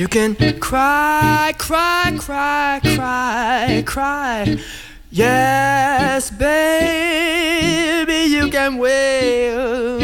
[0.08, 4.58] can cry, cry, cry, cry, cry.
[5.18, 9.98] Yes, baby, you can wail.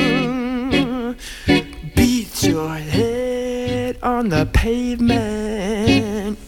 [1.96, 6.40] Beat your head on the pavement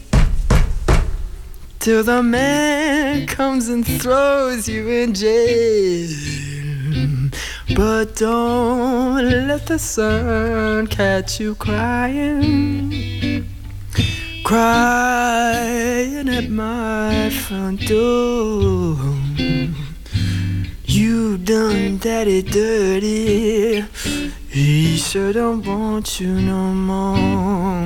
[1.77, 6.09] till the man comes and throws you in jail.
[7.75, 13.45] But don't let the sun catch you crying,
[14.45, 18.95] crying at my front door.
[20.85, 23.83] You done daddy dirty.
[24.47, 26.61] He sure don't want you no
[26.91, 27.81] more.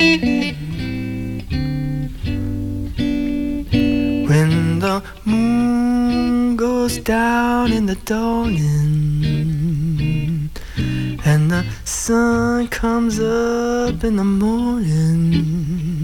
[4.28, 9.40] When the moon goes down in the dawning
[11.24, 15.99] and the sun comes up in the morning.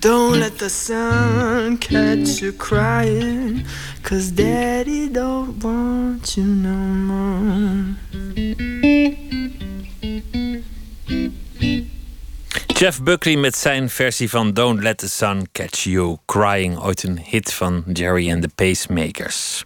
[0.00, 3.64] Don't let the sun catch you crying,
[4.02, 6.76] cause daddy don't want you no
[7.08, 7.96] more.
[12.78, 16.78] Jeff Buckley met zijn versie van Don't Let the Sun Catch You Crying.
[16.78, 19.64] Ooit een hit van Jerry and the Pacemakers.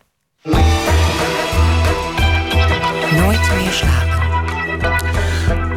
[3.13, 4.22] Nooit meer slapen.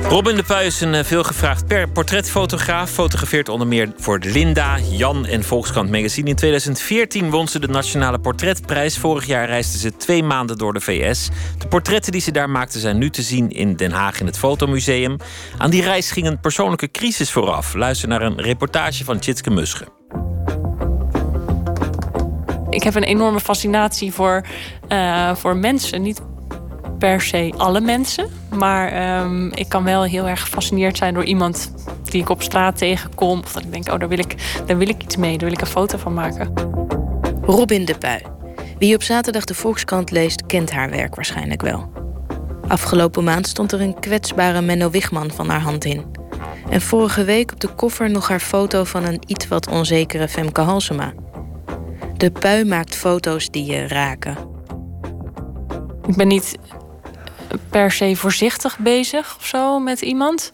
[0.10, 2.90] Robin de Puy is een eh, veelgevraagd portretfotograaf.
[2.90, 6.30] Fotografeert onder meer voor Linda, Jan en Volkskrant Magazine.
[6.30, 8.98] In 2014 won ze de Nationale Portretprijs.
[8.98, 11.30] Vorig jaar reisde ze twee maanden door de VS.
[11.58, 14.38] De portretten die ze daar maakte zijn nu te zien in Den Haag in het
[14.38, 15.18] Fotomuseum.
[15.58, 17.74] Aan die reis ging een persoonlijke crisis vooraf.
[17.74, 19.88] Luister naar een reportage van Tjitske Musche.
[22.70, 24.46] Ik heb een enorme fascinatie voor,
[24.88, 26.02] eh, voor mensen.
[26.02, 26.22] Niet
[26.98, 28.28] per se alle mensen.
[28.50, 31.74] Maar ehm, ik kan wel heel erg gefascineerd zijn door iemand
[32.04, 33.40] die ik op straat tegenkom.
[33.40, 34.36] Of dat ik denk, oh, daar wil ik,
[34.66, 35.32] daar wil ik iets mee.
[35.38, 36.54] Daar wil ik een foto van maken.
[37.42, 38.22] Robin de Pui.
[38.78, 41.92] Wie op zaterdag de Volkskrant leest, kent haar werk waarschijnlijk wel.
[42.68, 46.06] Afgelopen maand stond er een kwetsbare Menno Wigman van haar hand in.
[46.70, 50.62] En vorige week op de koffer nog haar foto van een iets wat onzekere Femke
[50.62, 51.14] Halsema.
[52.18, 54.38] De Pui maakt foto's die je raken.
[56.08, 56.58] Ik ben niet
[57.70, 60.52] per se voorzichtig bezig of zo met iemand.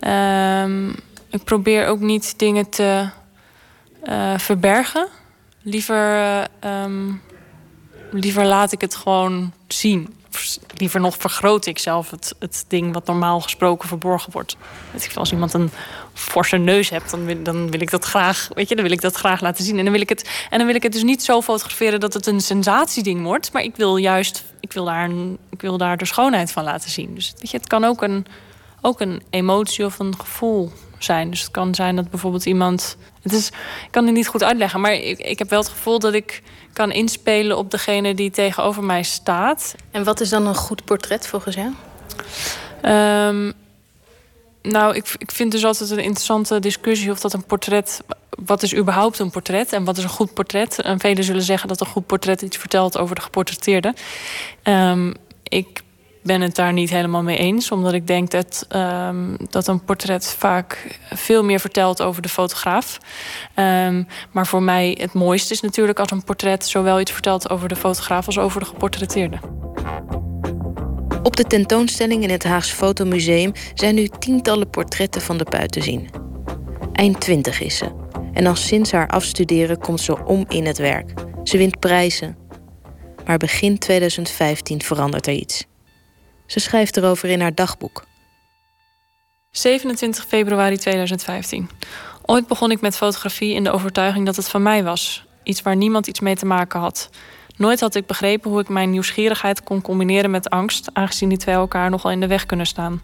[0.00, 0.88] Ehm,
[1.30, 3.08] ik probeer ook niet dingen te
[4.02, 5.08] eh, verbergen.
[5.62, 7.12] Liever, eh, ehm,
[8.10, 10.14] liever laat ik het gewoon zien.
[10.76, 14.56] Liever nog vergroot ik zelf het, het ding wat normaal gesproken verborgen wordt.
[14.92, 15.70] Ik, als iemand een
[16.14, 19.00] forse neus hebt, dan wil, dan wil ik dat graag, weet je, dan wil ik
[19.00, 19.78] dat graag laten zien.
[19.78, 22.14] En dan wil ik het, en dan wil ik het dus niet zo fotograferen dat
[22.14, 23.52] het een sensatieding wordt.
[23.52, 25.10] Maar ik wil juist, ik wil daar,
[25.50, 27.14] ik wil daar de schoonheid van laten zien.
[27.14, 28.26] Dus weet je, het kan ook een,
[28.80, 31.30] ook een emotie of een gevoel zijn.
[31.30, 32.96] Dus het kan zijn dat bijvoorbeeld iemand.
[33.22, 35.98] Het is, ik kan het niet goed uitleggen, maar ik, ik heb wel het gevoel
[35.98, 36.42] dat ik
[36.72, 39.74] kan inspelen op degene die tegenover mij staat.
[39.90, 41.72] En wat is dan een goed portret volgens jou?
[42.82, 43.52] Ehm,
[44.62, 48.02] Nou, ik, ik vind dus altijd een interessante discussie of dat een portret.
[48.30, 50.80] Wat is überhaupt een portret en wat is een goed portret?
[50.80, 53.94] En velen zullen zeggen dat een goed portret iets vertelt over de geportretteerde.
[54.64, 55.82] Um, ik
[56.26, 60.34] ben het daar niet helemaal mee eens, omdat ik denk dat, um, dat een portret
[60.38, 62.98] vaak veel meer vertelt over de fotograaf.
[63.54, 67.68] Um, maar voor mij het mooiste is natuurlijk als een portret zowel iets vertelt over
[67.68, 69.38] de fotograaf als over de geportretteerde.
[71.22, 75.82] Op de tentoonstelling in het Haags Fotomuseum zijn nu tientallen portretten van de Pui te
[75.82, 76.08] zien.
[76.92, 77.86] Eind twintig is ze.
[78.32, 81.12] En al sinds haar afstuderen komt ze om in het werk.
[81.42, 82.36] Ze wint prijzen.
[83.24, 85.66] Maar begin 2015 verandert er iets.
[86.46, 88.04] Ze schrijft erover in haar dagboek.
[89.50, 91.70] 27 februari 2015.
[92.22, 95.24] Ooit begon ik met fotografie in de overtuiging dat het van mij was.
[95.42, 97.10] Iets waar niemand iets mee te maken had.
[97.56, 101.54] Nooit had ik begrepen hoe ik mijn nieuwsgierigheid kon combineren met angst, aangezien die twee
[101.54, 103.02] elkaar nogal in de weg kunnen staan.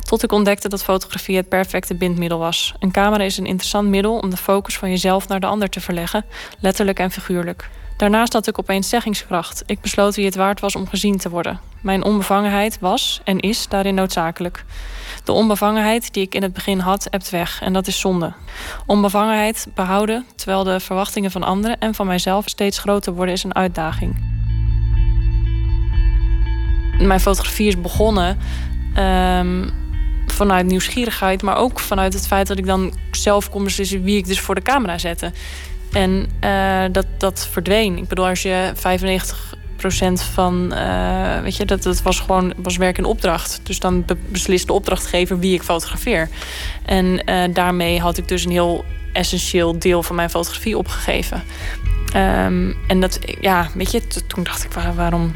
[0.00, 2.74] Tot ik ontdekte dat fotografie het perfecte bindmiddel was.
[2.78, 5.80] Een camera is een interessant middel om de focus van jezelf naar de ander te
[5.80, 6.24] verleggen,
[6.60, 7.68] letterlijk en figuurlijk.
[8.00, 9.62] Daarnaast had ik opeens zeggingskracht.
[9.66, 11.60] Ik besloot wie het waard was om gezien te worden.
[11.80, 14.64] Mijn onbevangenheid was en is daarin noodzakelijk.
[15.24, 18.32] De onbevangenheid die ik in het begin had, ebt weg en dat is zonde.
[18.86, 23.54] Onbevangenheid behouden terwijl de verwachtingen van anderen en van mijzelf steeds groter worden, is een
[23.54, 24.16] uitdaging.
[26.98, 28.38] Mijn fotografie is begonnen
[28.98, 29.72] um,
[30.26, 34.26] vanuit nieuwsgierigheid, maar ook vanuit het feit dat ik dan zelf kon beslissen wie ik
[34.26, 35.32] dus voor de camera zette.
[35.92, 37.96] En uh, dat, dat verdween.
[37.96, 38.80] Ik bedoel, als je 95%
[40.32, 43.60] van, uh, weet je, dat, dat was gewoon was werk in opdracht.
[43.62, 46.28] Dus dan beslist de opdrachtgever wie ik fotografeer.
[46.84, 51.42] En uh, daarmee had ik dus een heel essentieel deel van mijn fotografie opgegeven.
[52.16, 55.34] Um, en dat, ja, weet je, toen dacht ik, waarom,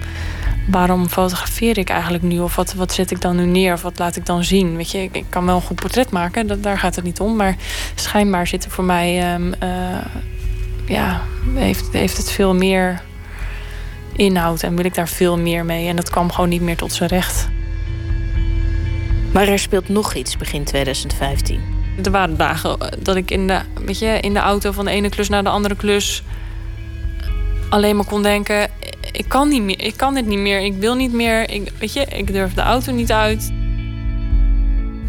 [0.70, 2.38] waarom fotografeer ik eigenlijk nu?
[2.38, 3.72] Of wat, wat zet ik dan nu neer?
[3.72, 4.76] Of wat laat ik dan zien?
[4.76, 7.36] Weet je, ik, kan wel een goed portret maken, dat, daar gaat het niet om.
[7.36, 7.56] Maar
[7.94, 9.96] schijnbaar zit er voor mij, uh,
[10.86, 11.22] ja,
[11.54, 13.02] heeft, heeft het veel meer
[14.16, 15.88] inhoud en wil ik daar veel meer mee.
[15.88, 17.48] En dat kwam gewoon niet meer tot zijn recht.
[19.32, 21.60] Maar er speelt nog iets begin 2015.
[22.02, 25.08] Er waren dagen dat ik in de, weet je, in de auto van de ene
[25.08, 26.22] klus naar de andere klus
[27.74, 28.70] alleen maar kon denken:
[29.12, 31.92] ik kan niet meer, ik kan dit niet meer, ik wil niet meer, ik, weet
[31.92, 33.52] je, ik durf de auto niet uit.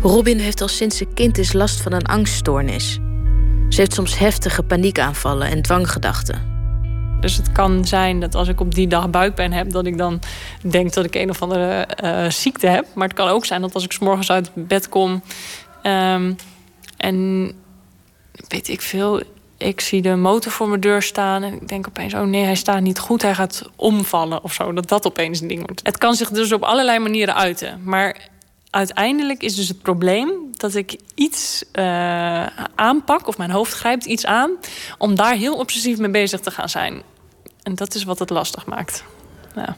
[0.02, 3.00] Robin heeft al sinds ze kind is last van een angststoornis.
[3.76, 6.42] Ze heeft soms heftige paniekaanvallen en dwanggedachten.
[7.20, 10.20] Dus het kan zijn dat als ik op die dag buikpijn heb, dat ik dan
[10.62, 12.86] denk dat ik een of andere uh, ziekte heb.
[12.94, 15.22] Maar het kan ook zijn dat als ik s morgens uit bed kom
[15.84, 16.36] um,
[16.98, 17.52] en
[18.48, 19.22] weet ik veel,
[19.58, 22.56] ik zie de motor voor mijn deur staan en ik denk opeens: oh nee, hij
[22.56, 24.74] staat niet goed, hij gaat omvallen of zo.
[24.74, 25.82] Dat dat opeens een ding wordt.
[25.84, 27.82] Het kan zich dus op allerlei manieren uiten.
[27.84, 28.30] Maar
[28.76, 32.46] uiteindelijk is dus het probleem dat ik iets uh,
[32.76, 34.52] aanpak, of mijn hoofd grijpt iets aan,
[34.98, 37.02] om daar heel obsessief mee bezig te gaan zijn.
[37.64, 39.04] En dat is wat het lastig maakt.
[39.56, 39.78] Ja.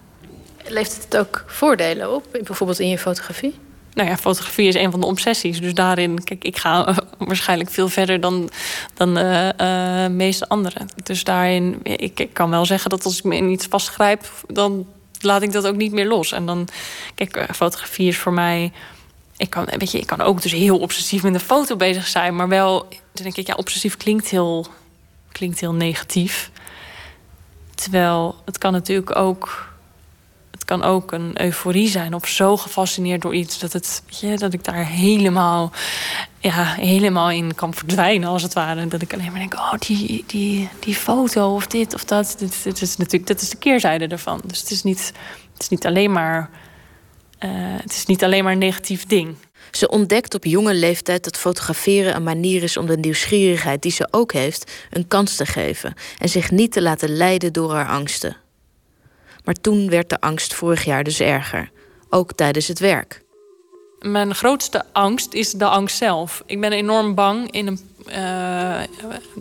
[0.67, 3.55] Levert het ook voordelen op, bijvoorbeeld in je fotografie?
[3.93, 5.61] Nou ja, fotografie is een van de obsessies.
[5.61, 8.49] Dus daarin, kijk, ik ga waarschijnlijk veel verder dan,
[8.93, 10.87] dan de uh, meeste anderen.
[11.03, 14.87] Dus daarin, ik, ik, kan wel zeggen dat als ik me in iets vastgrijp, dan
[15.19, 16.31] laat ik dat ook niet meer los.
[16.31, 16.68] En dan,
[17.15, 18.72] kijk, eh, fotografie is voor mij.
[19.38, 22.35] Ik kan, weet je, ik kan ook dus heel obsessief met een foto bezig zijn,
[22.35, 24.68] maar wel, dan denk ik, ja, obsessief klinkt heel,
[25.31, 26.52] klinkt heel negatief.
[27.76, 29.76] Terwijl het kan natuurlijk ook.
[30.68, 34.64] Kan ook een euforie zijn of zo gefascineerd door iets dat, het, ja, dat ik
[34.64, 35.72] daar helemaal,
[36.39, 38.88] ja, helemaal in kan verdwijnen, als het ware.
[38.88, 42.35] Dat ik alleen maar denk: oh, die, die, die foto of dit of dat.
[42.38, 44.41] Dit, dit is natuurlijk dat is de keerzijde ervan.
[44.45, 45.14] Dus het is niet,
[45.53, 46.49] het is niet alleen maar.
[47.45, 49.35] Uh, het is niet alleen maar een negatief ding.
[49.72, 54.07] Ze ontdekt op jonge leeftijd dat fotograferen een manier is om de nieuwsgierigheid die ze
[54.11, 58.38] ook heeft, een kans te geven en zich niet te laten leiden door haar angsten.
[59.47, 61.71] Maar toen werd de angst vorig jaar dus erger,
[62.09, 63.21] ook tijdens het werk.
[63.99, 66.43] Mijn grootste angst is de angst zelf.
[66.45, 68.79] Ik ben enorm bang in een, uh,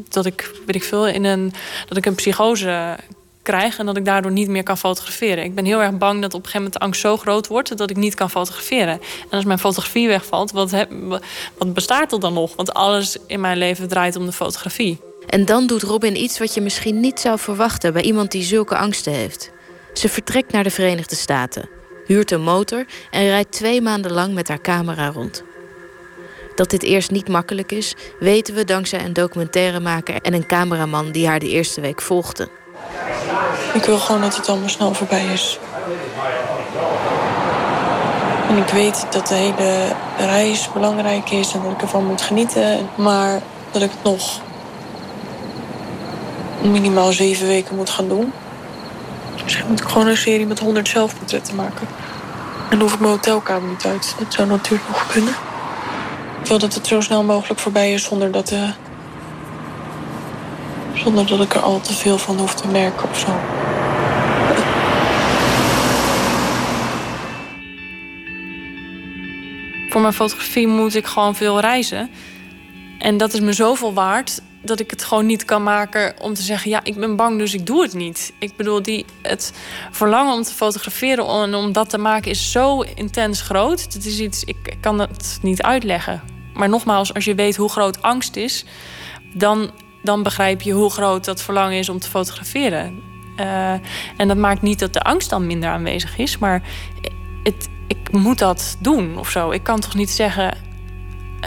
[0.08, 1.52] dat ik, weet ik veel, in een,
[1.88, 2.96] dat ik een psychose
[3.42, 5.44] krijg en dat ik daardoor niet meer kan fotograferen.
[5.44, 7.78] Ik ben heel erg bang dat op een gegeven moment de angst zo groot wordt
[7.78, 9.00] dat ik niet kan fotograferen.
[9.22, 10.90] En als mijn fotografie wegvalt, wat, heb,
[11.58, 12.56] wat bestaat er dan nog?
[12.56, 14.98] Want alles in mijn leven draait om de fotografie.
[15.26, 18.76] En dan doet Robin iets wat je misschien niet zou verwachten bij iemand die zulke
[18.76, 19.54] angsten heeft.
[19.96, 21.68] Ze vertrekt naar de Verenigde Staten,
[22.06, 25.42] huurt een motor en rijdt twee maanden lang met haar camera rond.
[26.54, 31.26] Dat dit eerst niet makkelijk is, weten we dankzij een documentairemaker en een cameraman die
[31.26, 32.48] haar de eerste week volgde.
[33.74, 35.58] Ik wil gewoon dat het allemaal snel voorbij is.
[38.48, 42.88] En ik weet dat de hele reis belangrijk is en dat ik ervan moet genieten.
[42.94, 44.40] Maar dat ik het nog
[46.62, 48.32] minimaal zeven weken moet gaan doen.
[49.46, 51.86] Misschien moet ik gewoon een serie met 100 zelfportretten maken.
[52.70, 54.14] En dan hoef ik mijn hotelkamer niet uit.
[54.18, 55.34] Dat zou natuurlijk nog kunnen.
[56.40, 58.70] Ik wil dat het zo snel mogelijk voorbij is zonder dat, uh,
[60.94, 63.38] zonder dat ik er al te veel van hoef te merken of zo.
[69.88, 72.10] Voor mijn fotografie moet ik gewoon veel reizen.
[72.98, 76.42] En dat is me zoveel waard dat ik het gewoon niet kan maken om te
[76.42, 78.32] zeggen: ja, ik ben bang, dus ik doe het niet.
[78.38, 79.52] Ik bedoel, die, het
[79.90, 83.82] verlangen om te fotograferen en om dat te maken is zo intens groot.
[83.82, 86.22] Het is iets, ik kan het niet uitleggen.
[86.54, 88.64] Maar nogmaals, als je weet hoe groot angst is,
[89.34, 89.70] dan,
[90.02, 93.02] dan begrijp je hoe groot dat verlangen is om te fotograferen.
[93.40, 93.72] Uh,
[94.16, 96.62] en dat maakt niet dat de angst dan minder aanwezig is, maar
[97.42, 99.50] het, ik moet dat doen of zo.
[99.50, 100.56] Ik kan toch niet zeggen: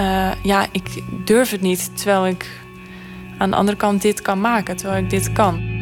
[0.02, 2.59] uh, ja, ik durf het niet, terwijl ik
[3.40, 5.78] aan de andere kant dit kan maken, terwijl ik dit kan.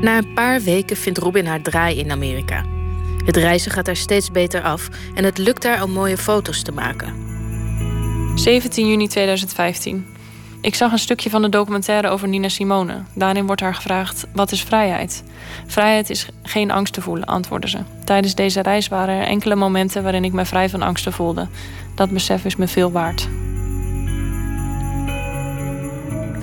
[0.00, 2.64] Na een paar weken vindt Robin haar draai in Amerika.
[3.24, 6.72] Het reizen gaat haar steeds beter af en het lukt haar om mooie foto's te
[6.72, 7.14] maken.
[8.34, 10.06] 17 juni 2015.
[10.60, 13.02] Ik zag een stukje van de documentaire over Nina Simone.
[13.14, 15.24] Daarin wordt haar gevraagd: wat is vrijheid?
[15.66, 17.78] Vrijheid is geen angst te voelen, antwoordde ze.
[18.04, 21.48] Tijdens deze reis waren er enkele momenten waarin ik me vrij van angsten voelde.
[21.94, 23.28] Dat besef is me veel waard.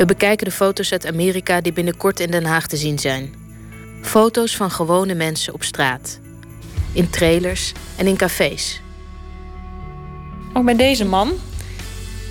[0.02, 3.34] We bekijken de foto's uit Amerika die binnenkort in Den Haag te zien zijn.
[4.02, 6.20] Foto's van gewone mensen op straat,
[6.94, 8.82] in trailers en in cafés.
[10.54, 11.32] Ook bij deze man.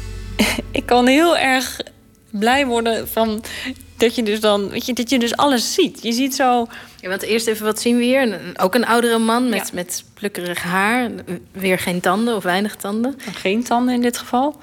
[0.71, 1.81] ik kan heel erg
[2.31, 3.43] blij worden van
[3.97, 6.03] dat je dus dan, weet je, dat je dus alles ziet.
[6.03, 6.67] Je ziet zo.
[7.01, 8.41] Ja, want eerst even wat zien we hier?
[8.57, 11.11] Ook een oudere man met, met plukkerig haar.
[11.53, 13.15] Weer geen tanden of weinig tanden.
[13.33, 14.57] Geen tanden in dit geval.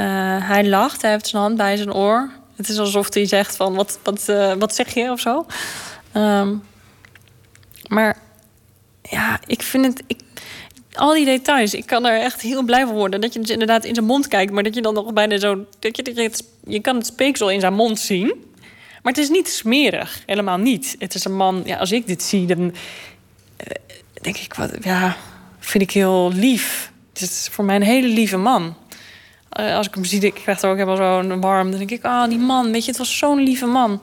[0.00, 0.06] Uh,
[0.48, 2.30] hij lacht, hij heeft zijn hand bij zijn oor.
[2.56, 5.46] Het is alsof hij zegt van, wat, wat, uh, wat zeg je of zo.
[6.16, 6.62] Um,
[7.86, 8.18] maar
[9.02, 10.02] ja, ik vind het...
[10.06, 10.20] Ik,
[10.94, 13.20] al die details, ik kan er echt heel blij van worden.
[13.20, 15.66] Dat je dus inderdaad in zijn mond kijkt, maar dat je dan nog bijna zo...
[15.78, 18.26] Dat je, je, het, je kan het speeksel in zijn mond zien.
[19.02, 20.96] Maar het is niet smerig, helemaal niet.
[20.98, 22.72] Het is een man, ja, als ik dit zie, dan uh,
[24.20, 25.16] denk ik, wat, ja,
[25.58, 26.92] vind ik heel lief.
[27.12, 28.76] Het is voor mij een hele lieve man.
[29.60, 31.70] Uh, als ik hem zie, ik krijg er ook helemaal zo'n warm.
[31.70, 34.02] Dan denk ik, ah, oh, die man, weet je, het was zo'n lieve man.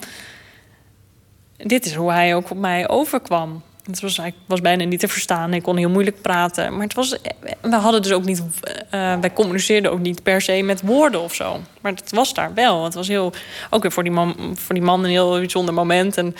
[1.58, 3.64] Dit is hoe hij ook op mij overkwam.
[3.86, 5.54] Het was, ik was bijna niet te verstaan.
[5.54, 6.74] Ik kon heel moeilijk praten.
[6.74, 7.18] Maar het was,
[7.62, 11.34] we hadden dus ook niet, uh, wij communiceerden ook niet per se met woorden of
[11.34, 11.60] zo.
[11.82, 12.84] Maar het was daar wel.
[12.84, 13.34] Het was heel,
[13.70, 16.18] ook weer voor die man, voor die man een heel bijzonder moment.
[16.18, 16.36] En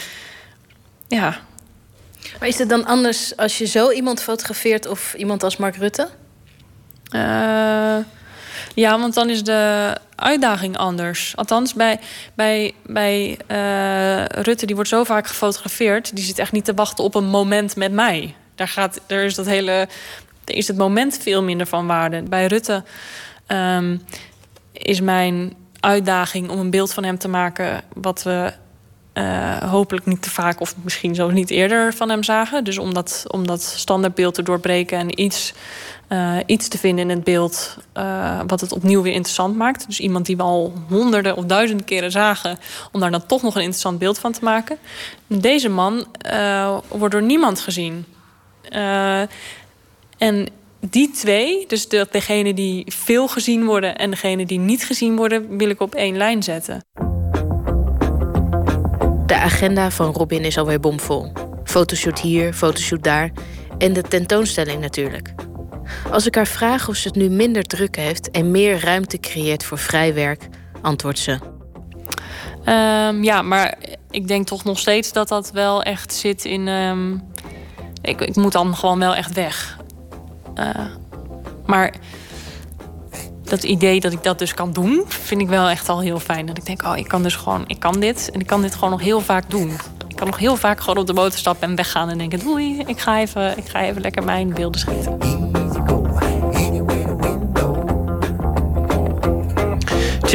[1.08, 1.38] ja.
[2.40, 6.10] Maar is het dan anders als je zo iemand fotografeert of iemand als Mark Rutte?
[7.12, 7.98] Uh,
[8.76, 11.34] ja, want dan is de uitdaging anders.
[11.36, 12.00] Althans, bij,
[12.34, 16.16] bij, bij uh, Rutte, die wordt zo vaak gefotografeerd...
[16.16, 18.36] die zit echt niet te wachten op een moment met mij.
[18.56, 19.88] Daar, gaat, er is, dat hele,
[20.46, 22.22] is het moment veel minder van waarde.
[22.22, 22.84] Bij Rutte
[23.48, 24.02] um,
[24.72, 27.82] is mijn uitdaging om een beeld van hem te maken...
[27.94, 28.54] wat we
[29.14, 32.64] uh, hopelijk niet te vaak of misschien zo niet eerder van hem zagen.
[32.64, 35.54] Dus om dat, om dat standaardbeeld te doorbreken en iets
[36.10, 39.86] uh, iets te vinden in het beeld uh, wat het opnieuw weer interessant maakt.
[39.88, 42.58] Dus iemand die we al honderden of duizenden keren zagen,
[42.92, 44.78] om daar dan toch nog een interessant beeld van te maken.
[45.28, 48.06] Deze man uh, wordt door niemand gezien.
[50.18, 50.48] en
[50.80, 55.58] die twee, dus de, degene die veel gezien worden en degene die niet gezien worden,
[55.58, 56.84] wil ik op één lijn zetten.
[59.26, 61.32] De agenda van Robin is alweer bomvol.
[61.64, 63.32] Fotoshoot hier, fotoshoot daar.
[63.78, 65.34] En de tentoonstelling natuurlijk.
[66.12, 69.64] Als ik haar vraag of ze het nu minder druk heeft en meer ruimte creëert
[69.64, 70.48] voor vrij werk,
[70.82, 71.40] antwoordt ze.
[72.66, 73.78] Um, ja, maar
[74.10, 76.68] ik denk toch nog steeds dat dat wel echt zit in.
[76.68, 77.24] Um,
[78.02, 79.78] ik, ik, moet dan gewoon wel echt weg.
[80.60, 80.70] Uh,
[81.66, 81.94] maar
[83.44, 86.46] dat idee dat ik dat dus kan doen, vind ik wel echt al heel fijn.
[86.46, 88.74] Dat ik denk, oh, ik kan dus gewoon, ik kan dit en ik kan dit
[88.74, 89.72] gewoon nog heel vaak doen.
[90.08, 92.84] Ik kan nog heel vaak gewoon op de motor stappen en weggaan en denken, doei,
[92.86, 95.18] ik ga even, ik ga even lekker mijn beelden schieten.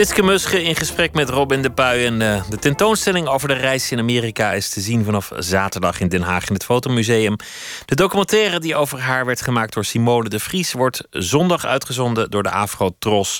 [0.01, 2.05] Tjitske Musche in gesprek met Robin de Puy.
[2.05, 6.09] En uh, de tentoonstelling over de reis in Amerika is te zien vanaf zaterdag in
[6.09, 7.37] Den Haag in het Fotomuseum.
[7.85, 12.43] De documentaire die over haar werd gemaakt door Simone de Vries wordt zondag uitgezonden door
[12.43, 13.39] de Afro Tros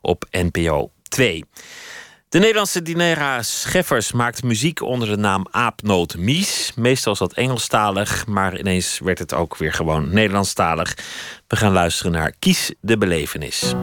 [0.00, 1.44] op NPO 2.
[2.28, 6.72] De Nederlandse Dinera Scheffers maakt muziek onder de naam Aapnoot Mies.
[6.76, 10.96] Meestal is dat Engelstalig, maar ineens werd het ook weer gewoon Nederlandstalig.
[11.46, 13.74] We gaan luisteren naar Kies de Belevenis.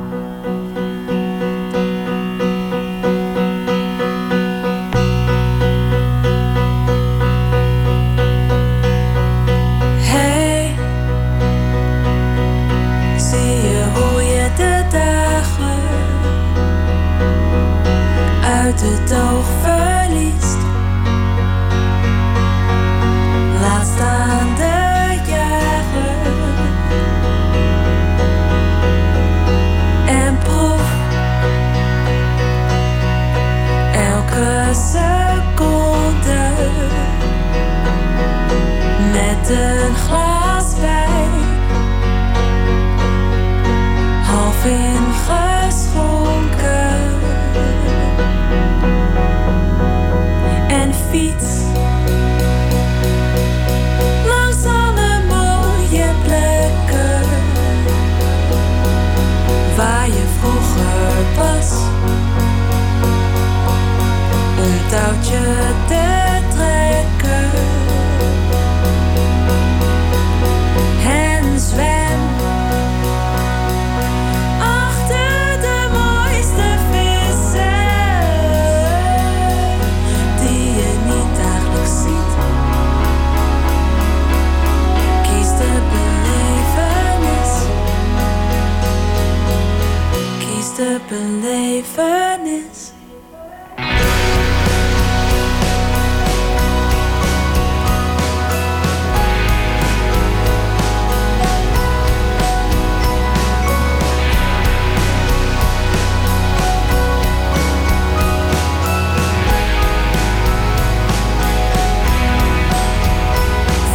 [91.08, 92.94] Kies de belevenis.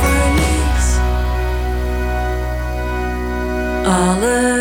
[0.02, 0.98] verlies.
[3.84, 4.59] Alle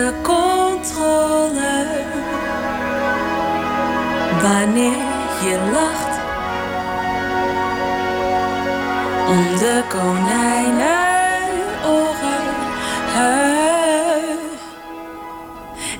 [4.50, 4.98] wanneer
[5.44, 6.18] je lacht.
[9.30, 11.08] Om de konijnen
[11.86, 12.48] oren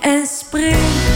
[0.02, 1.09] en spring.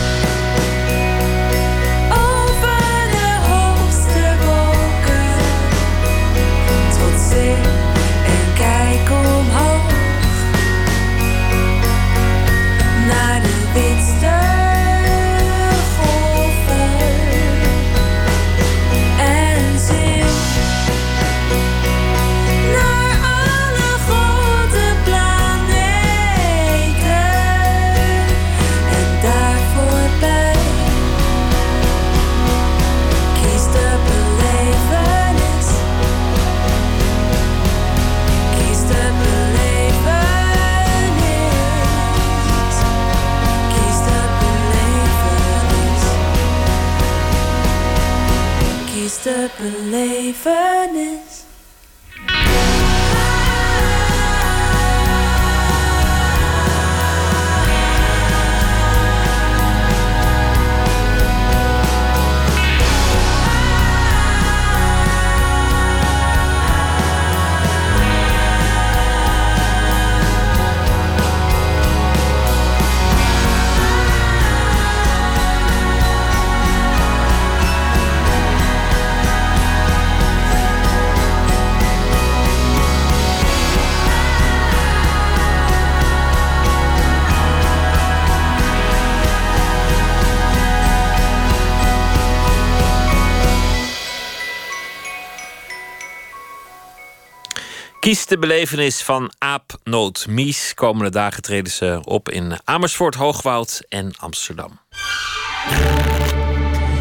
[98.14, 100.73] Kies de belevenis van Aap Noot Mies.
[100.73, 104.80] Komende dagen treden ze op in Amersfoort, Hoogwoud en Amsterdam.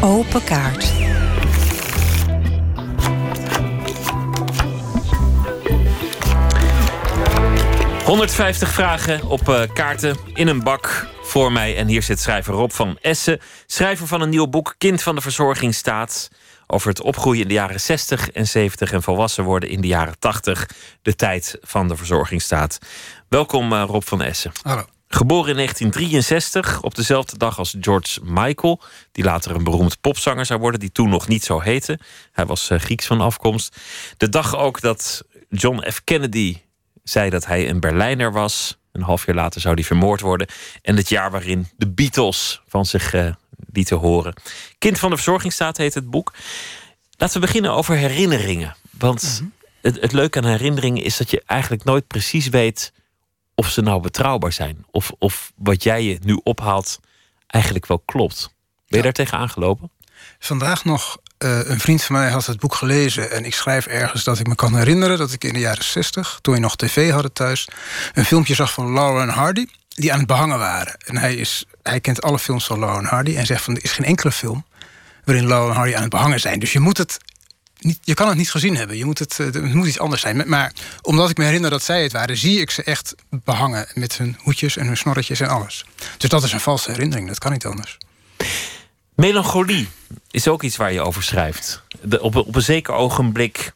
[0.01, 0.91] Open kaart.
[8.03, 11.77] ...150 vragen op eh, kaarten in een bak voor mij.
[11.77, 13.39] En hier zit schrijver Rob van Essen.
[13.65, 16.29] Schrijver van een nieuw boek Kind van de Verzorging staat...
[16.73, 18.91] over het opgroeien in de jaren 60 en 70...
[18.91, 20.69] en volwassen worden in de jaren 80.
[21.01, 22.77] De tijd van de verzorgingsstaat.
[23.29, 24.51] Welkom eh, Rob van Essen.
[24.61, 24.85] Hallo.
[25.07, 28.81] Geboren in 1963, op dezelfde dag als George Michael,
[29.11, 31.99] die later een beroemd popzanger zou worden, die toen nog niet zo heette.
[32.31, 33.77] Hij was eh, Grieks van afkomst.
[34.17, 36.03] De dag ook dat John F.
[36.03, 36.57] Kennedy
[37.03, 38.77] zei dat hij een Berlijner was.
[38.91, 40.47] Een half jaar later zou hij vermoord worden.
[40.81, 43.33] En het jaar waarin de Beatles van zich, eh,
[43.73, 44.33] lieten horen.
[44.77, 46.33] Kind van de verzorgingsstaat heet het boek.
[47.17, 48.75] Laten we beginnen over herinneringen.
[48.91, 49.49] Want Mhm.
[49.81, 52.93] het, het leuke aan herinneringen is dat je eigenlijk nooit precies weet
[53.55, 54.85] of ze nou betrouwbaar zijn.
[54.91, 56.99] Of, of wat jij je nu ophaalt
[57.47, 58.49] eigenlijk wel klopt.
[58.87, 59.91] Ben je daar tegen aangelopen?
[60.39, 63.31] Vandaag nog, eh, een vriend van mij had het boek gelezen...
[63.31, 65.17] en ik schrijf ergens dat ik me kan herinneren...
[65.17, 67.67] dat ik in de jaren 60, toen we nog tv hadden thuis...
[68.13, 69.65] een filmpje zag van Laura en Hardy...
[69.87, 70.97] die aan het behangen waren.
[71.05, 73.35] En hij, is, hij kent alle films van Laura en Hardy...
[73.35, 74.65] en zegt van, er is geen enkele film...
[75.23, 76.59] waarin Laura en Hardy aan het behangen zijn.
[76.59, 77.17] Dus je moet het...
[77.79, 78.97] Niet, je kan het niet gezien hebben.
[78.97, 80.43] Je moet het, eh, het moet iets anders zijn.
[80.45, 82.37] Maar omdat ik me herinner dat zij het waren...
[82.37, 85.85] zie ik ze echt behangen met hun hoedjes en hun snorretjes en alles.
[86.17, 87.27] Dus dat is een valse herinnering.
[87.27, 87.97] Dat kan niet anders.
[89.15, 89.89] Melancholie
[90.31, 91.83] is ook iets waar je over schrijft.
[92.01, 93.73] De, op, op een zeker ogenblik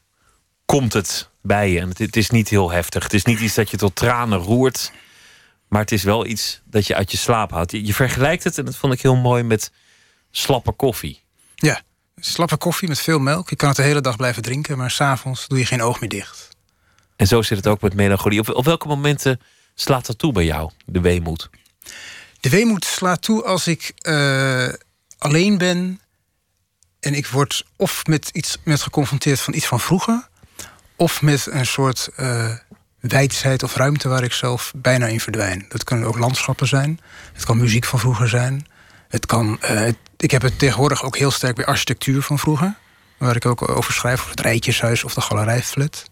[0.64, 1.80] komt het bij je.
[1.80, 3.02] En het, het is niet heel heftig.
[3.02, 4.92] Het is niet iets dat je tot tranen roert.
[5.68, 7.70] Maar het is wel iets dat je uit je slaap haalt.
[7.70, 9.72] Je, vergelijkt het, en dat vond ik heel mooi, met
[10.30, 11.22] slappe koffie.
[11.54, 11.82] Ja,
[12.16, 13.50] slappe koffie met veel melk.
[13.50, 16.08] Je kan het de hele dag blijven drinken, maar s'avonds doe je geen oog meer
[16.08, 16.48] dicht.
[17.16, 18.40] En zo zit het ook met melancholie.
[18.40, 19.40] Op, op welke momenten
[19.74, 21.50] slaat dat toe bij jou, de weemoed?
[22.40, 24.68] De weemoed slaat toe als ik eh,
[25.18, 26.00] alleen ben
[27.00, 30.28] en ik word of met iets met geconfronteerd van iets van vroeger,
[30.96, 32.54] of met een soort eh
[33.00, 35.64] wijsheid of ruimte waar ik zelf bijna in verdwijn.
[35.68, 37.00] Dat kunnen ook landschappen zijn,
[37.32, 38.66] het kan muziek van vroeger zijn.
[39.08, 42.74] Het kan, eh, het- ik heb het tegenwoordig ook heel sterk bij architectuur van vroeger,
[43.18, 46.04] waar ik ook over schrijf, of het Rijtjeshuis of de Galerijflat.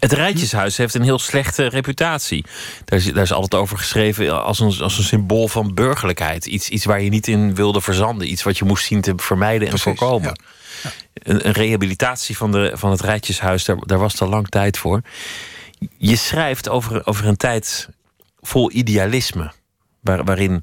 [0.00, 2.44] Het Rijtjeshuis heeft een heel slechte reputatie.
[2.84, 6.46] Daar is, daar is altijd over geschreven als een, als een symbool van burgerlijkheid.
[6.46, 8.30] Iets, iets waar je niet in wilde verzanden.
[8.30, 10.40] Iets wat je moest zien te vermijden en voorkomen.
[11.22, 15.00] Een, rehabilitatie van, de, van het Rijtjeshuis, daar, daar was te lang tijd voor.
[15.96, 17.88] Je schrijft over, over een tijd
[18.40, 19.52] vol idealisme.
[20.00, 20.62] Waar, waarin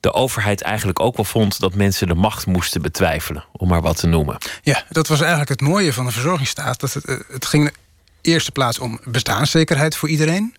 [0.00, 3.44] de overheid eigenlijk ook wel vond dat mensen de macht moesten betwijfelen.
[3.52, 4.36] Om maar wat te noemen.
[4.62, 6.80] Ja, dat was eigenlijk het mooie van de verzorgingsstaat.
[6.80, 7.74] Dat het, eh, het ging in
[8.20, 10.54] eerste plaats om bestaanszekerheid voor iedereen.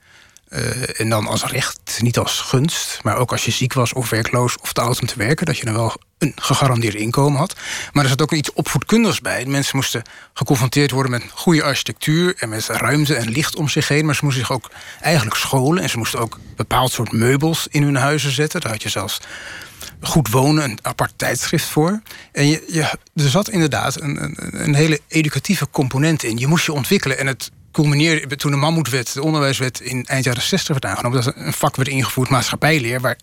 [0.49, 2.99] Eh, en dan als recht, niet als gunst.
[3.03, 5.45] Maar ook als je ziek was of werkloos of te oud om te werken...
[5.45, 7.55] dat je dan wel een gegarandeerd inkomen had.
[7.91, 9.45] Maar er zat ook iets opvoedkundigs bij.
[9.45, 10.03] Mensen moesten
[10.33, 12.35] geconfronteerd worden met goede architectuur...
[12.37, 14.05] en met ruimte en licht om zich heen.
[14.05, 14.71] Maar ze moesten zich ook
[15.01, 15.83] eigenlijk scholen.
[15.83, 18.61] En ze moesten ook bepaald soort meubels in hun huizen zetten.
[18.61, 19.19] Daar had je zelfs
[20.01, 22.01] goed wonen, een apart tijdschrift voor.
[22.31, 22.81] En je, je,
[23.15, 26.37] er zat inderdaad een, een, een hele educatieve component in.
[26.37, 27.17] Je moest je ontwikkelen.
[27.17, 29.79] En het culmineerde toen de mammoetwet, de onderwijswet...
[29.79, 31.23] in eind jaren 60 werd aangenomen.
[31.23, 33.01] Dat een vak werd ingevoerd, maatschappijleer...
[33.01, 33.17] waar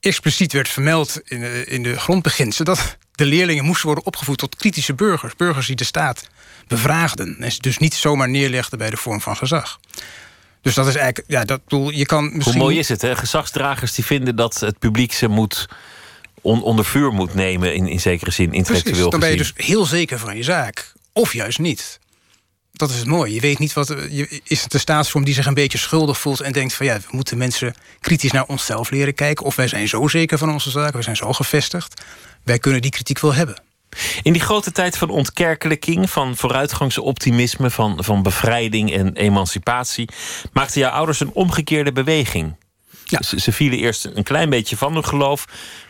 [0.00, 2.74] expliciet werd vermeld in de, in de grondbeginselen...
[2.74, 5.36] dat de leerlingen moesten worden opgevoed tot kritische burgers.
[5.36, 6.28] Burgers die de staat
[6.66, 7.36] bevraagden.
[7.40, 9.80] En ze dus niet zomaar neerlegden bij de vorm van gezag.
[10.62, 12.54] Dus dat is eigenlijk, ja, dat bedoel, je kan misschien.
[12.54, 13.16] Hoe mooi is het, hè?
[13.16, 15.66] Gezagsdragers die vinden dat het publiek ze moet
[16.40, 19.52] on- onder vuur moet nemen, in, in zekere zin, intellectueel Precies, dan ben je dus
[19.54, 20.92] heel zeker van je zaak.
[21.12, 21.98] Of juist niet.
[22.78, 23.34] Dat is het mooie.
[23.34, 23.88] Je weet niet wat.
[23.88, 26.98] Je, is het de staatsvorm die zich een beetje schuldig voelt en denkt van ja,
[26.98, 29.46] we moeten mensen kritisch naar onszelf leren kijken.
[29.46, 32.02] Of wij zijn zo zeker van onze zaken, we zijn zo gevestigd.
[32.44, 33.62] Wij kunnen die kritiek wel hebben.
[34.22, 40.08] In die grote tijd van ontkerkelijking, van vooruitgangsoptimisme, van, van bevrijding en emancipatie,
[40.52, 42.56] maakten jouw ouders een omgekeerde beweging.
[43.04, 45.44] Ze, ze vielen eerst een klein beetje van hun geloof,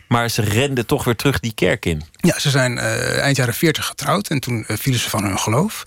[0.09, 2.03] maar ze renden toch weer terug die kerk in.
[2.11, 5.39] Ja, ze zijn eh, eind jaren 40 getrouwd en toen eh, vielen ze van hun
[5.39, 5.83] geloof.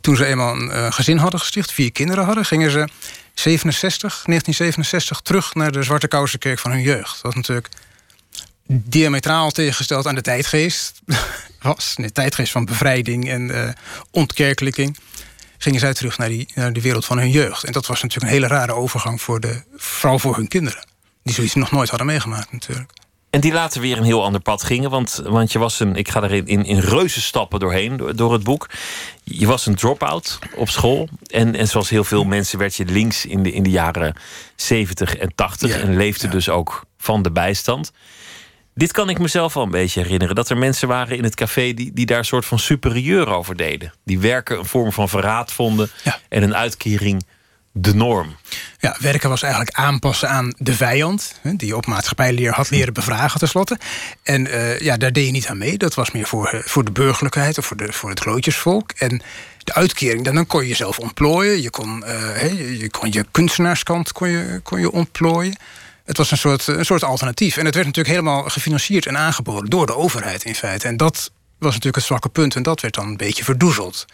[0.00, 2.88] Toen ze eenmaal een eh, gezin hadden gesticht, vier kinderen hadden, gingen ze
[3.34, 7.12] 67, 1967 terug naar de Zwarte Kousenkerk van hun jeugd.
[7.12, 7.68] Dat was natuurlijk
[8.66, 11.00] diametraal tegengesteld aan de tijdgeest
[11.62, 11.94] was.
[11.96, 13.74] De tijdgeest van bevrijding en
[14.10, 14.98] ontkerkelijking.
[15.58, 17.64] Gingen zij terug naar, die, naar de wereld van hun jeugd.
[17.64, 20.86] En dat was natuurlijk een hele rare overgang voor de, vooral voor hun kinderen.
[21.22, 22.92] Die zoiets nog nooit hadden meegemaakt natuurlijk.
[23.34, 24.90] En die later weer een heel ander pad gingen.
[24.90, 28.16] Want, want je was een, ik ga er in, in, in reuze stappen doorheen, door,
[28.16, 28.70] door het boek.
[29.24, 31.08] Je was een drop-out op school.
[31.26, 34.16] En, en zoals heel veel mensen werd je links in de, in de jaren
[34.56, 35.70] 70 en 80.
[35.70, 37.92] Ja, en leefde dus ook van de bijstand.
[38.74, 40.34] Dit kan ik mezelf wel een beetje herinneren.
[40.34, 43.56] Dat er mensen waren in het café die, die daar een soort van superieur over
[43.56, 43.92] deden.
[44.04, 45.90] Die werken een vorm van verraad vonden.
[46.28, 47.24] En een uitkering
[47.76, 48.36] de norm.
[48.78, 53.78] Ja, werken was eigenlijk aanpassen aan de vijand, die op maatschappijleer had leren bevragen tenslotte.
[54.22, 55.78] En eh, ja, daar deed je niet aan mee.
[55.78, 58.90] Dat was meer voor, eh, voor de burgerlijkheid of voor, de, voor het klootjesvolk.
[58.90, 59.22] En
[59.64, 61.62] de uitkering, dan, kon je jezelf ontplooien.
[61.62, 65.56] Je kon, eh, je, je kon je kunstenaarskant kon je, kon je ontplooien.
[66.04, 67.56] Het was een soort, een soort alternatief.
[67.56, 70.88] En het werd natuurlijk helemaal gefinancierd en aangeboden door de overheid in feite.
[70.88, 72.56] En dat was natuurlijk het zwakke punt.
[72.56, 74.06] En dat werd dan een beetje verdoezeld.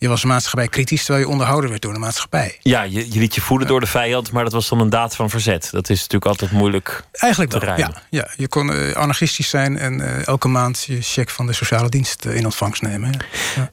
[0.00, 2.58] Je was maatschappij kritisch terwijl je onderhouden werd door de maatschappij.
[2.62, 5.16] Ja, je, je liet je voeden door de vijand, maar dat was dan een daad
[5.16, 5.68] van verzet.
[5.70, 8.30] Dat is natuurlijk altijd moeilijk Eigenlijk te wel, ja, ja.
[8.36, 12.24] Je kon eh, anarchistisch zijn en eh, elke maand je cheque van de sociale dienst
[12.24, 13.16] eh, in ontvangst nemen.
[13.56, 13.68] Ja.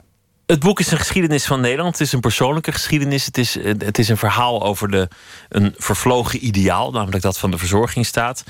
[0.45, 1.97] Het boek is een geschiedenis van Nederland.
[1.97, 3.25] Het is een persoonlijke geschiedenis.
[3.25, 5.07] Het is, het is een verhaal over de,
[5.49, 8.43] een vervlogen ideaal, namelijk dat van de verzorgingsstaat.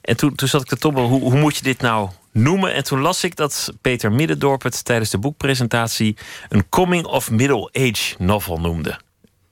[0.00, 2.74] En toen, toen zat ik te tobbelen, hoe, hoe moet je dit nou noemen?
[2.74, 6.16] En toen las ik dat Peter Middendorp het tijdens de boekpresentatie
[6.48, 8.98] een coming of middle age novel noemde.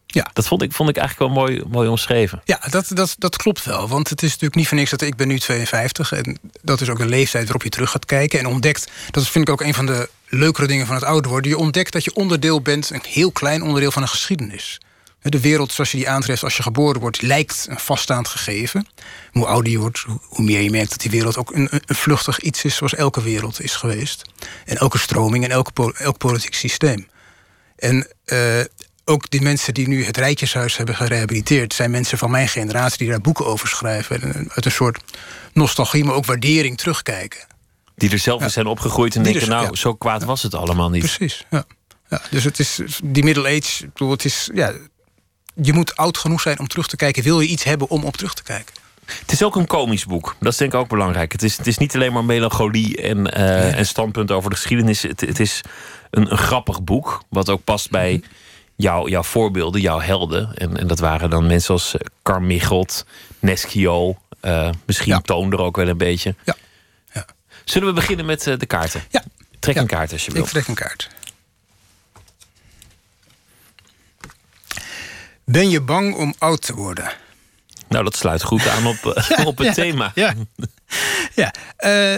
[0.07, 0.31] Ja.
[0.33, 2.41] Dat vond ik, vond ik eigenlijk wel mooi, mooi omschreven.
[2.45, 3.89] Ja, dat, dat, dat klopt wel.
[3.89, 6.13] Want het is natuurlijk niet voor niks dat ik ben nu 52.
[6.13, 8.39] En dat is ook de leeftijd waarop je terug gaat kijken.
[8.39, 11.51] En ontdekt, dat vind ik ook een van de leukere dingen van het ouder worden.
[11.51, 14.81] Je ontdekt dat je onderdeel bent, een heel klein onderdeel van een geschiedenis.
[15.23, 18.87] De wereld zoals je die aantreft als je geboren wordt, lijkt een vaststaand gegeven.
[19.33, 22.65] Hoe ouder je wordt, hoe- meer je merkt dat die wereld ook een, vluchtig iets
[22.65, 24.23] is zoals elke wereld is geweest.
[24.65, 27.09] En elke stroming en elke, elk politiek systeem.
[27.77, 28.61] En eh,
[29.05, 33.09] ook die mensen die nu het Rijtjeshuis hebben gerehabiliteerd, zijn mensen van mijn generatie die
[33.09, 34.23] daar boeken over schrijven.
[34.35, 35.03] En uit een soort
[35.53, 37.41] nostalgie, maar ook waardering terugkijken.
[37.97, 39.77] Die er zelf in zijn opgegroeid en Die denken, er- nou, ja.
[39.81, 41.01] zo kwaad was het allemaal niet.
[41.17, 41.65] Precies, ja.
[42.09, 42.23] ja.
[42.31, 44.73] Dus het is die middle age, het is, ja,
[45.55, 47.23] je moet oud genoeg zijn om terug te kijken.
[47.23, 48.75] Wil je iets hebben om op terug te kijken?
[49.05, 50.37] Het is ook een komisch boek.
[50.41, 51.33] Dat is denk ik ook belangrijk.
[51.33, 55.03] Het is, het is niet alleen maar melancholie en, eh, en standpunt over de geschiedenis.
[55.03, 55.61] Het, het is
[56.11, 57.23] een, een grappig boek.
[57.29, 58.27] Wat ook past bij Mhm.
[58.77, 60.55] jouw, jouw voorbeelden, jouw helden.
[60.55, 63.07] En, en dat waren dan mensen als eh, Carmichelt,
[63.39, 64.19] Neschio.
[64.41, 66.35] eh, misschien Toon er ook wel een beetje.
[66.45, 66.57] Ja.
[67.65, 69.03] Zullen we beginnen met de kaarten?
[69.11, 69.23] Ja.
[69.59, 70.49] Trek een kaart als je Ik wilt.
[70.49, 71.09] trek een kaart.
[75.45, 77.13] Ben je bang om oud te worden?
[77.89, 80.13] Nou, dat sluit goed aan op, eh, op het ja, thema.
[80.15, 80.35] Ja,
[81.35, 81.55] ja.
[81.77, 82.17] eh,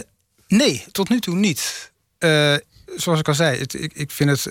[0.49, 1.93] nee, tot nu toe niet.
[2.19, 2.55] Eh,
[2.97, 4.49] zoals ik al zei, het, ik, ik vind het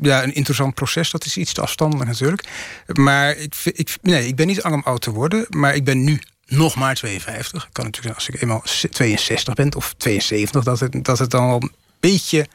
[0.00, 1.10] ja, een interessant proces.
[1.10, 2.48] Dat is iets te afstandelijk natuurlijk.
[2.86, 5.46] Maar ik, ik, nee, ik ben niet bang om oud te worden.
[5.48, 7.64] Maar ik ben nu nog maar 52.
[7.64, 10.64] Ik kan natuurlijk als ik eenmaal 62 ben of 72...
[10.64, 12.46] dat het, dat het dan al een beetje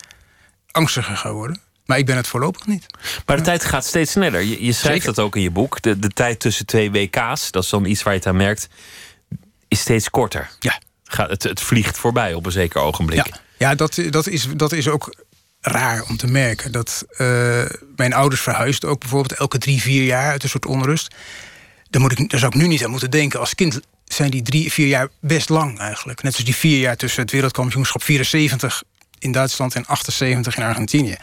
[0.72, 1.62] angstiger gaat worden.
[1.88, 2.86] Maar ik ben het voorlopig niet.
[3.26, 4.42] Maar de tijd gaat steeds sneller.
[4.42, 5.16] Je, je schrijft Zeker.
[5.16, 5.82] dat ook in je boek.
[5.82, 8.68] De, de tijd tussen twee WK's, dat is dan iets waar je het aan merkt,
[9.68, 10.50] is steeds korter.
[10.60, 10.80] Ja.
[11.04, 13.28] Gaat, het, het vliegt voorbij op een zeker ogenblik.
[13.28, 15.16] Ja, ja dat, dat, is, dat is ook
[15.62, 16.72] raar om te merken.
[16.72, 17.64] Dat eh,
[17.96, 21.16] mijn ouders verhuisden ook bijvoorbeeld elke drie, vier jaar uit een soort onrust.
[21.90, 23.40] Daar, moet ik, daar zou ik nu niet aan moeten denken.
[23.40, 26.24] Als kind zijn die drie, vier jaar best lang eigenlijk.
[26.24, 28.84] Net zoals die vier jaar tussen het wereldkampioenschap 74
[29.28, 31.18] in Duitsland en 78 in Argentinië.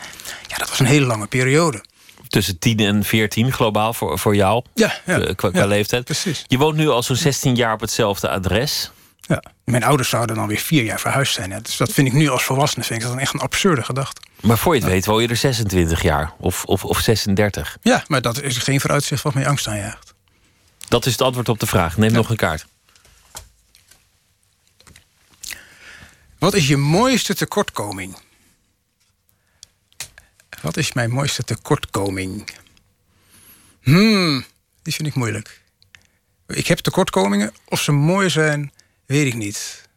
[0.48, 1.84] Ja, dat was een hele lange periode.
[2.28, 4.64] Tussen 10 en 14 globaal voor, voor jou.
[4.74, 5.20] Ja, ja.
[5.20, 6.04] eh, qua, qua Ja, leeftijd.
[6.04, 6.44] Precies.
[6.46, 8.90] Je woont nu al zo'n 16 jaar op hetzelfde adres.
[9.20, 9.42] Ja.
[9.64, 11.50] Mijn ouders zouden dan weer vier jaar verhuisd zijn.
[11.50, 13.82] Ja, dus dat vind ik nu als volwassene vind ik dat een echt een absurde
[13.82, 14.20] gedachte.
[14.40, 16.32] Maar voor je het weet woon je er 26 jaar.
[16.38, 17.76] Of, of, of 36.
[17.82, 20.14] Ja, maar dat is geen vooruitzicht wat mij angst aanjaagt.
[20.88, 21.96] Dat is het antwoord op de vraag.
[21.96, 22.66] Neem nog een kaart.
[26.44, 28.16] Wat is je mooiste tekortkoming?
[30.62, 32.50] Wat is mijn mooiste tekortkoming?
[33.82, 34.44] Hmm,
[34.82, 35.62] die vind ik moeilijk.
[36.46, 37.52] Ik heb tekortkomingen.
[37.68, 38.72] Of ze mooi zijn,
[39.06, 39.88] weet ik niet.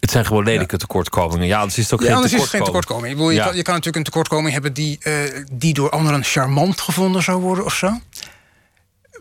[0.00, 1.46] Het zijn gewoon lelijke tekortkomingen.
[1.46, 3.06] Ja, anders is het ook Ja, geen anders is het geen tekortkoming.
[3.06, 3.12] tekortkoming.
[3.12, 3.44] Ik bedoel, je, Ja.
[3.44, 7.40] kan, je kan natuurlijk een tekortkoming hebben die, eh, die door anderen charmant gevonden zou
[7.40, 8.00] worden of zo.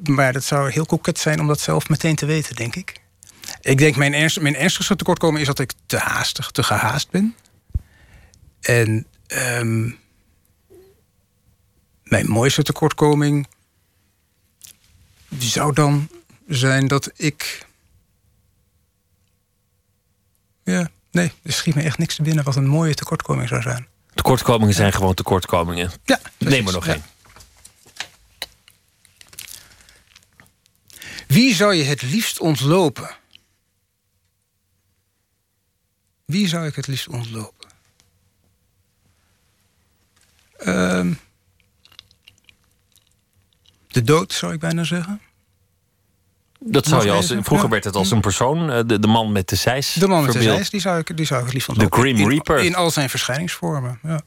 [0.04, 3.02] Maar dat zou heel koket zijn om dat zelf meteen te weten, denk ik.
[3.62, 7.36] Ik denk, mijn, ernst, mijn ernstigste tekortkoming is dat ik te haastig, te gehaast ben.
[8.62, 9.90] En ehm,
[12.04, 13.48] mijn mooiste tekortkoming
[15.38, 16.10] zou dan
[16.48, 17.66] zijn dat ik.
[20.64, 23.88] Ja, nee, er schiet me echt niks te binnen wat een mooie tekortkoming zou zijn.
[24.14, 25.92] Tekortkomingen zijn gewoon tekortkomingen.
[26.04, 26.94] Ja, Neem er nog ja.
[26.94, 27.04] één.
[31.28, 33.16] Wie zou je het liefst ontlopen?
[36.34, 37.68] Wie zou ik het liefst ontlopen?
[40.58, 41.14] Ehm,
[43.88, 45.22] de dood, zou ik bijna zeggen.
[46.60, 47.68] Dat zou je als, vroeger Ja.
[47.70, 49.94] werd het als een persoon, eh, de, de man met de zeis.
[49.94, 52.00] De man met de zeis, die zou ik, die zou ik het liefst De ontlopen.
[52.00, 52.60] Grim In- Reaper.
[52.64, 54.22] In al zijn verschijningsvormen, ja.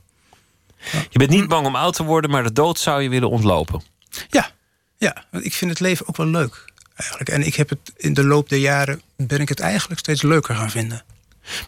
[1.11, 3.83] Je bent niet bang om oud te worden, maar de dood zou je willen ontlopen.
[4.31, 4.51] Ja,
[4.97, 6.73] ja, want ik vind het leven ook wel leuk.
[6.97, 7.31] Eigenlijk.
[7.31, 10.55] En ik heb het in de loop der jaren ben ik het eigenlijk steeds leuker
[10.55, 11.05] gaan vinden.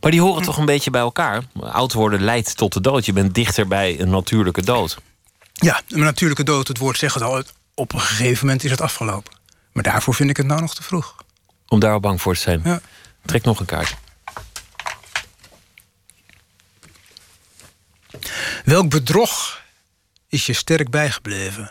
[0.01, 1.43] Maar die horen toch een beetje bij elkaar?
[1.61, 3.07] Oud worden leidt tot de dood.
[3.07, 4.99] Je bent dichter bij een natuurlijke dood.
[5.53, 7.43] Ja, een natuurlijke dood, het woord zegt het al.
[7.75, 9.33] Op een gegeven moment is het afgelopen.
[9.73, 11.17] Maar daarvoor vind ik het nou nog te vroeg.
[11.69, 12.61] Om daar al bang voor te zijn.
[12.65, 12.81] Ja.
[13.25, 13.95] Trek nog een kaart.
[18.65, 19.63] Welk bedrog
[20.29, 21.71] is je sterk bijgebleven?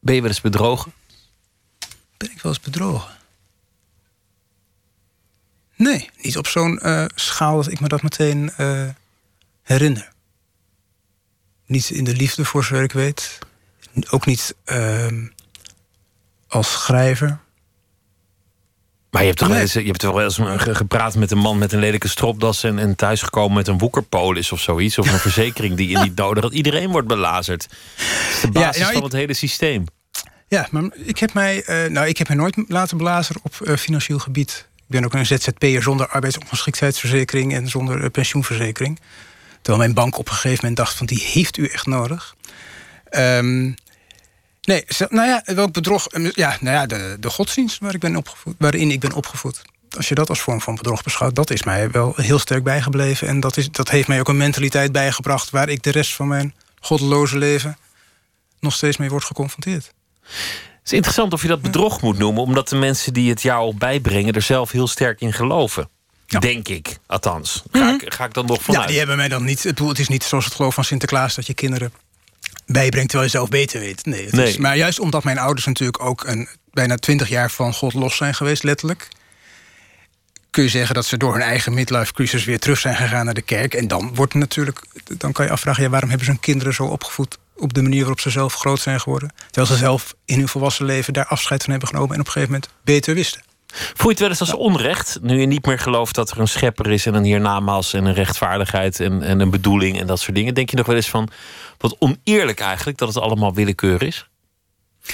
[0.00, 0.92] Ben je wel eens bedrogen?
[2.16, 3.13] Ben ik wel eens bedrogen?
[5.76, 8.88] Nee, niet op zo'n eh, schaal dat ik me dat meteen eh,
[9.62, 10.12] herinner.
[11.66, 13.38] Niet in de liefde, voor zover ik weet.
[14.10, 15.26] Ook niet ehm,
[16.48, 17.38] als schrijver.
[19.10, 21.38] Maar je hebt toch wel eens, je hebt toch wel eens ge- gepraat met een
[21.38, 24.98] man met een lelijke stropdas en, en thuisgekomen met een woekerpolis of zoiets.
[24.98, 26.52] Of een verzekering die je niet nodig had.
[26.52, 27.68] Iedereen wordt belazerd.
[27.68, 27.76] Dat
[28.34, 29.84] is de basis nou, van ik- het hele systeem.
[30.48, 34.18] Ja, maar ik heb mij, eh, nou, ik heb mij nooit laten blazen op financieel
[34.18, 34.68] gebied.
[34.94, 39.00] Ben ook een ZZP'er zonder arbeidsongeschiktheidsverzekering en zonder eh, pensioenverzekering.
[39.54, 42.34] Terwijl mijn bank op een gegeven moment dacht van die heeft u echt nodig.
[43.08, 43.62] Ehm,
[44.62, 46.06] nee, nou ja, welk bedrog?
[46.06, 49.62] eh, Ja, nou ja, de, de godsdienst waar ik ben opgevoed, waarin ik ben opgevoed.
[49.96, 53.28] Als je dat als vorm van bedrog beschouwt, dat is mij wel heel sterk bijgebleven.
[53.28, 56.28] En dat, is, dat heeft mij ook een mentaliteit bijgebracht waar ik de rest van
[56.28, 57.76] mijn goddeloze leven
[58.60, 59.92] nog steeds mee word geconfronteerd.
[60.84, 63.60] Het is interessant of je dat bedrog moet noemen, omdat de mensen die het jou
[63.60, 65.88] al bijbrengen er zelf heel sterk in geloven.
[66.38, 67.62] Denk ik, althans.
[67.72, 68.82] Ga, ik, ga ik dan nog vanuit?
[68.82, 69.62] Ja, die hebben mij dan niet.
[69.62, 71.92] Het is niet zoals het geloof van Sinterklaas dat je kinderen
[72.66, 74.04] bijbrengt terwijl je zelf beter weet.
[74.04, 74.48] Nee, het Nee.
[74.48, 78.16] Is, maar juist omdat mijn ouders natuurlijk ook een, bijna twintig jaar van God los
[78.16, 79.08] zijn geweest, letterlijk.
[80.50, 83.34] Kun je zeggen dat ze door hun eigen midlife crisis weer terug zijn gegaan naar
[83.34, 83.74] de kerk.
[83.74, 84.80] En dan wordt het natuurlijk.
[85.18, 88.00] Dan kan je afvragen, ja, waarom hebben ze hun kinderen zo opgevoed op de manier
[88.00, 89.32] waarop ze zelf groot zijn geworden?
[89.50, 92.32] Terwijl ze zelf in hun volwassen leven daar afscheid van hebben genomen en op een
[92.32, 93.42] gegeven moment beter wisten.
[93.74, 95.18] Voel je het wel eens als onrecht?
[95.22, 98.14] Nu je niet meer gelooft dat er een schepper is en een hiernamaals en een
[98.14, 100.54] rechtvaardigheid en, en een bedoeling en dat soort dingen.
[100.54, 101.28] Denk je nog wel eens van
[101.78, 104.28] wat oneerlijk eigenlijk dat het allemaal willekeur is?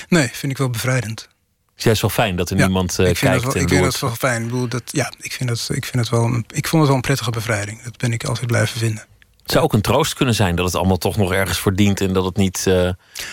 [0.08, 1.20] Nee, vind ik wel bevrijdend.
[1.20, 3.68] Het is juist wel fijn dat er Ja, niemand ik vind kijkt dat wel, ik
[3.68, 4.42] vind dat wel fijn.
[4.42, 6.94] Ik bedoel, dat, ja, ik vind, dat, ik, vind het wel ik vond het wel
[6.94, 7.82] een prettige bevrijding.
[7.82, 9.04] Dat ben ik altijd blijven vinden.
[9.51, 12.12] Het zou ook een troost kunnen zijn dat het allemaal toch nog ergens verdient en
[12.12, 12.90] dat het niet eh,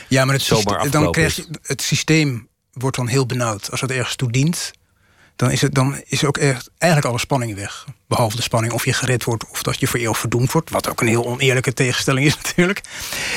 [0.08, 3.72] Ja, maar het, zomaar syste- dan krijg je, het systeem wordt dan heel benauwd.
[3.72, 4.72] Als het ergens toe dient,
[5.36, 7.86] dan is, het, dan is ook echt, eigenlijk alle spanning weg.
[8.08, 10.70] Behalve de spanning of je gered wordt of dat je voor eeuwig verdoemd wordt.
[10.70, 12.82] Wat ook een heel oneerlijke tegenstelling is natuurlijk.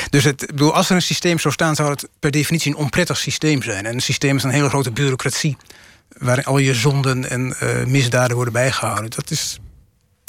[0.09, 3.17] Dus het, bedoel, als er een systeem zou staan, zou het per definitie een onprettig
[3.17, 3.85] systeem zijn.
[3.85, 5.57] En een systeem is een hele grote bureaucratie.
[6.17, 9.09] Waarin al je zonden en eh, misdaden worden bijgehouden.
[9.09, 9.59] Dat is,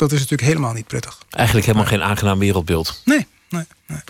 [0.08, 1.18] dat is natuurlijk helemaal niet prettig.
[1.30, 3.02] eigenlijk helemaal geen aangenaam wereldbeeld.
[3.04, 4.00] Nee, nee, nee.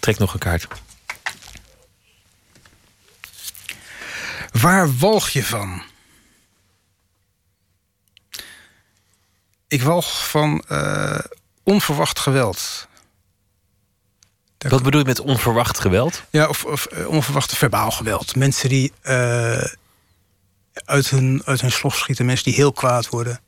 [0.00, 0.66] Trek nog een kaart.
[4.60, 5.82] Waar walg je van?
[9.68, 11.18] Ik walg van eh,
[11.62, 12.88] onverwacht geweld.
[14.58, 16.22] Wat bedoel je met onverwacht geweld?
[16.30, 18.36] Ja, of, of eh, onverwachte verbaal geweld.
[18.36, 19.64] Mensen die eh,
[20.84, 23.40] uit, hun, uit hun slof schieten, mensen die heel kwaad worden.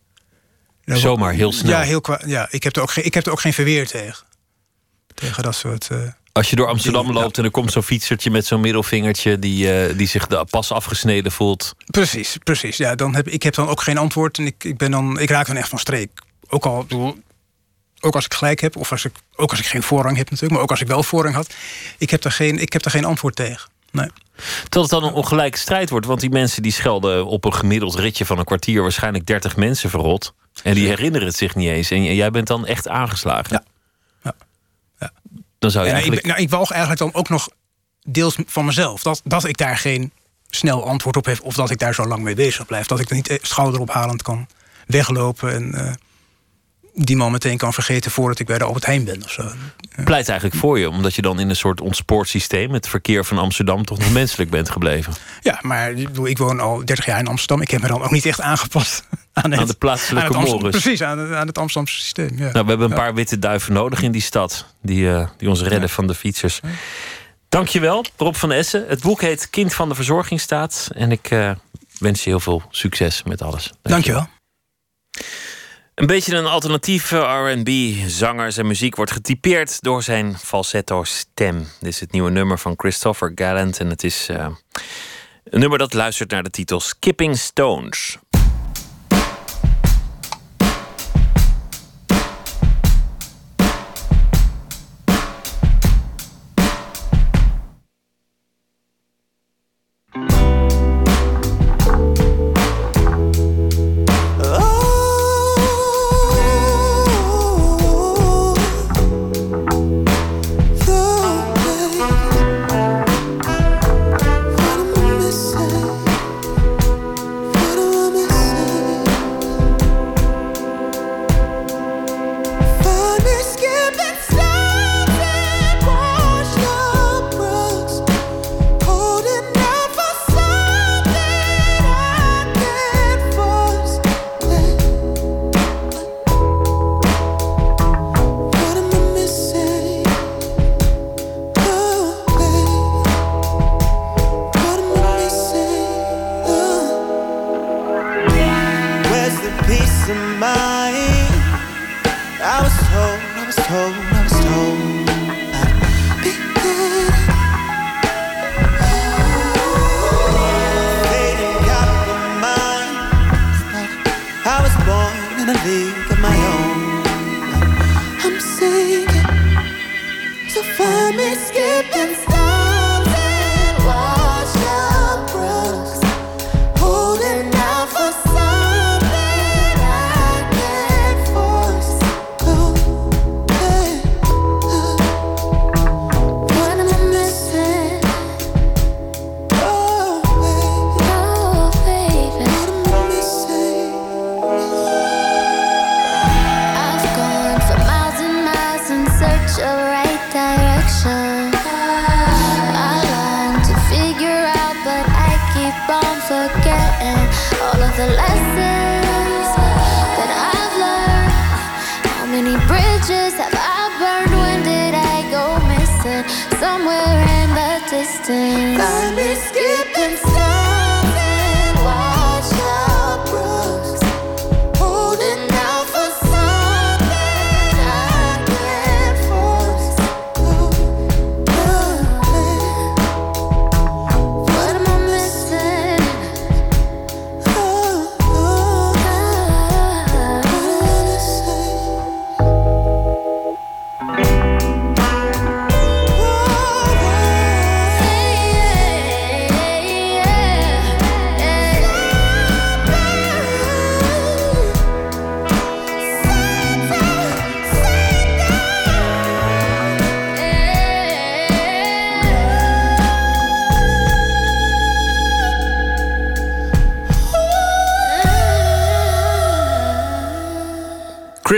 [0.87, 1.71] Nou, Zomaar, heel snel.
[1.71, 2.03] Ja, heel.
[2.27, 4.25] Ja, ik, heb er ook geen, ik heb er ook geen verweer tegen.
[5.15, 5.89] Tegen dat soort.
[5.91, 5.99] eh,
[6.33, 9.97] Als je door Amsterdam loopt en er komt zo'n fietsertje met zo'n middelvingertje die, eh,
[9.99, 11.75] die zich de pas afgesneden voelt.
[11.87, 12.77] Precies, precies.
[12.77, 15.31] Ja, dan heb, ik heb dan ook geen antwoord en ik, ik, ben dan, ik
[15.31, 16.11] raak dan echt van streek.
[16.49, 17.19] Ook al, bedoel,
[18.01, 20.53] ook als ik gelijk heb, of als ik, ook als ik geen voorrang heb natuurlijk,
[20.53, 21.55] maar ook als ik wel voorrang had,
[21.99, 23.71] ik heb daar geen, ik heb daar geen antwoord tegen.
[23.91, 24.11] Nee.
[24.63, 26.07] Terwijl het dan een ongelijke strijd wordt.
[26.07, 29.91] Want die mensen die schelden op een gemiddeld ritje van een kwartier waarschijnlijk 30 mensen
[29.91, 30.35] verrot.
[30.63, 31.91] En die herinneren het zich niet eens.
[31.91, 33.63] En jij bent dan echt aangeslagen.
[34.23, 34.35] Ja.
[34.99, 35.11] Ja.
[35.59, 36.23] Dan zou je Ja, ik, eigenlijk.
[36.23, 37.49] ben- nou, ik walg eigenlijk dan ook nog
[38.07, 39.03] deels van mezelf.
[39.03, 40.13] Dat, dat ik daar geen
[40.49, 42.87] snel antwoord op heb, of dat ik daar zo lang mee bezig blijf.
[42.87, 44.47] Dat ik er niet schouderophalend kan
[44.87, 45.93] weglopen en eh,
[46.99, 49.43] die man meteen kan vergeten voordat ik bij de Albert Heijn ben of zo.
[50.05, 50.89] pleit eigenlijk voor je.
[50.91, 52.73] Omdat je dan in een soort ontspoord systeem.
[52.73, 55.13] het verkeer van Amsterdam toch nog menselijk bent gebleven.
[55.41, 55.93] Ja, maar
[56.25, 57.63] ik, woon al 30 jaar in Amsterdam.
[57.63, 60.71] Ik heb me dan ook niet echt aangepast aan, het, Aan de plaatselijke aan Amsterdam-.
[60.71, 62.31] Precies, aan het, aan het Amsterdamse systeem.
[62.37, 62.53] Ja.
[62.53, 64.67] Nou, we hebben een paar witte duiven nodig in die stad.
[64.83, 66.61] Die, eh, die ons redden van de fietsers.
[67.49, 68.85] Dankjewel, Rob van Essen.
[68.89, 70.91] Het boek heet Kind van de Verzorgingsstaat.
[70.95, 71.51] En ik eh,
[71.99, 73.73] wens je heel veel succes met alles.
[73.83, 74.29] Dankjewel.
[75.97, 78.53] Een beetje een alternatieve R&B-zanger.
[78.53, 81.59] Zijn muziek wordt getypeerd door zijn falsetto stem.
[81.59, 83.79] Dit is het nieuwe nummer van Christopher Gallant.
[83.79, 84.47] En het is eh,
[85.45, 88.19] een nummer dat luistert naar de titel Skipping Stones.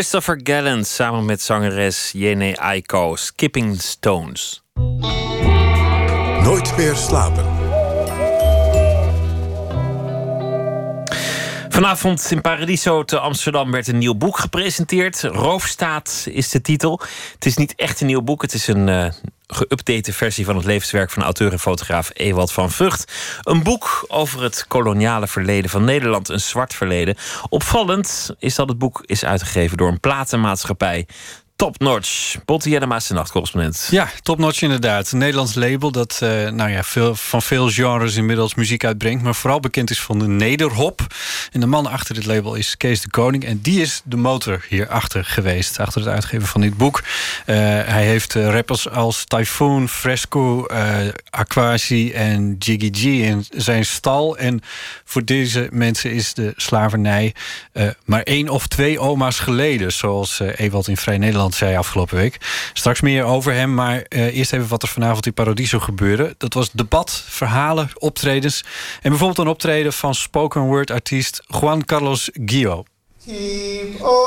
[0.08, 4.62] Christopher Gallant samen met zangeres Jene Aiko, Skipping Stones.
[6.42, 7.44] Nooit meer slapen.
[11.68, 15.22] Vanavond in Paradiso te Amsterdam werd een nieuw boek gepresenteerd.
[15.22, 17.00] Roofstaat is de titel.
[17.34, 18.42] Het is niet echt een nieuw boek.
[18.42, 19.08] Het is een uh,
[19.54, 23.12] geüpdate versie van het levenswerk van auteur en fotograaf Ewald van Vught.
[23.42, 27.16] Een boek over het koloniale verleden van Nederland, een zwart verleden.
[27.48, 31.06] Opvallend is dat het boek is uitgegeven door een platenmaatschappij.
[31.58, 32.36] Top Notch.
[32.44, 33.88] Botte Jellema de nachtcorrespondent.
[33.90, 35.12] Ja, Top Notch inderdaad.
[35.12, 39.22] Een Nederlands label dat uh, nou ja, veel, van veel genres inmiddels muziek uitbrengt.
[39.22, 41.06] Maar vooral bekend is van de nederhop.
[41.52, 43.44] En de man achter dit label is Kees de Koning.
[43.44, 45.78] En die is de motor hierachter geweest.
[45.78, 47.02] Achter het uitgeven van dit boek.
[47.46, 50.66] Uh, hij heeft uh, rappers als Typhoon, Fresco,
[51.30, 54.36] Aquasi en Jiggy G in zijn stal.
[54.36, 54.60] En
[55.04, 57.34] voor deze mensen is de slavernij
[58.04, 59.92] maar één of twee oma's geleden.
[59.92, 62.38] Zoals Ewald in Vrij Nederland zei afgelopen week.
[62.72, 66.34] Straks meer over hem, maar uh, eerst even wat er vanavond in Paradiso gebeurde.
[66.38, 68.64] Dat was debat, verhalen, optredens.
[69.02, 72.84] En bijvoorbeeld een optreden van spoken word artiest Juan Carlos Guillo.
[73.26, 74.18] Keep on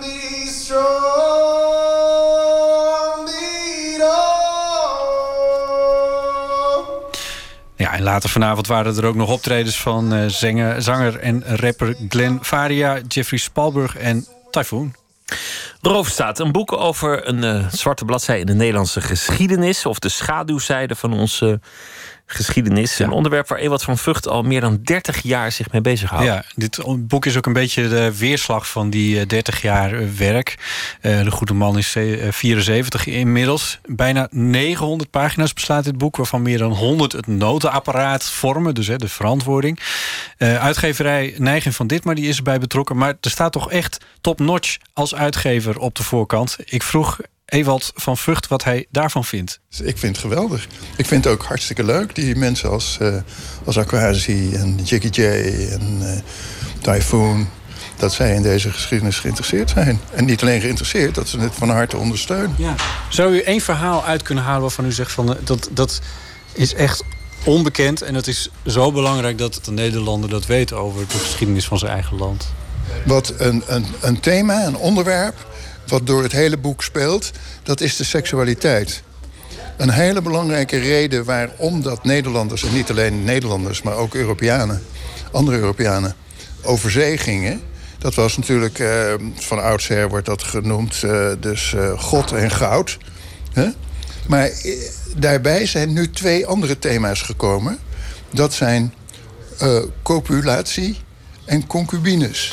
[0.00, 1.24] the strong
[3.24, 4.02] beat
[7.76, 11.96] Ja, en later vanavond waren er ook nog optredens van uh, zanger, zanger en rapper
[12.08, 14.94] Glenn Faria, Jeffrey Spalberg en Typhoon.
[15.80, 19.86] Roofstaat, een boek over een uh, zwarte bladzij in de Nederlandse geschiedenis.
[19.86, 21.60] Of de schaduwzijde van onze
[22.26, 22.96] geschiedenis.
[22.96, 23.04] Ja.
[23.04, 26.24] Een onderwerp waar Ewald van Vught al meer dan 30 jaar zich mee bezighoudt.
[26.24, 30.56] Ja, dit boek is ook een beetje de weerslag van die 30 jaar werk.
[31.02, 31.96] Uh, de goede man is
[32.30, 33.78] 74 inmiddels.
[33.84, 38.74] Bijna 900 pagina's beslaat dit boek, waarvan meer dan 100 het notenapparaat vormen.
[38.74, 39.78] Dus hè, de verantwoording.
[40.38, 42.96] Uh, uitgeverij Neiging van dit, maar die is erbij betrokken.
[42.96, 46.56] Maar er staat toch echt top-notch als uitgever op de voorkant.
[46.64, 47.18] Ik vroeg
[47.52, 49.60] Ewald van Vught wat hij daarvan vindt.
[49.82, 50.66] Ik vind het geweldig.
[50.96, 52.14] Ik vind het ook hartstikke leuk.
[52.14, 53.14] Die mensen als, uh,
[53.64, 56.10] als Aquasi en Jiggy J en uh,
[56.80, 57.48] Typhoon...
[57.96, 60.00] dat zij in deze geschiedenis geïnteresseerd zijn.
[60.14, 62.54] En niet alleen geïnteresseerd, dat ze het van harte ondersteunen.
[62.58, 62.74] Ja.
[63.08, 65.12] Zou u één verhaal uit kunnen halen waarvan u zegt...
[65.12, 66.00] van dat, dat
[66.52, 67.04] is echt
[67.44, 69.38] onbekend en het is zo belangrijk...
[69.38, 72.52] dat de Nederlander dat weet over de geschiedenis van zijn eigen land?
[73.04, 75.50] Wat een, een, een thema, een onderwerp
[75.86, 77.30] wat door het hele boek speelt,
[77.62, 79.02] dat is de seksualiteit.
[79.76, 84.82] Een hele belangrijke reden waarom dat Nederlanders, en niet alleen Nederlanders, maar ook Europeanen,
[85.32, 86.14] andere Europeanen,
[86.62, 87.60] over zee gingen.
[87.98, 92.98] Dat was natuurlijk, uh, van oudsher wordt dat genoemd, uh, dus uh, God en goud.
[94.28, 94.50] Maar
[95.16, 97.78] daarbij zijn nu twee andere thema's gekomen.
[98.30, 98.94] Dat zijn
[100.02, 100.98] copulatie
[101.44, 102.52] en concubines.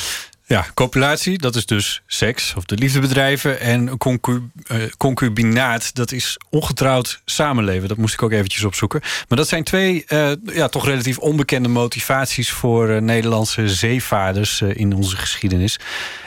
[0.50, 3.60] Ja, copulatie, dat is dus seks of de liefdebedrijven.
[3.60, 7.88] En concu uh, concubinaat, dat is ongetrouwd samenleven.
[7.88, 9.00] Dat moest ik ook eventjes opzoeken.
[9.00, 12.50] Maar dat zijn twee uh, ja, toch relatief onbekende motivaties...
[12.50, 15.78] voor uh, Nederlandse zeevaarders in onze geschiedenis.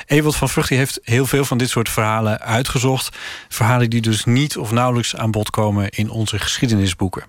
[0.05, 3.17] Ewald van Vrucht heeft heel veel van dit soort verhalen uitgezocht.
[3.49, 7.23] Verhalen die dus niet of nauwelijks aan bod komen in onze geschiedenisboeken.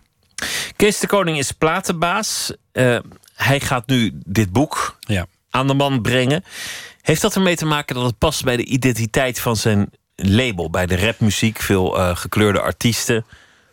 [0.77, 2.53] Kees de Koning is platenbaas.
[3.35, 6.45] hij gaat nu dit boek ja aan de man brengen.
[7.01, 10.87] Heeft dat ermee te maken dat het past bij de identiteit van zijn label, bij
[10.87, 13.25] de rapmuziek, veel uh, gekleurde artiesten?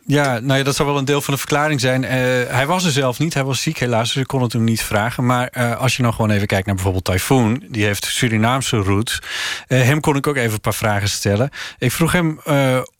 [0.06, 2.02] Ja, nou ja, dat zou wel een deel van de verklaring zijn.
[2.02, 2.10] Uh,
[2.48, 4.82] hij was er zelf niet, hij was ziek helaas, dus ik kon het hem niet
[4.82, 5.26] vragen.
[5.26, 7.64] Maar uh, als je nou gewoon even kijkt naar bijvoorbeeld Typhoon...
[7.68, 9.22] die heeft Surinaamse roots.
[9.66, 11.50] Hem kon ik ook even een paar vragen stellen.
[11.78, 12.40] Ik vroeg hem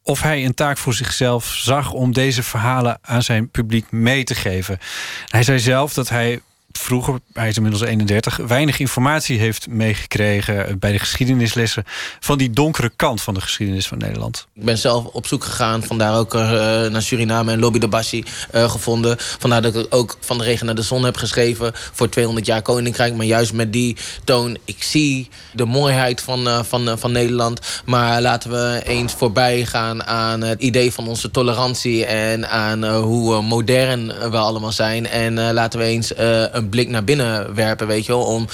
[0.03, 1.93] of hij een taak voor zichzelf zag...
[1.93, 4.79] om deze verhalen aan zijn publiek mee te geven.
[5.27, 6.41] Hij zei zelf dat hij
[6.79, 11.85] vroeger, hij is inmiddels 31, weinig informatie heeft meegekregen bij de geschiedenislessen
[12.21, 14.47] van die donkere kant van de geschiedenis van Nederland.
[14.55, 16.41] Ik ben zelf op zoek gegaan, vandaar ook uh,
[16.87, 18.25] naar Suriname en Lobby de Bassi
[18.55, 19.17] uh, gevonden.
[19.19, 22.63] Vandaar dat ik ook van de regen naar de zon heb geschreven voor 200 jaar
[22.63, 23.15] Koninkrijk.
[23.15, 27.61] Maar juist met die toon, ik zie de mooiheid van, uh, van, van Nederland.
[27.85, 33.43] Maar laten we eens voorbij gaan aan het idee van onze tolerantie en aan hoe
[33.43, 35.07] modern we allemaal zijn.
[35.07, 36.13] En laten we eens
[36.53, 38.25] een een blik naar binnen werpen, weet je wel.
[38.25, 38.47] Om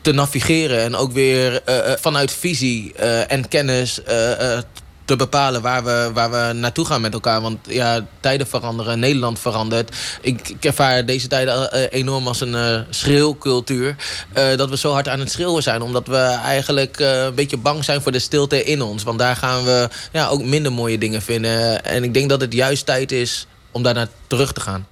[0.00, 4.00] te navigeren en ook weer uh, vanuit visie uh, en kennis
[5.04, 7.40] te bepalen waar we, waar we naartoe gaan met elkaar.
[7.40, 9.96] Want ja, tijden veranderen, Nederland verandert.
[10.20, 13.96] Ik, ik ervaar deze tijden enorm als een schreeuwcultuur.
[14.56, 15.82] Dat we zo hard aan het schreeuwen zijn.
[15.82, 19.02] Omdat we eigenlijk een beetje bang zijn voor de stilte in ons.
[19.02, 21.84] Want daar gaan we ja, ook minder mooie dingen vinden.
[21.84, 24.86] En ik denk dat het juist tijd is om daar naar terug te gaan.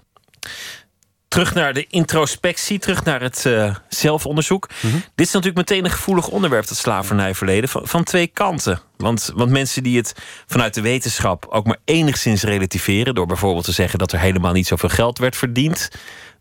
[1.33, 4.69] Terug naar de introspectie, terug naar het uh, zelfonderzoek.
[4.81, 4.93] Mhm.
[5.15, 8.81] Dit is natuurlijk meteen een gevoelig onderwerp, dat slavernijverleden, van, van twee kanten.
[8.97, 10.15] Want, want mensen die het
[10.47, 14.67] vanuit de wetenschap ook maar enigszins relativeren, door bijvoorbeeld te zeggen dat er helemaal niet
[14.67, 15.89] zoveel geld werd verdiend,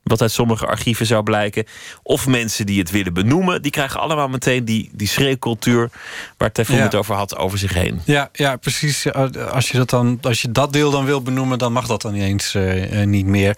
[0.04, 1.66] wat uit sommige archieven zou blijken.
[2.04, 5.90] Of mensen die het willen benoemen, die krijgen allemaal meteen die, die schreeuwcultuur
[6.38, 6.84] waar Typhoon ja.
[6.84, 8.02] het over had, over zich heen.
[8.06, 9.12] Ja, ja, precies.
[9.52, 12.14] Als je dat, dan, als je dat deel dan wil benoemen, dan mag dat dan
[12.14, 13.58] niet eens uh, niet meer.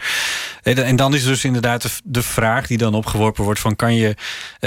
[0.64, 4.08] En dan is dus inderdaad de, de, vraag die dan opgeworpen wordt: van kan je,
[4.08, 4.16] uh,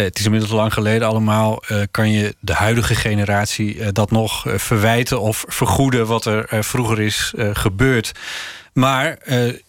[0.03, 5.21] het is inmiddels lang geleden allemaal, uh, kan je de huidige generatie dat nog verwijten
[5.21, 8.13] of vergoeden wat er vroeger is gebeurd?
[8.73, 9.19] Maar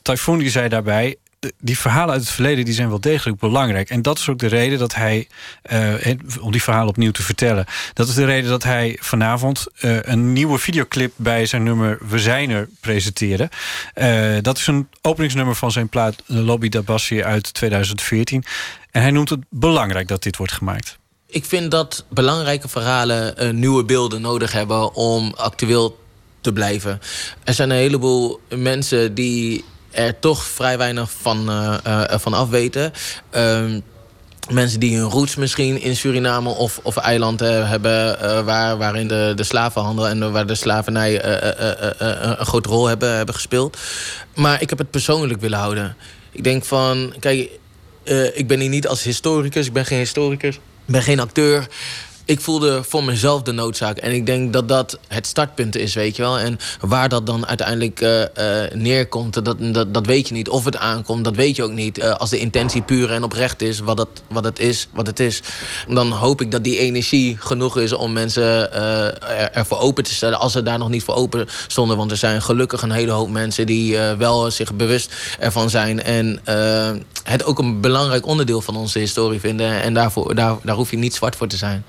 [0.02, 1.18] Typhoon die zei daarbij:
[1.60, 3.90] die verhalen uit het verleden die zijn wel degelijk belangrijk.
[3.90, 5.28] En dat is ook de reden dat hij,
[5.72, 5.94] uh,
[6.42, 10.34] om die verhalen opnieuw te vertellen, dat is de reden dat hij vanavond uh, een
[10.34, 13.50] nieuwe videoclip bij zijn nummer We zijn er presenteerde.
[13.96, 18.44] Uh, dat is een openingsnummer van zijn plaat Lobby Dabassi uit 2014.
[18.92, 20.98] En hij noemt het belangrijk dat dit wordt gemaakt.
[21.28, 26.00] Ik vind dat belangrijke verhalen nieuwe beelden nodig hebben om actueel
[26.42, 27.00] te blijven.
[27.44, 32.50] Er zijn een heleboel mensen die er toch vrij weinig van, uh, uh, van af
[32.50, 32.94] weten.
[33.36, 33.66] Uh,
[34.52, 38.18] mensen die hun roots misschien in Suriname of, of eilanden hebben...
[38.24, 41.26] Uh, waar, waarin de, de slavenhandel en waar de slavernij
[42.40, 43.78] een grote rol hebben, hebben gespeeld.
[44.36, 45.96] Maar ik heb het persoonlijk willen houden.
[46.32, 47.50] Ik denk van, kijk,
[48.34, 50.56] ik ben hier niet als historicus, ik ben geen historicus...
[50.56, 51.68] Ik ben geen acteur
[52.28, 53.98] ik voelde voor mezelf de noodzaak.
[53.98, 56.40] En ik denk dat dat het startpunt is, weet je wel.
[56.40, 58.28] En waar dat dan uiteindelijk uh, uh,
[58.74, 60.50] neerkomt, dat, dat, dat weet je niet.
[60.50, 62.00] Of het aankomt, dat weet je ook niet.
[62.00, 65.20] Uh, als de intentie puur en oprecht is, wat het, wat het is, wat het
[65.20, 65.42] is.
[65.88, 70.40] Dan hoop ik dat die energie genoeg is om mensen er, ervoor open te stellen.
[70.40, 71.98] Als ze daar nog niet voor open stonden.
[71.98, 76.04] Want er zijn gelukkig een hele hoop mensen die wel zich bewust ervan zijn.
[76.04, 76.40] En
[77.24, 79.82] het ook een belangrijk onderdeel van onze historie vinden.
[79.82, 81.84] En daarvoor, daar, daar hoef je niet zwart voor te zijn.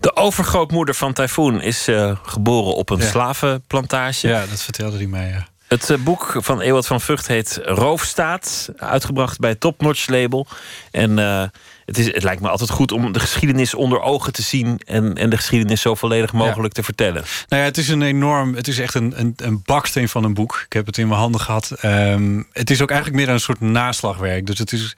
[0.00, 3.06] De overgrootmoeder van Typhoon is uh, geboren op een ja.
[3.06, 4.28] slavenplantage.
[4.28, 5.28] Ja, dat vertelde hij mij.
[5.28, 5.46] Ja.
[5.72, 8.68] Het uh, boek van Ewald van Vught heet Roofstaat.
[8.76, 10.46] Uitgebracht bij Top Notch Label.
[10.90, 11.44] En uh,
[11.86, 14.80] het, is, het lijkt me altijd goed om de geschiedenis onder ogen te zien.
[14.86, 16.80] En, en de geschiedenis zo volledig mogelijk ja.
[16.80, 17.24] te vertellen.
[17.48, 18.54] Nou ja, het is een enorm.
[18.54, 20.62] Het is echt een, een, een baksteen van een boek.
[20.64, 21.72] Ik heb het in mijn handen gehad.
[21.84, 24.46] Um, het is ook eigenlijk meer een soort naslagwerk.
[24.46, 24.96] Dus het is.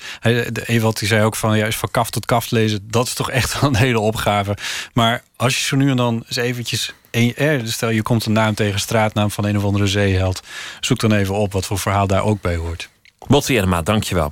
[0.64, 2.88] Ewald die zei ook van ja, van kaft tot kaft lezen.
[2.90, 4.56] Dat is toch echt een hele opgave.
[4.92, 6.94] Maar als je zo nu en dan eens eventjes.
[7.14, 10.40] En, stel je komt een naam tegen straatnaam van een of andere zeeheld.
[10.80, 12.88] Zoek dan even op wat voor verhaal daar ook bij hoort.
[13.26, 14.30] Botti Enema, dankjewel.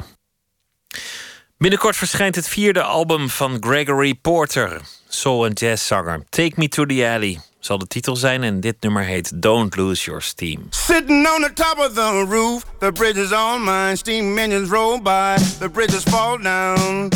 [1.59, 6.25] Binnenkort verschijnt het vierde album van Gregory Porter, soul- en jazzzanger.
[6.29, 10.05] Take Me to the Alley zal de titel zijn en dit nummer heet Don't Lose
[10.05, 10.67] Your Steam.
[10.71, 15.03] Sitting on the top of the roof, the bridge is on mine, steam engines roll
[15.03, 17.09] by, the bridges fall down.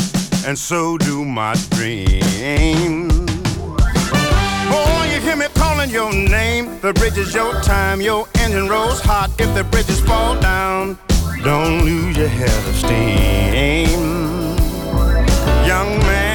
[0.47, 3.16] and so do my dreams.
[4.69, 6.79] Boy, you hear me calling your name.
[6.81, 9.29] The bridge is your time, your engine rolls hot.
[9.39, 10.97] If the bridges fall down,
[11.43, 13.99] don't lose your head of steam.
[15.65, 16.26] Young man,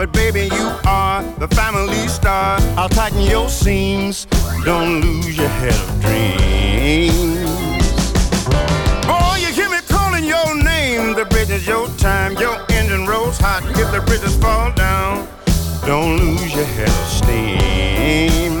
[0.00, 2.58] but baby, you are the family star.
[2.78, 4.26] I'll tighten your seams.
[4.64, 7.12] Don't lose your head of dreams.
[9.04, 11.14] Boy, you hear me calling your name.
[11.14, 12.32] The bridge is your time.
[12.38, 13.62] Your engine rolls hot.
[13.78, 15.28] If the bridges fall down,
[15.84, 18.54] don't lose your head of steam.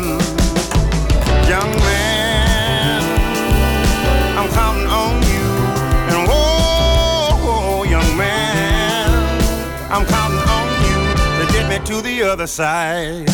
[1.48, 3.00] Young man,
[4.36, 5.48] I'm counting on you.
[6.12, 10.04] And whoa, young man, I'm
[11.70, 13.30] me to the other side.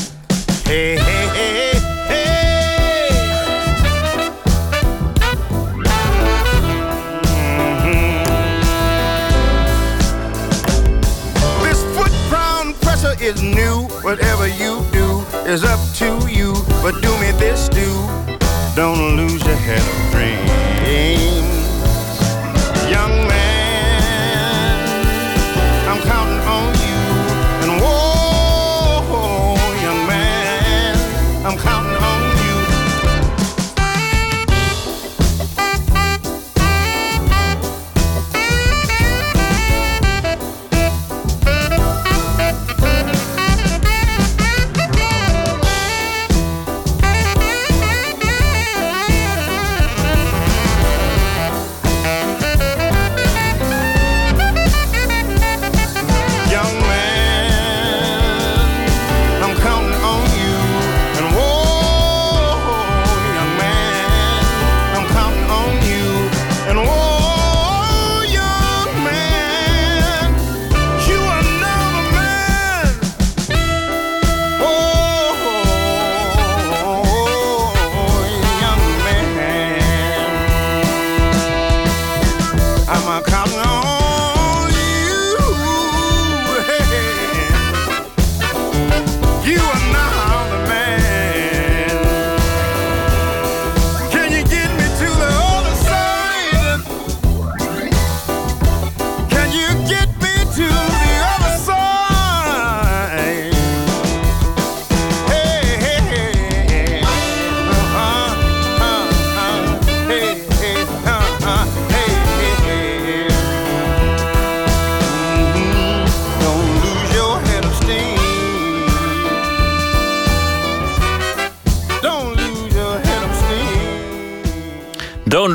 [0.67, 1.73] Hey, hey, hey,
[2.07, 2.31] hey.
[7.57, 8.05] Mm-hmm.
[11.65, 12.13] This foot
[12.83, 13.89] pressure is new.
[14.03, 16.53] Whatever you do is up to you.
[16.83, 17.89] But do me this, do.
[18.75, 21.46] Don't lose your head of dreams.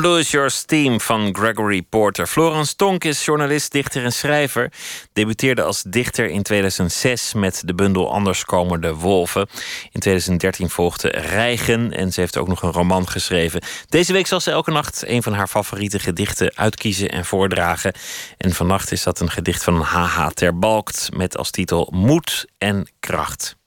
[0.02, 2.26] Don't Lose Your Steam van Gregory Porter.
[2.26, 4.72] Florence Tonk is journalist, dichter en schrijver.
[5.12, 9.48] Debuteerde als dichter in 2006 met de bundel Anders komen de wolven.
[9.92, 13.62] In 2013 volgde Rijgen en ze heeft ook nog een roman geschreven.
[13.88, 17.92] Deze week zal ze elke nacht een van haar favoriete gedichten uitkiezen en voordragen.
[18.38, 20.26] En vannacht is dat een gedicht van H.H.
[20.28, 23.60] Terbalkt met als titel Moed en Kracht.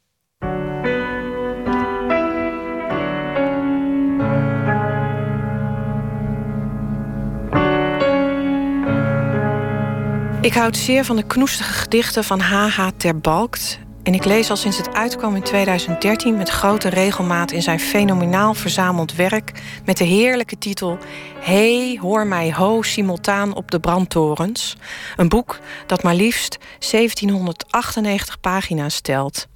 [10.46, 12.88] Ik houd zeer van de knoestige gedichten van H.H.
[12.98, 13.80] Terbalkt.
[14.04, 18.54] En ik lees al sinds het uitkwam in 2013 met grote regelmaat in zijn fenomenaal
[18.54, 19.52] verzameld werk
[19.86, 20.98] met de heerlijke titel
[21.40, 24.76] Hey, hoor mij ho, simultaan op de brandtorens.
[25.16, 29.48] Een boek dat maar liefst 1798 pagina's stelt.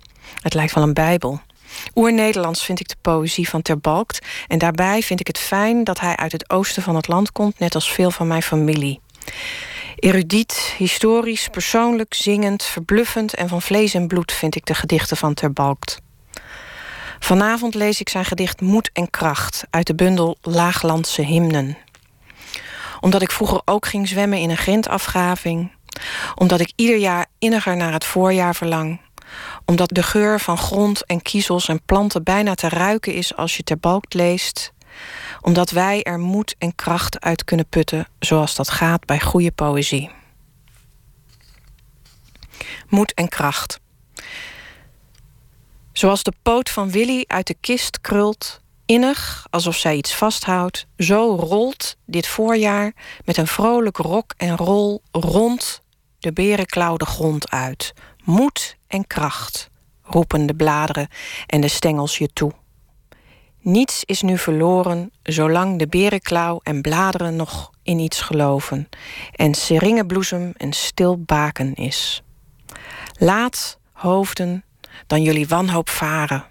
[0.41, 1.41] Het lijkt wel een bijbel.
[1.95, 4.25] Oer-Nederlands vind ik de poëzie van Terbalkt.
[4.47, 7.59] En daarbij vind ik het fijn dat hij uit het oosten van het land komt,
[7.59, 8.99] net als veel van mijn familie.
[9.99, 15.33] Erudiet, historisch, persoonlijk, zingend, verbluffend en van vlees en bloed vind ik de gedichten van
[15.33, 16.01] Terbalkt.
[17.19, 21.77] Vanavond lees ik zijn gedicht Moed en Kracht uit de bundel Laaglandse Hymnen.
[22.99, 25.71] Omdat ik vroeger ook ging zwemmen in een grindafgraving.
[26.35, 29.01] Omdat ik ieder jaar inniger naar het voorjaar verlang.
[29.65, 33.63] Omdat de geur van grond en kiezels en planten bijna te ruiken is als je
[33.63, 34.73] Terbalkt leest
[35.41, 40.09] omdat wij er moed en kracht uit kunnen putten, zoals dat gaat bij goede poëzie.
[42.87, 43.79] Moed en kracht.
[45.91, 51.35] Zoals de poot van Willy uit de kist krult, innig alsof zij iets vasthoudt, zo
[51.35, 52.93] rolt dit voorjaar
[53.25, 55.81] met een vrolijk rok en rol rond
[56.19, 57.93] de berenklauw de grond uit.
[58.23, 59.69] Moed en kracht
[60.09, 61.07] roepen de bladeren
[61.45, 62.51] en de stengels je toe.
[63.61, 68.89] Niets is nu verloren zolang de berenklauw en bladeren nog in iets geloven
[69.31, 72.23] en seringenbloesem een stil baken is.
[73.13, 74.63] Laat, hoofden,
[75.07, 76.45] dan jullie wanhoop varen,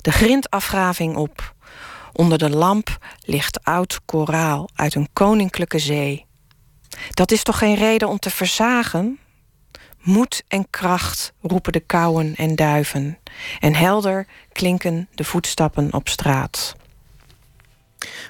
[0.00, 1.54] de grindafgraving op.
[2.12, 6.26] Onder de lamp ligt oud koraal uit een koninklijke zee.
[7.10, 9.18] Dat is toch geen reden om te verzagen?
[10.02, 13.18] Moed en kracht roepen de kauwen en duiven,
[13.60, 16.76] en helder klinken de voetstappen op straat.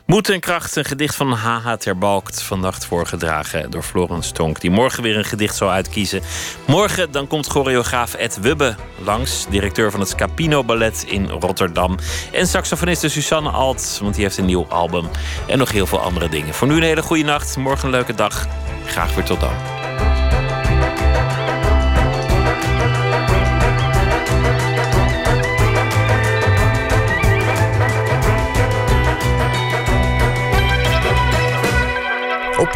[0.06, 1.74] Moed en kracht, een gedicht van H.H.
[1.74, 2.42] Terbalkt.
[2.42, 6.22] Vannacht voorgedragen door Florence Tonk, die morgen weer een gedicht zal uitkiezen.
[6.66, 8.74] Morgen dan komt choreograaf Ed Wubbe
[9.04, 11.98] langs, directeur van het Scapino Ballet in Rotterdam.
[12.32, 15.08] En saxofoniste Susanne Alt, want die heeft een nieuw album.
[15.46, 16.54] En nog heel veel andere dingen.
[16.54, 18.46] Voor nu een hele goede nacht, morgen een leuke dag.
[18.86, 20.11] Graag weer tot dan.